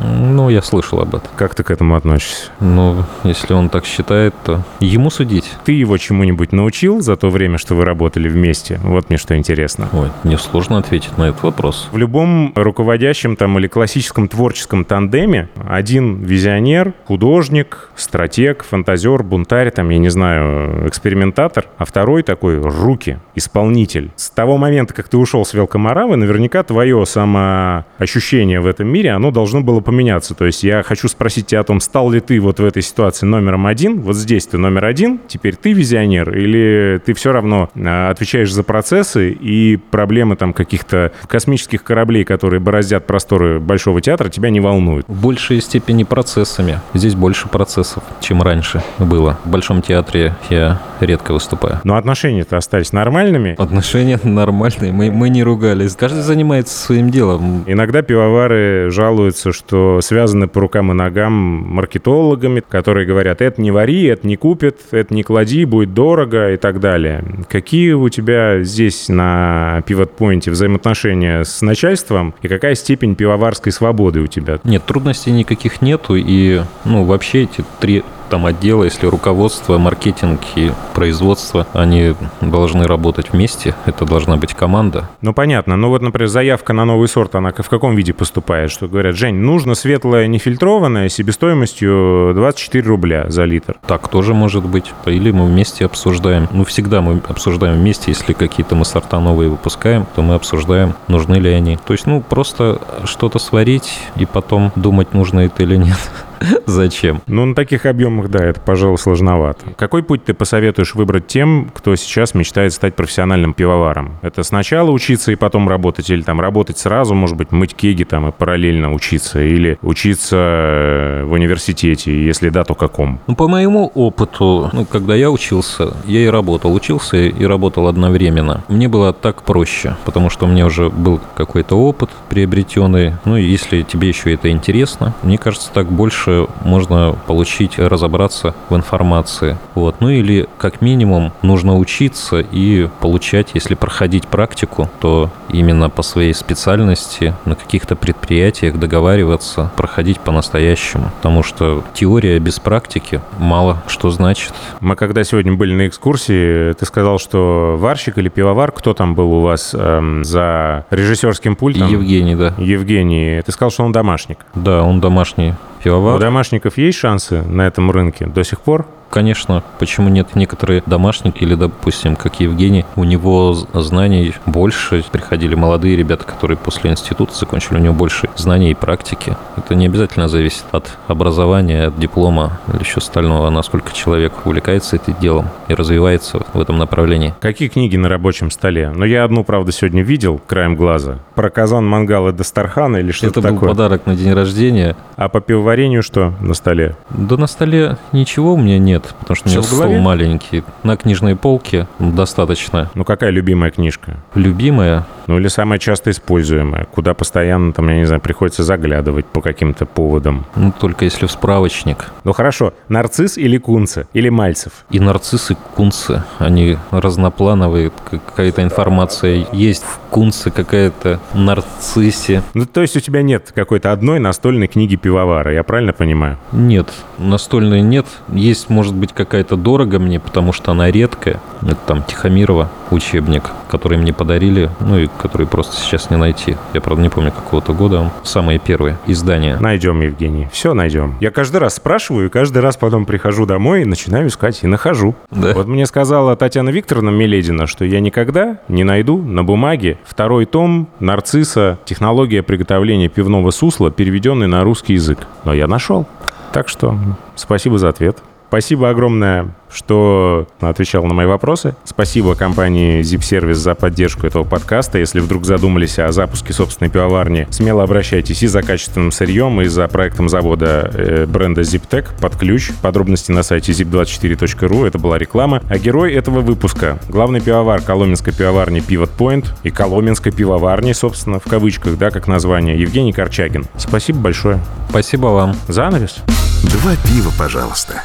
Ну, 0.04 0.50
я 0.50 0.62
слышал 0.62 1.00
об 1.00 1.16
этом. 1.16 1.30
Как 1.36 1.56
ты 1.56 1.64
к 1.64 1.72
этому 1.72 1.96
относишься? 1.96 2.50
Но 2.60 3.06
если 3.24 3.54
он 3.54 3.70
так 3.70 3.86
считает, 3.86 4.34
то 4.44 4.64
ему 4.80 5.10
судить. 5.10 5.52
Ты 5.64 5.74
его 5.74 5.98
чему-нибудь 5.98 6.52
научил 6.52 7.02
за 7.02 7.16
то 7.16 7.30
время, 7.30 7.58
что 7.58 7.76
вы 7.76 7.86
работали 7.86 8.28
вместе? 8.28 8.80
Вот 8.84 9.10
мне 9.10 9.18
что 9.18 9.38
интересно. 9.38 9.90
Ой, 9.94 10.10
мне 10.24 10.38
сложно 10.38 10.78
ответить 10.78 11.18
на 11.18 11.30
этот 11.30 11.44
вопрос. 11.44 11.90
В 11.92 11.98
любом 11.98 12.54
руководящем 12.56 13.36
там 13.36 13.58
или 13.60 13.68
классическом 13.68 14.28
творческом 14.28 14.86
тандеме 14.86 15.50
один 15.68 16.24
визионер, 16.24 16.94
художник, 17.06 17.90
стратег, 17.96 18.64
фантазер, 18.64 19.24
бунтарь, 19.24 19.72
там, 19.72 19.90
я 19.90 19.98
не 19.98 20.10
знаю, 20.10 20.88
экспериментатор, 20.88 21.66
а 21.78 21.86
второй 21.86 22.24
такой 22.24 22.60
руки, 22.60 23.20
исполнитель. 23.36 24.12
С 24.16 24.30
того 24.30 24.58
момента, 24.58 24.94
как 24.94 25.08
ты 25.08 25.18
ушел 25.18 25.46
с 25.46 25.54
Велкомаравы, 25.54 26.16
наверняка 26.16 26.64
твое 26.64 27.06
самоощущение 27.06 28.60
в 28.60 28.68
этом 28.68 28.88
мире, 28.88 29.12
оно 29.12 29.32
должно 29.32 29.51
было 29.60 29.82
поменяться. 29.82 30.34
То 30.36 30.46
есть 30.46 30.64
я 30.64 30.82
хочу 30.84 31.10
спросить 31.10 31.48
тебя 31.48 31.60
о 31.60 31.64
том, 31.66 31.82
стал 31.82 32.10
ли 32.12 32.22
ты 32.22 32.40
вот 32.40 32.62
в 32.62 32.66
этой 32.66 32.82
ситуации 32.82 33.26
номером 33.26 33.68
один, 33.68 34.00
вот 34.00 34.16
здесь 34.16 34.48
ты 34.48 34.58
номер 34.58 34.86
один, 34.86 35.20
теперь 35.28 35.58
ты 35.58 35.74
визионер, 35.74 36.38
или 36.38 37.02
ты 37.06 37.14
все 37.14 37.34
равно 37.34 37.70
а, 37.76 38.10
отвечаешь 38.10 38.54
за 38.54 38.64
процессы 38.64 39.32
и 39.32 39.78
проблемы 39.78 40.36
там 40.36 40.54
каких-то 40.54 41.12
космических 41.28 41.84
кораблей, 41.84 42.24
которые 42.24 42.60
бороздят 42.60 43.06
просторы 43.06 43.60
Большого 43.60 44.02
театра, 44.02 44.30
тебя 44.30 44.50
не 44.50 44.60
волнуют. 44.60 45.06
В 45.08 45.22
большей 45.22 45.62
степени 45.62 46.04
процессами. 46.04 46.80
Здесь 46.94 47.16
больше 47.16 47.48
процессов, 47.48 48.04
чем 48.22 48.42
раньше 48.42 48.84
было. 49.00 49.40
В 49.44 49.50
Большом 49.50 49.82
театре 49.82 50.36
я 50.50 50.82
редко 51.00 51.34
выступаю. 51.34 51.82
Но 51.84 51.96
отношения-то 51.96 52.58
остались 52.58 52.94
нормальными. 52.94 53.56
Отношения 53.58 54.20
нормальные, 54.24 54.92
мы, 54.92 55.12
мы 55.12 55.30
не 55.30 55.44
ругались. 55.44 55.96
Каждый 55.96 56.22
занимается 56.22 56.78
своим 56.78 57.10
делом. 57.10 57.64
Иногда 57.66 58.02
пивовары 58.02 58.90
жалуются, 58.92 59.41
что 59.52 60.00
связаны 60.02 60.48
по 60.48 60.62
рукам 60.62 60.92
и 60.92 60.94
ногам 60.94 61.34
маркетологами, 61.34 62.62
которые 62.68 63.06
говорят, 63.06 63.42
это 63.42 63.62
не 63.62 63.72
вари, 63.72 64.04
это 64.06 64.28
не 64.28 64.36
купит, 64.38 64.80
это 64.92 65.14
не 65.14 65.24
клади, 65.24 65.66
будет 65.66 65.94
дорого 65.94 66.54
и 66.54 66.58
так 66.58 66.80
далее. 66.80 67.24
Какие 67.50 67.94
у 67.94 68.10
тебя 68.10 68.64
здесь 68.64 69.10
на 69.10 69.84
Point 69.88 70.50
взаимоотношения 70.50 71.44
с 71.44 71.62
начальством 71.62 72.34
и 72.42 72.48
какая 72.48 72.76
степень 72.76 73.16
пивоварской 73.16 73.72
свободы 73.72 74.20
у 74.20 74.28
тебя? 74.28 74.60
Нет, 74.64 74.86
трудностей 74.86 75.32
никаких 75.32 75.82
нету. 75.82 76.16
И, 76.16 76.62
ну, 76.86 77.04
вообще 77.04 77.44
эти 77.44 77.64
три 77.80 78.04
там 78.32 78.46
отдела, 78.46 78.86
если 78.86 79.08
руководство, 79.08 79.78
маркетинг 79.78 80.40
и 80.56 80.72
производство, 80.94 81.68
они 81.74 82.16
должны 82.40 82.86
работать 82.86 83.34
вместе. 83.34 83.76
Это 83.86 84.06
должна 84.06 84.38
быть 84.38 84.54
команда. 84.54 85.10
Ну, 85.22 85.34
понятно. 85.34 85.76
Ну, 85.76 85.90
вот, 85.90 86.02
например, 86.02 86.30
заявка 86.30 86.72
на 86.72 86.86
новый 86.86 87.10
сорт, 87.10 87.36
она 87.36 87.52
в 87.52 87.70
каком 87.70 87.94
виде 87.96 88.14
поступает? 88.14 88.72
Что 88.72 88.88
говорят, 88.88 89.16
Жень, 89.16 89.36
нужно 89.36 89.76
светлое 89.76 90.28
нефильтрованное 90.28 91.10
себестоимостью 91.10 92.32
24 92.34 92.88
рубля 92.88 93.26
за 93.30 93.44
литр. 93.44 93.76
Так 93.86 94.08
тоже 94.08 94.34
может 94.34 94.66
быть. 94.66 94.94
Или 95.06 95.32
мы 95.32 95.46
вместе 95.46 95.86
обсуждаем. 95.86 96.48
Ну, 96.52 96.64
всегда 96.64 97.02
мы 97.02 97.22
обсуждаем 97.28 97.80
вместе. 97.80 98.12
Если 98.12 98.32
какие-то 98.32 98.76
мы 98.76 98.86
сорта 98.86 99.20
новые 99.20 99.50
выпускаем, 99.50 100.08
то 100.16 100.22
мы 100.22 100.36
обсуждаем, 100.36 100.94
нужны 101.10 101.36
ли 101.36 101.50
они. 101.52 101.78
То 101.86 101.92
есть, 101.92 102.08
ну, 102.08 102.22
просто 102.22 102.80
что-то 103.04 103.40
сварить 103.40 104.00
и 104.16 104.26
потом 104.26 104.72
думать, 104.78 105.14
нужно 105.14 105.42
это 105.42 105.64
или 105.64 105.76
нет. 105.76 106.00
Зачем? 106.66 107.22
Ну, 107.28 107.46
на 107.46 107.56
таких 107.56 107.86
объемах, 107.86 108.30
да, 108.30 108.44
это, 108.44 108.60
пожалуй, 108.60 108.98
сложновато. 108.98 109.66
Какой 109.78 110.04
путь 110.04 110.26
ты 110.26 110.34
посоветуешь 110.34 110.96
выбрать 110.96 111.28
тем, 111.28 111.70
кто 111.74 111.96
сейчас 111.96 112.34
мечтает 112.34 112.74
стать 112.74 112.96
профессиональным 112.96 113.54
пивоваром? 113.54 114.18
Это 114.22 114.44
сначала 114.44 114.92
учиться 114.92 115.32
и 115.32 115.36
потом 115.36 115.70
работать, 115.70 116.10
или 116.10 116.22
там 116.22 116.42
работать 116.42 116.78
сразу, 116.78 117.14
может 117.14 117.38
быть, 117.38 117.52
мыть 117.52 117.76
кеги 117.76 118.04
там 118.04 118.28
и 118.28 118.32
параллельно 118.32 118.94
учиться, 118.94 119.42
или 119.42 119.78
учиться 119.82 120.38
э, 120.38 121.24
в 121.26 121.32
университете, 121.34 122.26
если 122.26 122.50
да, 122.50 122.64
то 122.64 122.76
каком? 122.76 123.20
Ну, 123.28 123.36
по 123.36 123.48
моему 123.48 123.92
опыту, 123.94 124.70
ну, 124.74 124.86
когда 124.86 125.16
я 125.16 125.30
учился, 125.30 125.94
я 126.06 126.22
и 126.22 126.28
работал. 126.28 126.74
Учился 126.74 127.18
и 127.18 127.46
работал 127.46 127.88
одновременно. 127.88 128.64
Мне 128.68 128.88
было 128.88 129.14
так 129.14 129.44
проще, 129.44 129.96
потому 130.06 130.30
что 130.30 130.46
у 130.46 130.50
меня 130.50 130.66
уже 130.66 130.90
был 130.90 131.20
какой-то 131.36 131.76
опыт 131.76 132.10
приобретенный. 132.30 133.14
Ну, 133.26 133.38
и 133.38 133.44
если 133.44 133.82
тебе 133.84 134.08
еще 134.08 134.34
это 134.34 134.50
интересно, 134.50 135.14
мне 135.24 135.38
кажется, 135.38 135.70
так 135.74 135.92
больше 135.92 136.31
можно 136.64 137.16
получить, 137.28 137.80
разобраться 137.80 138.54
в 138.70 138.76
информации. 138.76 139.58
Вот. 139.76 139.96
Ну, 140.00 140.10
или 140.10 140.48
как 140.58 140.82
минимум 140.82 141.32
нужно 141.42 141.78
учиться 141.78 142.40
и 142.40 142.88
получать, 143.00 143.50
если 143.54 143.76
проходить 143.76 144.28
практику, 144.28 144.90
то 145.00 145.30
именно 145.50 145.90
по 145.90 146.02
своей 146.02 146.34
специальности 146.34 147.34
на 147.46 147.56
каких-то 147.56 147.96
предприятиях 147.96 148.80
договариваться, 148.80 149.72
проходить 149.76 150.20
по-настоящему. 150.20 151.12
Потому 151.18 151.44
что 151.44 151.84
теория 151.94 152.40
без 152.40 152.60
практики 152.60 153.22
мало 153.38 153.82
что 153.88 154.10
значит. 154.10 154.54
Мы 154.80 154.96
когда 154.96 155.24
сегодня 155.24 155.54
были 155.54 155.74
на 155.74 155.88
экскурсии, 155.88 156.74
ты 156.74 156.86
сказал, 156.86 157.20
что 157.20 157.76
варщик 157.78 158.18
или 158.18 158.30
пивовар, 158.30 158.72
кто 158.72 158.94
там 158.94 159.16
был 159.16 159.32
у 159.34 159.42
вас 159.42 159.74
эм, 159.74 160.24
за 160.24 160.86
режиссерским 160.90 161.56
пультом? 161.56 161.88
Евгений, 161.88 162.36
да. 162.36 162.54
Евгений. 162.58 163.42
Ты 163.46 163.52
сказал, 163.52 163.72
что 163.72 163.84
он 163.84 163.92
домашник. 163.92 164.40
Да, 164.56 164.84
он 164.84 165.00
домашний 165.00 165.54
У 165.82 165.84
пивовар. 165.84 166.20
домашников 166.20 166.78
есть 166.78 166.98
шансы 166.98 167.42
на 167.42 167.64
этом 167.64 167.92
рынке 167.92 168.26
до 168.26 168.44
сих 168.44 168.62
пор? 168.62 168.86
Конечно, 169.12 169.64
почему 169.78 170.10
нет 170.10 170.36
некоторые 170.36 170.82
домашние 170.86 171.34
или, 171.36 171.54
допустим, 171.56 172.16
как 172.16 172.40
Евгений, 172.40 172.86
у 172.96 173.04
него 173.04 173.54
знаний 173.54 174.34
больше, 174.46 175.04
приходили 175.12 175.54
молодые 175.54 175.96
ребята, 175.96 176.26
которые 176.26 176.58
после 176.58 176.90
института 176.92 177.36
закончили, 177.36 177.76
у 177.76 177.82
него 177.82 177.94
больше 177.94 178.30
знаний 178.38 178.72
и 178.72 178.74
практики. 178.74 179.36
Это 179.58 179.76
не 179.76 179.86
обязательно 179.86 180.28
зависит 180.28 180.64
от 180.72 180.98
образования, 181.08 181.88
от 181.88 182.00
диплома 182.00 182.60
или 182.74 182.80
еще 182.82 182.98
остального, 182.98 183.50
насколько 183.50 183.94
человек 183.94 184.34
увлекается 184.46 184.96
этим 184.96 185.16
делом 185.20 185.50
и 185.68 185.74
развивается 185.74 186.40
в 186.54 186.60
этом 186.60 186.78
направлении. 186.78 187.34
Какие 187.40 187.68
книги 187.68 187.98
на 187.98 188.10
рабочем 188.10 188.50
столе? 188.50 188.92
Ну, 188.96 189.06
я 189.06 189.24
одну, 189.26 189.44
правда, 189.44 189.72
сегодня 189.72 190.02
видел 190.04 190.40
краем 190.48 190.76
глаза. 190.76 191.20
Про 191.36 191.50
казан, 191.50 191.86
мангал 191.86 192.30
и 192.30 192.32
Дастархан 192.32 192.96
или 192.98 193.12
что-то 193.12 193.40
Это 193.40 193.50
был 193.50 193.56
такое. 193.56 193.70
подарок 193.70 194.06
на 194.06 194.16
день 194.16 194.34
рождения. 194.34 194.96
А 195.18 195.30
по 195.30 195.42
пивоварению 195.42 196.02
что 196.02 196.34
на 196.40 196.54
столе? 196.54 196.96
Да 197.10 197.38
на 197.38 197.48
столе 197.48 197.98
ничего 198.12 198.54
у 198.54 198.58
меня 198.58 198.80
нет, 198.80 199.01
потому 199.20 199.36
что 199.36 199.50
у 199.50 199.52
меня 199.52 199.62
стол 199.64 199.94
маленький. 200.00 200.64
На 200.84 200.98
книжной 200.98 201.36
полке 201.36 201.88
достаточно. 202.00 202.90
Ну, 202.96 203.04
какая 203.04 203.30
любимая 203.30 203.72
книжка? 203.72 204.18
Любимая, 204.36 205.06
Ну, 205.28 205.38
или 205.38 205.48
самая 205.48 205.80
часто 205.80 206.10
используемая, 206.12 206.86
куда 206.86 207.14
постоянно, 207.14 207.72
там, 207.74 207.88
я 207.90 207.96
не 207.98 208.06
знаю, 208.06 208.22
приходится 208.22 208.64
заглядывать 208.64 209.26
по 209.26 209.42
каким-то 209.42 209.86
поводам. 209.86 210.46
ну 210.56 210.74
только 210.78 211.06
если 211.06 211.26
в 211.26 211.32
справочник. 211.32 212.08
Ну, 212.24 212.34
хорошо, 212.34 212.74
нарцисс 212.90 213.38
или 213.38 213.58
кунце? 213.58 214.08
Или 214.14 214.30
мальцев? 214.30 214.72
И 214.90 215.00
нарциссы, 215.00 215.56
кунцы, 215.76 216.24
они 216.40 216.78
разноплановые, 216.92 217.92
какая-то 218.10 218.64
информация 218.64 219.46
есть 219.54 219.84
в 219.84 220.00
кунце, 220.10 220.52
какая-то 220.52 221.20
нарциссе. 221.34 222.44
Ну, 222.54 222.66
то 222.66 222.82
есть 222.82 222.98
у 222.98 223.00
тебя 223.00 223.22
нет 223.22 223.52
какой-то 223.54 223.92
одной 223.92 224.20
настольной 224.20 224.68
книги 224.68 224.96
пивовара, 224.96 225.54
я 225.54 225.64
правильно 225.64 225.94
понимаю? 225.94 226.38
Нет, 226.52 226.90
настольной 227.18 227.82
нет. 227.82 228.06
Есть, 228.30 228.70
может 228.70 228.91
быть, 228.96 229.14
какая-то 229.14 229.56
дорого 229.56 230.00
мне, 230.00 230.20
потому 230.20 230.54
что 230.54 230.72
она 230.72 230.92
редкая. 230.92 231.40
Это 231.62 231.76
там 231.76 232.04
Тихомирова 232.04 232.70
учебник, 232.92 233.44
который 233.70 233.98
мне 233.98 234.14
подарили, 234.14 234.70
ну 234.80 234.98
и 234.98 235.08
который 235.22 235.48
просто 235.48 235.76
сейчас 235.76 236.10
не 236.10 236.18
найти. 236.18 236.58
Я, 236.74 236.82
правда, 236.82 237.04
не 237.04 237.10
помню 237.10 237.32
какого-то 237.32 237.74
года. 237.74 238.00
он 238.00 238.10
Самые 238.24 238.60
первые 238.60 238.98
издания. 239.08 239.58
Найдем, 239.60 240.02
Евгений, 240.02 240.48
все 240.52 240.74
найдем. 240.74 241.16
Я 241.20 241.32
каждый 241.32 241.58
раз 241.58 241.76
спрашиваю, 241.76 242.28
и 242.28 242.30
каждый 242.30 242.60
раз 242.60 242.78
потом 242.78 243.06
прихожу 243.06 243.46
домой 243.46 243.84
и 243.84 243.86
начинаю 243.86 244.28
искать, 244.28 244.64
и 244.64 244.68
нахожу. 244.68 245.16
Да. 245.30 245.54
Вот 245.54 245.68
мне 245.68 245.86
сказала 245.86 246.36
Татьяна 246.36 246.70
Викторовна 246.70 247.10
Меледина, 247.10 247.68
что 247.68 247.86
я 247.86 248.00
никогда 248.00 248.60
не 248.68 248.84
найду 248.84 249.22
на 249.22 249.44
бумаге 249.44 249.98
второй 250.04 250.46
том 250.46 250.88
«Нарцисса. 251.00 251.80
Технология 251.86 252.44
приготовления 252.44 253.08
пивного 253.08 253.52
сусла», 253.52 253.92
переведенный 253.92 254.48
на 254.48 254.64
русский 254.64 254.94
язык. 254.94 255.20
Но 255.44 255.54
я 255.54 255.68
нашел. 255.68 256.08
Так 256.52 256.68
что 256.68 256.98
спасибо 257.36 257.78
за 257.78 257.90
ответ. 257.90 258.18
Спасибо 258.52 258.90
огромное, 258.90 259.56
что 259.72 260.46
отвечал 260.60 261.06
на 261.06 261.14
мои 261.14 261.26
вопросы. 261.26 261.74
Спасибо 261.86 262.36
компании 262.36 263.00
Zip 263.00 263.22
Service 263.22 263.54
за 263.54 263.76
поддержку 263.76 264.28
этого 264.28 264.44
подкаста. 264.44 264.98
Если 264.98 265.22
вдруг 265.22 265.46
задумались 265.46 265.98
о 266.00 266.12
запуске 266.12 266.52
собственной 266.52 266.92
пивоварни, 266.92 267.48
смело 267.50 267.84
обращайтесь 267.84 268.44
и 268.44 268.48
за 268.48 268.62
качественным 268.62 269.14
сырьем, 269.14 269.62
и 269.62 269.68
за 269.68 269.88
проектом 269.88 270.28
завода 270.28 270.92
э, 270.94 271.26
бренда 271.28 271.62
ZipTech 271.62 272.20
под 272.20 272.36
ключ. 272.36 272.72
Подробности 272.82 273.32
на 273.32 273.42
сайте 273.44 273.72
zip24.ru. 273.72 274.86
Это 274.86 275.00
была 275.00 275.18
реклама. 275.18 275.64
А 275.70 275.78
герой 275.78 276.14
этого 276.14 276.42
выпуска— 276.42 277.00
главный 277.08 277.40
пивовар 277.40 277.80
Коломенской 277.80 278.34
пивоварни 278.34 278.84
Pivot 278.86 279.12
Point 279.18 279.46
и 279.64 279.70
Коломенской 279.70 280.34
пивоварни, 280.34 280.92
собственно, 280.92 281.40
в 281.40 281.46
кавычках, 281.46 281.98
да, 281.98 282.12
как 282.12 282.28
название, 282.28 282.78
Евгений 282.78 283.14
Корчагин. 283.14 283.64
Спасибо 283.78 284.20
большое. 284.20 284.60
Спасибо 284.90 285.28
вам. 285.28 285.56
Занавес. 285.70 286.18
Два 286.64 286.98
пива, 287.06 287.32
пожалуйста. 287.40 288.04